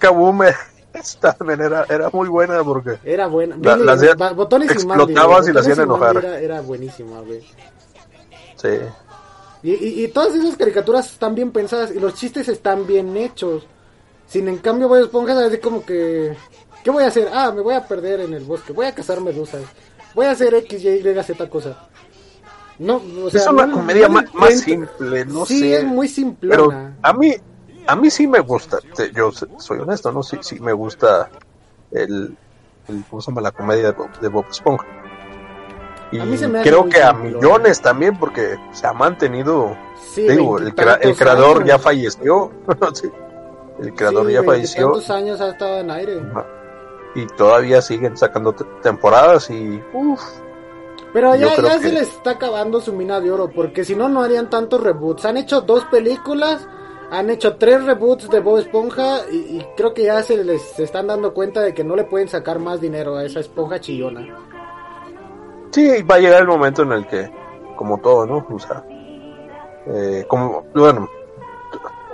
también 1.21 1.61
era, 1.61 1.87
era 1.89 2.11
muy 2.11 2.29
buena 2.29 2.65
porque 2.65 2.99
Era 3.05 3.27
buena. 3.27 3.57
La- 3.63 3.77
la 3.77 4.15
ba- 4.17 4.33
botones 4.33 4.71
y 4.71 4.73
explotabas 4.73 5.39
Mandy, 5.47 5.51
y 5.51 5.55
la 5.55 5.61
hacían 5.61 5.81
enojar. 5.81 6.17
Era, 6.17 6.41
era 6.41 6.61
buenísima, 6.61 7.21
güey. 7.21 7.41
sí, 8.57 8.69
Y, 9.63 9.73
y, 9.75 10.05
y 10.05 10.09
todas 10.09 10.35
esas 10.35 10.57
caricaturas 10.57 11.13
están 11.13 11.35
bien 11.35 11.53
pensadas 11.53 11.93
y 11.95 12.01
los 12.01 12.15
chistes 12.15 12.49
están 12.49 12.87
bien 12.87 13.17
hechos. 13.17 13.67
Sin 14.27 14.49
en 14.49 14.59
cambio, 14.59 14.89
Bob 14.89 14.99
Esponja 14.99 15.33
es 15.33 15.49
así 15.49 15.59
como 15.59 15.85
que... 15.85 16.37
¿Qué 16.85 16.91
voy 16.91 17.05
a 17.05 17.09
hacer? 17.09 17.29
Ah, 17.33 17.51
me 17.55 17.61
voy 17.61 17.75
a 17.75 17.87
perder 17.87 18.21
en 18.21 18.35
el 18.35 18.45
bosque. 18.45 18.73
Voy 18.73 18.87
a 18.87 18.95
cazar 18.95 19.21
medusas. 19.21 19.63
Voy 20.15 20.27
a 20.27 20.31
hacer 20.33 20.55
X, 20.55 20.83
Y, 20.83 20.89
Y, 20.89 21.23
Z 21.23 21.49
cosa. 21.51 21.77
No, 22.79 23.03
o 23.25 23.31
sea, 23.31 23.41
es 23.41 23.47
una 23.49 23.67
no- 23.67 23.75
comedia 23.75 24.07
no 24.09 24.15
más, 24.15 24.25
encuentro- 24.27 24.59
simple, 24.59 25.25
no 25.25 25.45
sí, 25.47 25.59
sé. 25.61 25.77
es 25.79 25.85
muy 25.85 26.07
pero 26.07 26.15
simplona. 26.15 26.97
a 27.03 27.13
mí, 27.13 27.35
a 27.87 27.97
mí 27.97 28.11
sí 28.11 28.27
me 28.29 28.39
gusta. 28.41 28.79
te- 28.95 29.11
yo 29.13 29.31
soy 29.33 29.79
honesto, 29.81 30.13
¿no? 30.13 30.23
Sí, 30.23 30.39
sí 30.43 30.61
me 30.61 30.73
gusta 30.73 31.29
el, 31.91 32.37
el 32.89 33.05
¿cómo 33.11 33.21
se 33.21 33.31
llama? 33.31 33.41
La 33.41 33.51
comedia 33.51 33.87
de 33.87 33.93
Bob, 33.93 34.21
de 34.21 34.29
Bob 34.29 34.45
Esponja. 34.51 34.87
Y 36.11 36.19
creo 36.63 36.89
que 36.89 37.03
a 37.03 37.13
millones 37.13 37.83
también 37.83 38.17
porque 38.19 38.57
se 38.73 38.87
ha 38.87 38.93
mantenido 38.95 39.77
Sí, 40.15 40.23
Digo, 40.27 40.59
el, 40.59 40.75
crea- 40.75 40.95
el 40.95 41.01
veintitantos 41.01 41.19
creador 41.19 41.57
años. 41.59 41.69
ya 41.69 41.79
falleció. 41.79 42.53
Sí, 42.95 43.11
El 43.81 43.95
creador 43.95 44.27
Sí, 44.29 44.33
ya 44.33 44.43
falleció. 44.43 44.91
veintitantos 44.93 45.11
años 45.11 45.41
ha 45.41 45.51
estado 45.51 45.79
en 45.81 45.91
aire. 45.91 46.21
Ajá. 46.31 46.47
Y 47.15 47.27
todavía 47.27 47.81
siguen 47.83 48.17
sacando 48.17 48.53
te- 48.53 48.65
temporadas 48.83 49.51
y 49.51 49.83
uff, 49.93 50.23
Pero 51.13 51.35
ya, 51.35 51.57
ya 51.57 51.79
que- 51.79 51.89
se 51.89 51.93
les 51.93 52.09
está 52.09 52.33
acabando 52.33 52.81
su 52.81 52.93
mina 52.93 53.21
de 53.21 53.31
oro, 53.33 53.51
porque 53.51 53.85
si 53.85 53.95
no, 53.97 54.09
no 54.09 54.23
harían 54.23 54.51
tantos 54.51 54.83
reboots. 54.83 55.25
Han 55.25 55.37
hecho 55.39 55.63
dos 55.63 55.85
películas, 55.87 56.69
han 57.11 57.31
hecho 57.31 57.57
tres 57.57 57.85
reboots 57.85 58.29
de 58.29 58.41
Bob 58.41 58.59
Esponja, 58.59 59.21
y, 59.31 59.37
y 59.37 59.67
creo 59.77 59.95
que 59.95 60.05
ya 60.05 60.23
se 60.23 60.43
les 60.45 60.61
se 60.63 60.85
están 60.85 61.07
dando 61.07 61.33
cuenta 61.33 61.61
de 61.63 61.73
que 61.75 61.83
no 61.83 61.97
le 61.97 62.05
pueden 62.05 62.29
sacar 62.29 62.59
más 62.59 62.81
dinero 62.81 63.17
a 63.17 63.25
esa 63.25 63.41
esponja 63.41 63.81
chillona. 63.81 64.27
sí, 65.71 66.03
va 66.03 66.17
a 66.17 66.19
llegar 66.19 66.43
el 66.43 66.49
momento 66.49 66.83
en 66.83 66.93
el 66.93 67.07
que, 67.07 67.31
como 67.77 67.99
todo, 67.99 68.27
¿no? 68.27 68.47
O 68.51 68.59
sea, 68.59 68.85
eh, 69.87 70.25
como, 70.29 70.65
bueno, 70.75 71.09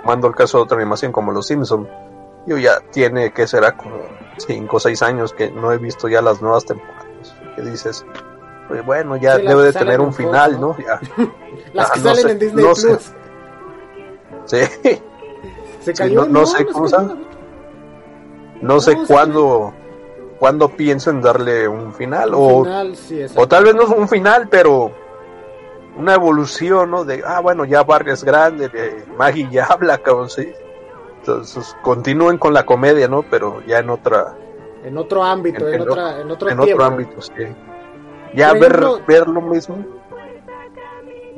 tomando 0.01 0.27
el 0.27 0.35
caso 0.35 0.59
de 0.59 0.63
otra 0.63 0.77
animación 0.77 1.11
como 1.11 1.31
Los 1.31 1.47
Simpson, 1.47 1.87
yo 2.45 2.57
ya 2.57 2.79
tiene 2.91 3.31
que 3.33 3.47
será 3.47 3.75
como 3.75 3.95
5 4.37 4.75
o 4.75 4.79
6 4.79 5.01
años 5.01 5.33
que 5.33 5.49
no 5.51 5.71
he 5.71 5.77
visto 5.77 6.07
ya 6.07 6.21
las 6.21 6.41
nuevas 6.41 6.65
temporadas. 6.65 7.35
Que 7.55 7.61
dices, 7.61 8.05
pues 8.67 8.85
bueno, 8.85 9.15
ya 9.17 9.37
debe 9.37 9.63
de 9.63 9.73
tener 9.73 9.95
en 9.95 10.01
un 10.01 10.13
final, 10.13 10.59
¿no? 10.59 10.75
¿no? 10.77 10.77
Ya. 10.85 10.99
Las 11.73 11.89
Ah, 11.89 11.93
que 11.93 11.99
no 12.01 12.05
salen 12.09 12.23
sé, 12.23 12.31
en 12.31 12.39
Disney 12.39 12.65
no 12.65 12.73
Plus. 12.73 13.01
sé. 14.45 14.67
Sí. 14.81 15.01
Se 15.81 15.95
Sí, 15.95 16.01
cayó, 16.01 16.25
no- 16.25 16.39
no 16.39 16.45
sé 16.45 16.65
cómo 16.65 16.87
No 18.61 18.79
sé 18.79 18.97
cuándo, 19.07 19.73
cuándo 20.39 20.69
pienso 20.69 21.09
en 21.11 21.21
darle 21.21 21.67
un 21.67 21.93
final, 21.93 22.31
o, 22.33 22.63
final, 22.63 22.95
sí, 22.95 23.21
o 23.35 23.47
tal 23.47 23.65
vez 23.65 23.75
no 23.75 23.83
es 23.83 23.89
un 23.89 24.07
final, 24.07 24.47
pero 24.49 24.91
una 25.97 26.15
evolución, 26.15 26.91
¿no? 26.91 27.05
De, 27.05 27.21
ah, 27.25 27.39
bueno, 27.41 27.65
ya 27.65 27.83
Barry 27.83 28.11
es 28.11 28.23
grande, 28.23 28.67
de 28.69 29.05
Maggie 29.17 29.47
ya 29.51 29.65
habla, 29.69 29.97
cabrón, 29.99 30.29
sí. 30.29 30.51
Entonces 31.27 31.75
continúen 31.81 32.37
con 32.37 32.53
la 32.53 32.67
comedia, 32.67 33.07
¿no? 33.07 33.23
Pero 33.27 33.63
ya 33.65 33.79
en 33.79 33.89
otra, 33.89 34.35
En 34.83 34.95
otro 34.95 35.23
ámbito, 35.23 35.67
en, 35.67 35.81
en 35.81 35.81
otra, 35.89 36.21
en 36.21 36.29
otro 36.29 36.49
en 36.51 36.57
tiempo. 36.59 36.73
otro 36.83 36.85
ámbito, 36.85 37.21
sí. 37.21 37.31
Ya 38.35 38.53
ver, 38.53 38.73
ejemplo- 38.73 39.01
ver 39.07 39.27
lo 39.27 39.41
mismo. 39.41 39.83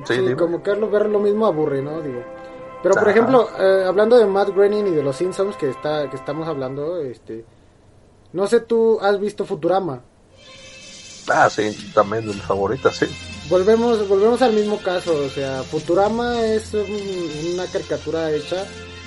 Sí, 0.06 0.36
como 0.38 0.62
que 0.62 0.72
ver 0.72 1.08
lo 1.10 1.20
mismo 1.20 1.46
aburre, 1.46 1.82
¿no? 1.82 2.02
Digo. 2.02 2.22
Pero 2.84 2.96
por 2.96 3.04
Ajá. 3.04 3.12
ejemplo, 3.12 3.48
eh, 3.58 3.86
hablando 3.88 4.18
de 4.18 4.26
Matt 4.26 4.50
Groening 4.50 4.88
y 4.88 4.92
de 4.92 5.04
los 5.04 5.16
Simpsons 5.16 5.56
que 5.56 5.70
está 5.70 6.10
que 6.10 6.18
estamos 6.18 6.48
hablando, 6.50 6.98
este 7.00 7.46
no 8.34 8.46
sé 8.46 8.60
tú 8.60 9.00
has 9.02 9.18
visto 9.22 9.46
Futurama. 9.46 10.02
Ah, 11.30 11.50
sí, 11.50 11.92
también 11.94 12.28
de 12.28 12.34
mis 12.34 12.44
favoritas, 12.44 12.96
sí. 12.98 13.06
volvemos 13.50 14.08
volvemos 14.08 14.42
al 14.42 14.52
mismo 14.54 14.78
caso, 14.82 15.14
o 15.16 15.30
sea, 15.30 15.64
Futurama 15.64 16.42
es 16.42 16.74
un- 16.74 17.54
una 17.54 17.66
caricatura 17.68 18.32
hecha 18.32 18.66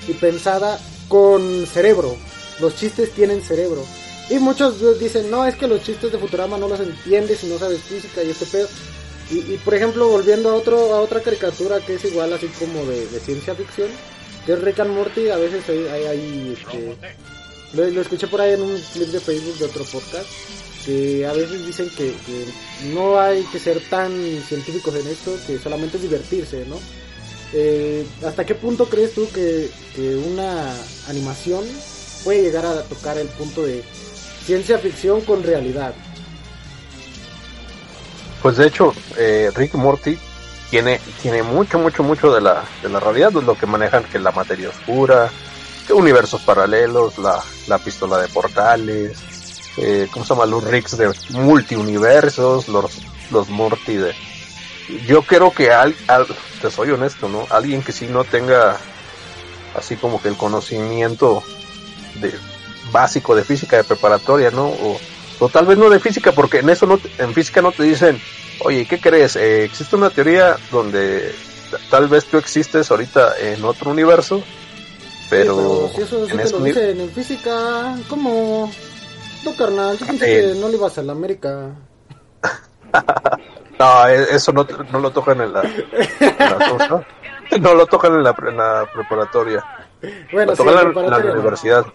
y 0.08 0.12
pensada 0.14 0.78
con 1.08 1.66
cerebro. 1.66 2.16
Los 2.60 2.76
chistes 2.76 3.12
tienen 3.12 3.42
cerebro. 3.42 3.84
Y 4.30 4.38
muchos 4.38 5.00
dicen, 5.00 5.30
no, 5.30 5.44
es 5.44 5.56
que 5.56 5.66
los 5.66 5.82
chistes 5.82 6.12
de 6.12 6.18
Futurama 6.18 6.56
no 6.56 6.68
los 6.68 6.78
entiendes 6.80 7.40
si 7.40 7.48
no 7.48 7.58
sabes 7.58 7.80
física 7.80 8.22
y 8.22 8.30
este 8.30 8.46
pedo. 8.46 8.68
Y, 9.30 9.54
y, 9.54 9.60
por 9.64 9.74
ejemplo, 9.74 10.08
volviendo 10.08 10.50
a 10.50 10.54
otro 10.54 10.94
a 10.94 11.00
otra 11.00 11.20
caricatura 11.20 11.80
que 11.80 11.94
es 11.94 12.04
igual 12.04 12.32
así 12.32 12.46
como 12.46 12.84
de, 12.86 13.06
ciencia 13.20 13.54
ficción, 13.54 13.88
que 14.46 14.52
es 14.52 14.60
Rick 14.60 14.80
and 14.80 14.94
Morty, 14.94 15.30
a 15.30 15.36
veces 15.36 15.68
hay, 15.68 16.06
hay, 16.06 16.56
este, 16.56 16.96
lo, 17.72 17.88
lo 17.90 18.00
escuché 18.00 18.26
por 18.28 18.40
ahí 18.40 18.54
en 18.54 18.62
un 18.62 18.80
clip 18.92 19.08
de 19.08 19.20
Facebook 19.20 19.58
de 19.58 19.64
otro 19.64 19.84
podcast, 19.84 20.26
que 20.84 21.26
a 21.26 21.32
veces 21.32 21.66
dicen 21.66 21.90
que, 21.90 22.14
que 22.26 22.46
no 22.92 23.20
hay 23.20 23.42
que 23.44 23.58
ser 23.58 23.80
tan 23.88 24.12
científicos 24.46 24.94
en 24.94 25.06
esto, 25.08 25.36
que 25.46 25.58
solamente 25.58 25.96
es 25.96 26.02
divertirse, 26.02 26.64
¿no? 26.66 26.76
Eh, 27.52 28.06
¿Hasta 28.24 28.44
qué 28.46 28.54
punto 28.54 28.86
crees 28.88 29.14
tú 29.14 29.28
que, 29.32 29.70
una 30.26 30.72
animación 31.08 31.64
puede 32.24 32.42
llegar 32.42 32.64
a 32.64 32.82
tocar 32.82 33.18
el 33.18 33.28
punto 33.28 33.62
de 33.62 33.82
ciencia 34.44 34.78
ficción 34.78 35.20
con 35.22 35.42
realidad? 35.42 35.94
Pues 38.42 38.56
de 38.56 38.66
hecho, 38.66 38.94
eh, 39.18 39.50
Rick 39.54 39.74
Morty 39.74 40.16
tiene, 40.70 41.00
tiene 41.20 41.42
mucho, 41.42 41.78
mucho, 41.78 42.02
mucho 42.02 42.32
de 42.32 42.40
la, 42.40 42.64
de 42.82 42.88
la 42.88 43.00
realidad, 43.00 43.32
lo 43.32 43.56
que 43.56 43.66
manejan, 43.66 44.04
que 44.04 44.18
la 44.18 44.30
materia 44.30 44.70
oscura, 44.70 45.30
que 45.86 45.92
universos 45.92 46.40
paralelos, 46.42 47.18
la, 47.18 47.42
la 47.66 47.78
pistola 47.78 48.18
de 48.18 48.28
portales, 48.28 49.18
eh, 49.76 50.08
¿cómo 50.12 50.24
se 50.24 50.34
llama? 50.34 50.46
Los 50.46 50.64
Ricks 50.64 50.96
de 50.96 51.12
multiuniversos, 51.30 52.68
los, 52.68 53.02
los 53.30 53.48
Morty 53.48 53.94
de... 53.96 54.14
Yo 55.06 55.22
creo 55.22 55.52
que 55.52 55.70
al, 55.72 55.94
al, 56.08 56.26
te 56.60 56.70
soy 56.70 56.90
honesto, 56.90 57.28
¿no? 57.28 57.46
Alguien 57.50 57.82
que 57.82 57.92
sí 57.92 58.06
no 58.06 58.24
tenga 58.24 58.76
así 59.76 59.96
como 59.96 60.20
que 60.20 60.28
el 60.28 60.36
conocimiento 60.36 61.42
de 62.20 62.34
básico 62.92 63.34
de 63.36 63.44
física 63.44 63.76
de 63.76 63.84
preparatoria, 63.84 64.50
¿no? 64.50 64.66
O, 64.66 65.00
o 65.38 65.48
tal 65.48 65.66
vez 65.66 65.78
no 65.78 65.88
de 65.90 66.00
física, 66.00 66.32
porque 66.32 66.58
en 66.58 66.70
eso 66.70 66.86
no, 66.86 66.98
en 67.18 67.32
física 67.34 67.62
no 67.62 67.72
te 67.72 67.84
dicen, 67.84 68.20
oye, 68.60 68.84
¿qué 68.86 68.98
crees? 68.98 69.36
Eh, 69.36 69.64
existe 69.64 69.96
una 69.96 70.10
teoría 70.10 70.56
donde 70.72 71.34
tal 71.90 72.08
vez 72.08 72.24
tú 72.26 72.36
existes 72.36 72.90
ahorita 72.90 73.38
en 73.38 73.64
otro 73.64 73.90
universo, 73.90 74.42
pero, 75.30 75.88
Sí, 75.90 75.96
si 75.96 76.02
eso 76.02 76.26
en 76.26 76.36
te 76.36 76.42
ese 76.42 76.52
lo 76.52 76.58
uni- 76.58 76.70
dicen 76.72 77.00
en 77.00 77.10
física, 77.12 77.96
¿cómo? 78.08 78.72
No, 79.44 79.54
carnal, 79.56 79.96
yo 79.98 80.06
pensé 80.06 80.26
Eh. 80.38 80.52
que 80.54 80.60
no 80.60 80.68
le 80.68 80.76
ibas 80.76 80.98
a 80.98 81.02
la 81.02 81.12
América. 81.12 81.70
no, 83.80 84.08
e- 84.08 84.34
eso 84.36 84.52
no, 84.52 84.66
no 84.92 84.98
lo 85.00 85.10
tocan 85.10 85.40
en 85.40 85.52
la, 85.52 85.62
en 85.62 86.36
la 86.38 86.68
cosa. 86.70 87.06
no 87.60 87.74
lo 87.74 87.86
tocan 87.86 88.14
en 88.14 88.22
la, 88.22 88.32
pre- 88.34 88.50
en 88.50 88.56
la 88.58 88.86
preparatoria, 88.92 89.64
Bueno, 90.30 90.52
lo 90.52 90.56
sí, 90.56 90.62
tocan 90.64 91.04
en 91.04 91.10
la, 91.10 91.18
universidad. 91.18 91.86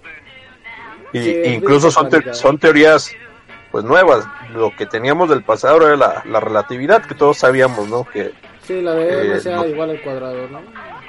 Y 1.13 1.19
Sí, 1.23 1.41
incluso 1.45 1.89
son, 1.91 2.09
te- 2.09 2.33
son 2.33 2.57
teorías 2.57 3.11
pues 3.71 3.83
nuevas. 3.83 4.25
Lo 4.53 4.75
que 4.75 4.86
teníamos 4.86 5.29
del 5.29 5.43
pasado 5.43 5.86
era 5.88 5.95
la, 5.95 6.23
la 6.25 6.39
relatividad 6.39 7.05
que 7.05 7.15
todos 7.15 7.38
sabíamos, 7.38 7.88
¿no? 7.89 8.03
Que 8.05 8.33
Sí, 8.63 8.81
la 8.81 8.93
de 8.95 9.33
Eh, 9.33 9.36
MC 9.36 9.51
no. 9.51 9.65
igual 9.67 9.89
al 9.91 10.01
cuadrado, 10.01 10.47
¿no? 10.49 10.61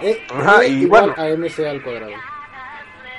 E, 0.03 0.23
Ajá, 0.31 0.63
E 0.63 0.69
y 0.69 0.83
igual 0.83 1.15
bueno. 1.17 1.23
a 1.23 1.29
MC 1.37 1.67
al 1.67 1.83
cuadrado. 1.83 2.13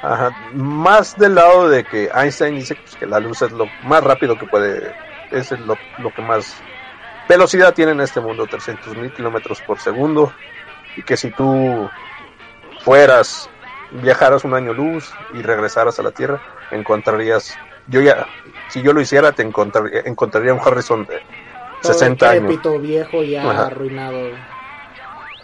Ajá, 0.03 0.30
más 0.53 1.18
del 1.18 1.34
lado 1.36 1.70
de 1.70 1.84
que 1.84 2.10
Einstein 2.14 2.55
dice 2.55 2.76
pues, 2.76 2.95
que 2.97 3.08
la 3.08 3.20
luz 3.20 3.41
es 3.41 3.51
lo 3.51 3.66
más 3.84 4.03
rápido 4.03 4.38
que 4.38 4.45
puede, 4.45 4.93
es 5.32 5.49
lo, 5.51 5.76
lo 5.97 6.14
que 6.14 6.22
más 6.22 6.55
velocidad 7.28 7.73
tiene 7.73 7.91
en 7.91 8.01
este 8.01 8.21
mundo, 8.21 8.47
300 8.47 8.95
mil 8.95 9.11
kilómetros 9.11 9.61
por 9.61 9.80
segundo, 9.80 10.34
y 10.95 11.03
que 11.03 11.17
si 11.17 11.32
tú 11.32 11.91
fueras, 12.80 13.49
viajaras 13.89 14.43
un 14.43 14.53
año 14.53 14.73
luz 14.73 15.15
y 15.30 15.41
regresaras 15.41 15.99
a 15.99 16.03
la 16.03 16.11
Tierra, 16.11 16.41
encontrarías, 16.71 17.59
yo 17.88 18.01
ya, 18.01 18.30
si 18.67 18.82
yo 18.82 18.93
lo 18.93 19.01
hiciera, 19.01 19.32
te 19.34 19.43
encontraría, 19.43 20.01
encontraría 20.05 20.53
un 20.53 20.59
Harrison 20.59 21.05
de 21.05 21.21
Todo 21.82 21.93
60 21.93 22.30
años. 22.30 22.82
viejo, 22.82 23.23
ya 23.23 23.43
Ajá. 23.49 23.67
arruinado. 23.67 24.32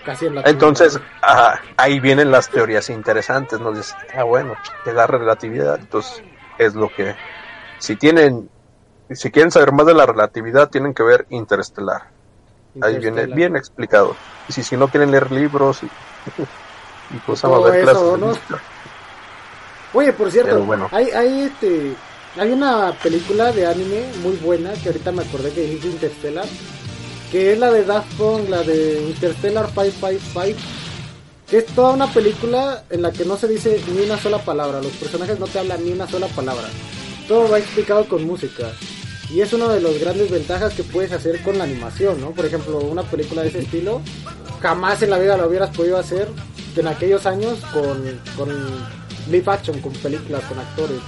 Casi 0.04 0.26
en 0.26 0.36
la 0.36 0.42
Entonces, 0.42 1.00
ajá, 1.22 1.62
ahí 1.78 2.00
vienen 2.00 2.32
las 2.32 2.50
teorías 2.50 2.90
interesantes, 2.90 3.60
¿no? 3.60 3.72
Dices, 3.72 3.96
ah, 4.14 4.24
bueno, 4.24 4.58
de 4.84 4.94
la 4.94 5.08
relatividad, 5.08 5.80
entonces 5.80 6.22
es 6.58 6.76
lo 6.76 6.90
que, 6.90 7.16
si 7.78 7.96
tienen, 7.96 8.50
si 9.16 9.32
quieren 9.32 9.52
saber 9.52 9.72
más 9.72 9.86
de 9.86 9.94
la 9.94 10.06
relatividad, 10.06 10.70
tienen 10.70 10.94
que 10.94 11.04
ver 11.04 11.26
Interestelar. 11.30 12.10
Ahí 12.82 12.94
viene 12.94 13.08
Interstellar. 13.08 13.36
bien 13.36 13.56
explicado. 13.56 14.16
Y 14.48 14.54
si, 14.54 14.64
si 14.64 14.78
no 14.78 14.88
quieren 14.88 15.12
leer 15.12 15.32
libros 15.32 15.84
y, 15.84 15.86
y 17.16 17.18
pues 17.26 17.42
Todo 17.42 17.52
vamos 17.52 17.70
a 17.70 17.72
ver 17.72 17.90
eso, 17.90 18.18
¿no? 18.18 18.34
Oye, 19.94 20.12
por 20.12 20.32
cierto, 20.32 20.64
bueno. 20.64 20.90
hay, 20.92 21.12
hay 21.12 21.42
este, 21.44 21.96
hay 22.36 22.52
una 22.52 22.92
película 23.04 23.52
de 23.52 23.68
anime 23.68 24.06
muy 24.24 24.36
buena 24.38 24.74
que 24.74 24.90
ahorita 24.90 25.12
me 25.12 25.22
acordé 25.22 25.52
que 25.52 25.62
dijiste 25.62 25.88
Interstellar, 25.88 26.46
que 27.32 27.54
es 27.54 27.60
la 27.60 27.72
de 27.72 27.86
Daft 27.86 28.12
Punk, 28.16 28.50
la 28.50 28.64
de 28.64 29.04
Interstellar 29.04 29.68
555, 29.68 30.60
que 31.48 31.58
es 31.60 31.66
toda 31.68 31.94
una 31.94 32.08
película 32.08 32.84
en 32.90 33.04
la 33.04 33.12
que 33.12 33.24
no 33.26 33.38
se 33.38 33.48
dice 33.48 33.80
ni 33.94 34.02
una 34.06 34.18
sola 34.18 34.40
palabra, 34.40 34.82
los 34.82 34.94
personajes 34.94 35.40
no 35.40 35.46
te 35.46 35.60
hablan 35.60 35.86
ni 35.86 35.92
una 35.92 36.08
sola 36.08 36.26
palabra, 36.28 36.68
todo 37.28 37.48
va 37.50 37.60
explicado 37.60 38.06
con 38.06 38.26
música. 38.26 38.72
Y 39.34 39.42
es 39.42 39.52
una 39.52 39.68
de 39.68 39.82
las 39.82 40.00
grandes 40.00 40.30
ventajas 40.30 40.74
que 40.74 40.84
puedes 40.84 41.12
hacer 41.12 41.42
con 41.42 41.58
la 41.58 41.64
animación, 41.64 42.22
¿no? 42.22 42.32
Por 42.32 42.46
ejemplo, 42.46 42.78
una 42.78 43.02
película 43.02 43.42
de 43.42 43.48
ese 43.50 43.60
estilo, 43.60 44.00
jamás 44.62 45.02
en 45.02 45.10
la 45.10 45.18
vida 45.18 45.38
lo 45.38 45.48
hubieras 45.48 45.76
podido 45.76 45.98
hacer 45.98 46.28
en 46.76 46.88
aquellos 46.88 47.26
años 47.26 47.58
con, 47.74 48.04
con 48.38 48.50
live 49.32 49.44
action, 49.48 49.80
con 49.82 49.92
películas, 49.94 50.44
con 50.44 50.60
actores. 50.60 51.00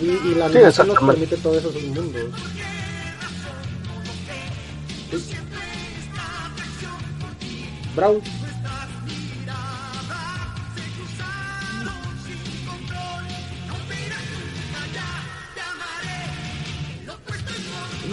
Y, 0.00 0.06
y 0.30 0.34
la 0.34 0.48
Sí, 0.48 0.56
animación 0.56 0.88
nos 0.88 0.98
permite 0.98 1.36
todos 1.36 1.58
esos 1.58 1.74
mundos. 1.82 2.30
Bravo. 7.94 8.20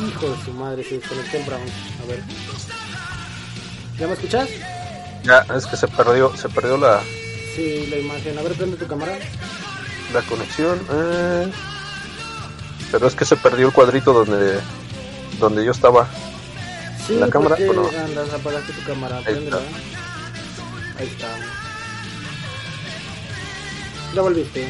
Hijo 0.07 0.29
de 0.29 0.45
su 0.45 0.51
madre, 0.53 0.83
se 0.83 0.95
desconectó 0.99 1.37
el 1.37 1.43
Brown. 1.43 1.61
A 2.03 2.07
ver. 2.07 2.23
¿Ya 3.99 4.07
me 4.07 4.13
escuchas? 4.13 4.49
Ya, 5.23 5.45
es 5.55 5.65
que 5.65 5.75
se 5.75 5.87
perdió, 5.87 6.35
se 6.37 6.47
perdió 6.49 6.77
la, 6.77 7.01
Sí, 7.55 7.87
la 7.89 7.97
imagen. 7.97 8.37
A 8.37 8.41
ver, 8.41 8.53
prende 8.53 8.77
tu 8.77 8.87
cámara. 8.87 9.17
la 10.13 10.21
conexión. 10.21 10.79
eh. 10.91 11.51
Pero 12.91 13.07
es 13.07 13.15
que 13.15 13.25
se 13.25 13.35
perdió 13.35 13.67
el 13.67 13.73
cuadrito 13.73 14.13
donde, 14.13 14.59
donde 15.39 15.65
yo 15.65 15.71
estaba. 15.71 16.07
Sí, 17.05 17.15
¿La 17.15 17.27
cámara 17.29 17.55
o 17.69 17.73
no? 17.73 17.87
andas, 17.89 18.33
apagaste 18.33 18.71
tu 18.73 18.83
cámara. 18.83 19.17
Ahí 19.25 19.43
está. 19.43 19.57
Ahí 20.97 21.07
está. 21.07 21.27
Ya 24.15 24.21
volviste. 24.21 24.67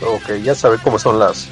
Ok, 0.00 0.32
ya 0.42 0.54
sabe 0.54 0.78
cómo 0.78 0.98
son 0.98 1.18
las, 1.18 1.48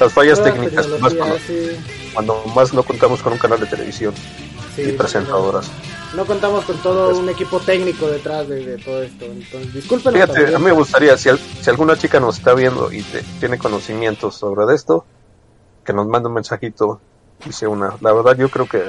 las 0.00 0.12
fallas 0.12 0.42
técnicas, 0.42 0.88
más 1.00 1.14
cuando, 1.14 1.36
sí, 1.46 1.70
cuando 2.14 2.42
más 2.54 2.72
no 2.72 2.82
contamos 2.82 3.22
con 3.22 3.32
un 3.34 3.38
canal 3.38 3.60
de 3.60 3.66
televisión 3.66 4.14
sí, 4.74 4.82
y 4.82 4.92
presentadoras. 4.92 5.70
No 6.16 6.24
contamos 6.26 6.64
con 6.64 6.76
todo 6.78 7.06
Pues- 7.10 7.18
un 7.18 7.28
equipo 7.28 7.60
técnico 7.60 8.08
detrás 8.08 8.48
de, 8.48 8.64
de 8.64 8.78
todo 8.82 9.02
esto. 9.02 9.26
Entonces, 9.26 9.72
discúlpenos 9.74 10.14
Fíjate, 10.20 10.54
a 10.54 10.58
mí 10.58 10.64
me 10.64 10.72
gustaría, 10.72 11.16
si, 11.16 11.28
al- 11.28 11.38
si 11.38 11.70
alguna 11.70 11.96
chica 11.96 12.18
nos 12.18 12.38
está 12.38 12.54
viendo 12.54 12.90
y 12.90 13.02
te- 13.02 13.22
tiene 13.38 13.58
conocimientos 13.58 14.34
sobre 14.36 14.74
esto, 14.74 15.04
que 15.84 15.92
nos 15.92 16.06
mande 16.08 16.28
un 16.28 16.34
mensajito 16.34 17.00
y 17.48 17.52
sea 17.52 17.68
una. 17.68 17.94
La 18.00 18.12
verdad, 18.12 18.36
yo 18.36 18.48
creo 18.48 18.66
que 18.66 18.82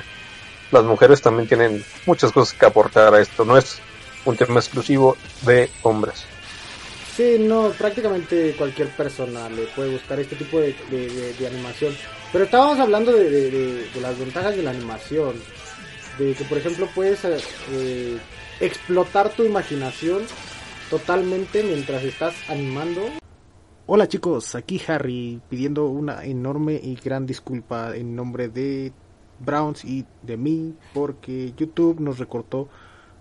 las 0.72 0.84
mujeres 0.84 1.22
también 1.22 1.48
tienen 1.48 1.84
muchas 2.06 2.32
cosas 2.32 2.58
que 2.58 2.66
aportar 2.66 3.14
a 3.14 3.20
esto. 3.22 3.46
No 3.46 3.58
es 3.58 3.78
un 4.26 4.36
tema 4.38 4.60
exclusivo 4.60 5.16
de 5.44 5.70
hombres. 5.84 6.24
Sí, 7.16 7.38
no, 7.40 7.70
prácticamente 7.72 8.56
cualquier 8.58 8.88
persona 8.90 9.50
le 9.50 9.64
puede 9.76 9.92
gustar 9.92 10.20
este 10.20 10.36
tipo 10.38 10.60
de, 10.60 10.74
de- 10.90 11.48
animación. 11.48 11.94
Pero 12.32 12.46
estábamos 12.46 12.80
hablando 12.80 13.12
de 13.12 13.86
las 14.02 14.18
ventajas 14.18 14.56
de 14.56 14.64
la 14.64 14.72
animación. 14.72 15.34
De 16.18 16.34
que, 16.34 16.44
por 16.46 16.58
ejemplo, 16.58 16.88
puedes 16.94 17.24
eh, 17.26 17.38
eh, 17.72 18.18
explotar 18.60 19.30
tu 19.30 19.44
imaginación 19.44 20.24
totalmente 20.90 21.64
mientras 21.64 22.04
estás 22.04 22.34
animando. 22.50 23.02
Hola 23.88 24.08
chicos, 24.08 24.56
aquí 24.56 24.82
Harry 24.88 25.42
pidiendo 25.50 25.88
una 25.88 26.24
enorme 26.24 26.80
y 26.82 26.96
gran 26.96 27.26
disculpa 27.26 27.96
en 27.96 28.16
nombre 28.16 28.48
de 28.48 28.94
Browns 29.40 29.84
y 29.84 30.06
de 30.22 30.38
mí 30.38 30.76
porque 30.94 31.54
YouTube 31.58 32.00
nos 32.00 32.20
recortó 32.20 32.70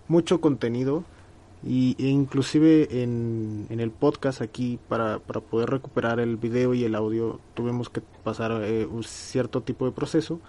mucho 0.07 0.39
contenido 0.39 1.03
y, 1.63 1.95
e 1.99 2.07
inclusive 2.09 3.03
en, 3.03 3.67
en 3.69 3.79
el 3.79 3.91
podcast 3.91 4.41
aquí 4.41 4.79
para, 4.89 5.19
para 5.19 5.41
poder 5.41 5.69
recuperar 5.69 6.19
el 6.19 6.37
video 6.37 6.73
y 6.73 6.83
el 6.83 6.95
audio 6.95 7.39
tuvimos 7.53 7.89
que 7.89 8.01
pasar 8.23 8.51
eh, 8.63 8.85
un 8.85 9.03
cierto 9.03 9.61
tipo 9.61 9.85
de 9.85 9.91
proceso 9.91 10.39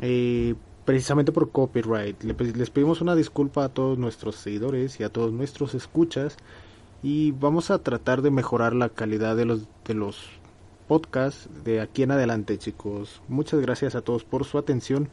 eh, 0.00 0.54
precisamente 0.84 1.32
por 1.32 1.50
copyright. 1.50 2.16
Pe- 2.34 2.52
Les 2.54 2.70
pedimos 2.70 3.00
una 3.00 3.14
disculpa 3.14 3.64
a 3.64 3.68
todos 3.68 3.98
nuestros 3.98 4.36
seguidores 4.36 4.98
y 5.00 5.02
a 5.04 5.08
todos 5.10 5.32
nuestros 5.32 5.74
escuchas 5.74 6.36
y 7.02 7.32
vamos 7.32 7.70
a 7.70 7.78
tratar 7.78 8.22
de 8.22 8.30
mejorar 8.30 8.74
la 8.74 8.88
calidad 8.88 9.36
de 9.36 9.44
los 9.44 9.66
de 9.86 9.94
los 9.94 10.18
podcasts 10.88 11.48
de 11.64 11.80
aquí 11.80 12.02
en 12.02 12.10
adelante, 12.12 12.58
chicos. 12.58 13.22
Muchas 13.28 13.60
gracias 13.60 13.94
a 13.94 14.02
todos 14.02 14.24
por 14.24 14.44
su 14.44 14.58
atención 14.58 15.08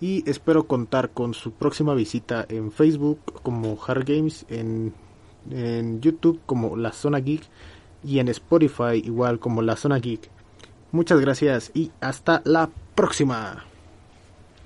y 0.00 0.28
espero 0.28 0.66
contar 0.66 1.10
con 1.10 1.34
su 1.34 1.52
próxima 1.52 1.94
visita 1.94 2.46
en 2.48 2.72
Facebook 2.72 3.20
como 3.42 3.78
Hard 3.86 4.04
Games, 4.04 4.46
en, 4.48 4.94
en 5.50 6.00
YouTube 6.00 6.40
como 6.46 6.76
La 6.76 6.92
Zona 6.92 7.18
Geek 7.18 7.42
y 8.04 8.18
en 8.18 8.28
Spotify 8.28 9.02
igual 9.04 9.38
como 9.38 9.62
La 9.62 9.76
Zona 9.76 9.98
Geek. 9.98 10.30
Muchas 10.92 11.20
gracias 11.20 11.70
y 11.74 11.90
hasta 12.00 12.42
la 12.44 12.70
próxima. 12.94 13.67